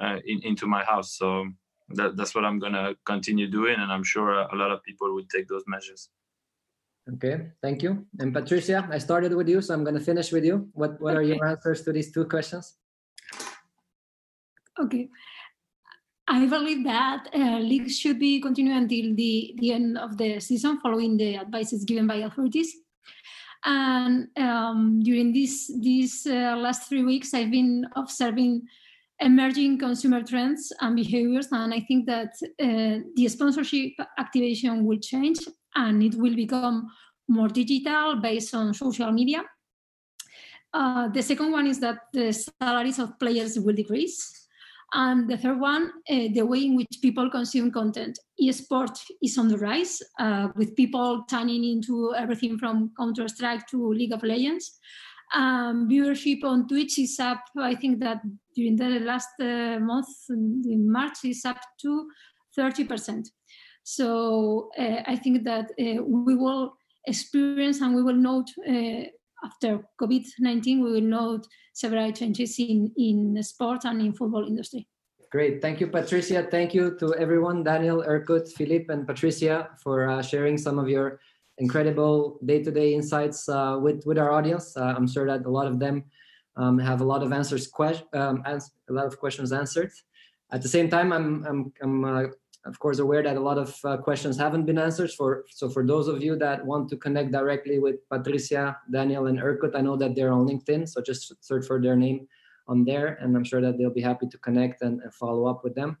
uh, 0.00 0.18
in, 0.24 0.40
into 0.42 0.66
my 0.66 0.84
house. 0.84 1.16
So 1.16 1.48
that, 1.90 2.16
that's 2.16 2.34
what 2.34 2.44
I'm 2.44 2.58
gonna 2.58 2.94
continue 3.04 3.48
doing, 3.48 3.76
and 3.78 3.90
I'm 3.90 4.04
sure 4.04 4.30
a 4.32 4.56
lot 4.56 4.70
of 4.70 4.82
people 4.82 5.14
will 5.14 5.28
take 5.34 5.48
those 5.48 5.64
measures. 5.66 6.10
Okay, 7.14 7.52
thank 7.62 7.82
you. 7.82 8.06
And 8.18 8.34
Patricia, 8.34 8.86
I 8.92 8.98
started 8.98 9.32
with 9.32 9.48
you, 9.48 9.62
so 9.62 9.72
I'm 9.72 9.82
going 9.82 9.94
to 9.94 10.04
finish 10.04 10.30
with 10.30 10.44
you. 10.44 10.68
What 10.74 11.00
What 11.00 11.16
are 11.16 11.22
your 11.22 11.42
answers 11.46 11.80
to 11.82 11.92
these 11.92 12.12
two 12.12 12.26
questions? 12.26 12.76
Okay. 14.78 15.08
I 16.30 16.46
believe 16.46 16.84
that 16.84 17.28
uh, 17.34 17.58
leagues 17.58 17.98
should 17.98 18.18
be 18.18 18.40
continued 18.40 18.76
until 18.76 19.14
the, 19.14 19.54
the 19.58 19.72
end 19.72 19.96
of 19.96 20.18
the 20.18 20.40
season, 20.40 20.78
following 20.80 21.16
the 21.16 21.36
advices 21.36 21.84
given 21.84 22.06
by 22.06 22.16
authorities. 22.16 22.76
And 23.64 24.28
um, 24.36 25.00
during 25.02 25.32
these 25.32 25.70
these 25.80 26.26
uh, 26.26 26.54
last 26.56 26.88
three 26.88 27.02
weeks, 27.02 27.34
I've 27.34 27.50
been 27.50 27.86
observing 27.96 28.62
emerging 29.20 29.78
consumer 29.78 30.22
trends 30.22 30.72
and 30.80 30.94
behaviors, 30.94 31.48
and 31.50 31.74
I 31.74 31.80
think 31.80 32.06
that 32.06 32.34
uh, 32.60 33.02
the 33.16 33.28
sponsorship 33.28 33.92
activation 34.18 34.84
will 34.84 34.98
change 34.98 35.40
and 35.74 36.02
it 36.02 36.14
will 36.14 36.36
become 36.36 36.88
more 37.26 37.48
digital 37.48 38.16
based 38.16 38.54
on 38.54 38.74
social 38.74 39.10
media. 39.10 39.42
Uh, 40.72 41.08
the 41.08 41.22
second 41.22 41.50
one 41.50 41.66
is 41.66 41.80
that 41.80 41.98
the 42.12 42.32
salaries 42.32 42.98
of 42.98 43.18
players 43.18 43.58
will 43.58 43.74
decrease. 43.74 44.47
And 44.94 45.28
the 45.28 45.36
third 45.36 45.60
one, 45.60 45.92
uh, 46.08 46.28
the 46.32 46.42
way 46.42 46.64
in 46.64 46.76
which 46.76 46.98
people 47.02 47.28
consume 47.30 47.70
content. 47.70 48.18
Esport 48.40 48.98
is 49.22 49.36
on 49.36 49.48
the 49.48 49.58
rise, 49.58 50.00
uh, 50.18 50.48
with 50.56 50.76
people 50.76 51.24
turning 51.28 51.62
into 51.64 52.14
everything 52.16 52.58
from 52.58 52.90
Counter 52.96 53.28
Strike 53.28 53.66
to 53.68 53.88
League 53.88 54.12
of 54.12 54.22
Legends. 54.22 54.78
Um, 55.34 55.88
viewership 55.90 56.42
on 56.42 56.66
Twitch 56.66 56.98
is 56.98 57.20
up, 57.20 57.42
I 57.58 57.74
think 57.74 58.00
that 58.00 58.22
during 58.56 58.76
the 58.76 59.00
last 59.00 59.28
uh, 59.40 59.78
month 59.78 60.08
in 60.30 60.90
March 60.90 61.18
is 61.24 61.44
up 61.44 61.60
to 61.82 62.08
30%. 62.58 63.26
So 63.82 64.70
uh, 64.78 65.02
I 65.06 65.16
think 65.16 65.44
that 65.44 65.70
uh, 65.78 66.02
we 66.02 66.34
will 66.34 66.76
experience 67.06 67.82
and 67.82 67.94
we 67.94 68.02
will 68.02 68.16
note 68.16 68.48
after 69.44 69.80
COVID-19, 70.00 70.82
we 70.82 70.92
will 70.92 71.00
note 71.00 71.46
several 71.72 72.12
changes 72.12 72.58
in, 72.58 72.92
in 72.96 73.42
sport 73.42 73.84
and 73.84 74.00
in 74.00 74.12
football 74.12 74.46
industry. 74.46 74.88
Great. 75.30 75.60
Thank 75.60 75.80
you, 75.80 75.88
Patricia. 75.88 76.46
Thank 76.50 76.72
you 76.72 76.96
to 76.98 77.14
everyone, 77.14 77.62
Daniel, 77.62 78.02
Erkut, 78.02 78.48
Philippe, 78.52 78.92
and 78.92 79.06
Patricia 79.06 79.68
for 79.82 80.08
uh, 80.08 80.22
sharing 80.22 80.56
some 80.56 80.78
of 80.78 80.88
your 80.88 81.20
incredible 81.58 82.38
day-to-day 82.44 82.94
insights 82.94 83.48
uh, 83.48 83.78
with, 83.80 84.06
with 84.06 84.16
our 84.16 84.32
audience. 84.32 84.76
Uh, 84.76 84.94
I'm 84.96 85.06
sure 85.06 85.26
that 85.26 85.44
a 85.44 85.50
lot 85.50 85.66
of 85.66 85.78
them 85.78 86.04
um, 86.56 86.78
have 86.78 87.02
a 87.02 87.04
lot 87.04 87.22
of 87.22 87.32
answers, 87.32 87.66
que- 87.66 88.02
um, 88.14 88.42
ans- 88.46 88.72
a 88.88 88.92
lot 88.92 89.06
of 89.06 89.18
questions 89.18 89.52
answered. 89.52 89.92
At 90.50 90.62
the 90.62 90.68
same 90.68 90.88
time, 90.88 91.12
I'm, 91.12 91.44
I'm, 91.46 91.72
I'm 91.82 92.32
of 92.68 92.78
course 92.78 92.98
aware 92.98 93.22
that 93.22 93.36
a 93.36 93.40
lot 93.40 93.58
of 93.58 93.74
uh, 93.84 93.96
questions 93.96 94.36
haven't 94.36 94.66
been 94.66 94.78
answered 94.78 95.10
for 95.10 95.44
so 95.50 95.68
for 95.68 95.84
those 95.84 96.06
of 96.06 96.22
you 96.22 96.36
that 96.36 96.64
want 96.64 96.88
to 96.88 96.96
connect 96.96 97.32
directly 97.32 97.78
with 97.78 97.96
patricia 98.08 98.76
daniel 98.92 99.26
and 99.26 99.38
erkut 99.38 99.74
i 99.74 99.80
know 99.80 99.96
that 99.96 100.14
they're 100.14 100.32
on 100.32 100.46
linkedin 100.46 100.86
so 100.86 101.00
just 101.00 101.34
search 101.42 101.66
for 101.66 101.80
their 101.80 101.96
name 101.96 102.28
on 102.68 102.84
there 102.84 103.18
and 103.20 103.34
i'm 103.34 103.44
sure 103.44 103.60
that 103.60 103.78
they'll 103.78 103.98
be 104.00 104.08
happy 104.10 104.26
to 104.26 104.38
connect 104.38 104.82
and, 104.82 105.00
and 105.02 105.12
follow 105.14 105.46
up 105.46 105.64
with 105.64 105.74
them. 105.74 105.96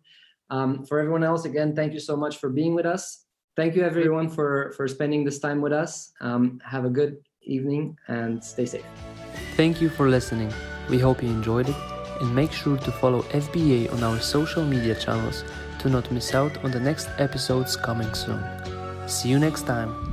Um, 0.50 0.84
for 0.86 0.98
everyone 0.98 1.24
else 1.24 1.44
again 1.44 1.74
thank 1.74 1.92
you 1.92 2.00
so 2.00 2.16
much 2.16 2.38
for 2.38 2.48
being 2.48 2.74
with 2.74 2.86
us. 2.86 3.24
Thank 3.56 3.74
you 3.74 3.82
everyone 3.82 4.28
for 4.28 4.72
for 4.76 4.86
spending 4.88 5.24
this 5.24 5.38
time 5.40 5.60
with 5.60 5.72
us. 5.72 6.12
Um, 6.20 6.60
have 6.64 6.84
a 6.84 6.90
good 6.90 7.18
evening 7.42 7.96
and 8.06 8.42
stay 8.42 8.64
safe. 8.64 8.86
Thank 9.56 9.82
you 9.82 9.88
for 9.90 10.08
listening. 10.08 10.50
We 10.88 10.98
hope 10.98 11.22
you 11.22 11.28
enjoyed 11.28 11.68
it 11.68 11.76
and 12.20 12.34
make 12.34 12.52
sure 12.52 12.76
to 12.76 12.90
follow 12.92 13.22
fba 13.44 13.92
on 13.92 14.02
our 14.02 14.18
social 14.20 14.64
media 14.64 14.94
channels 14.94 15.44
to 15.80 15.88
not 15.88 16.10
miss 16.10 16.34
out 16.34 16.62
on 16.64 16.70
the 16.70 16.80
next 16.80 17.08
episodes 17.18 17.76
coming 17.76 18.12
soon. 18.14 18.42
See 19.06 19.28
you 19.28 19.38
next 19.38 19.62
time. 19.66 20.07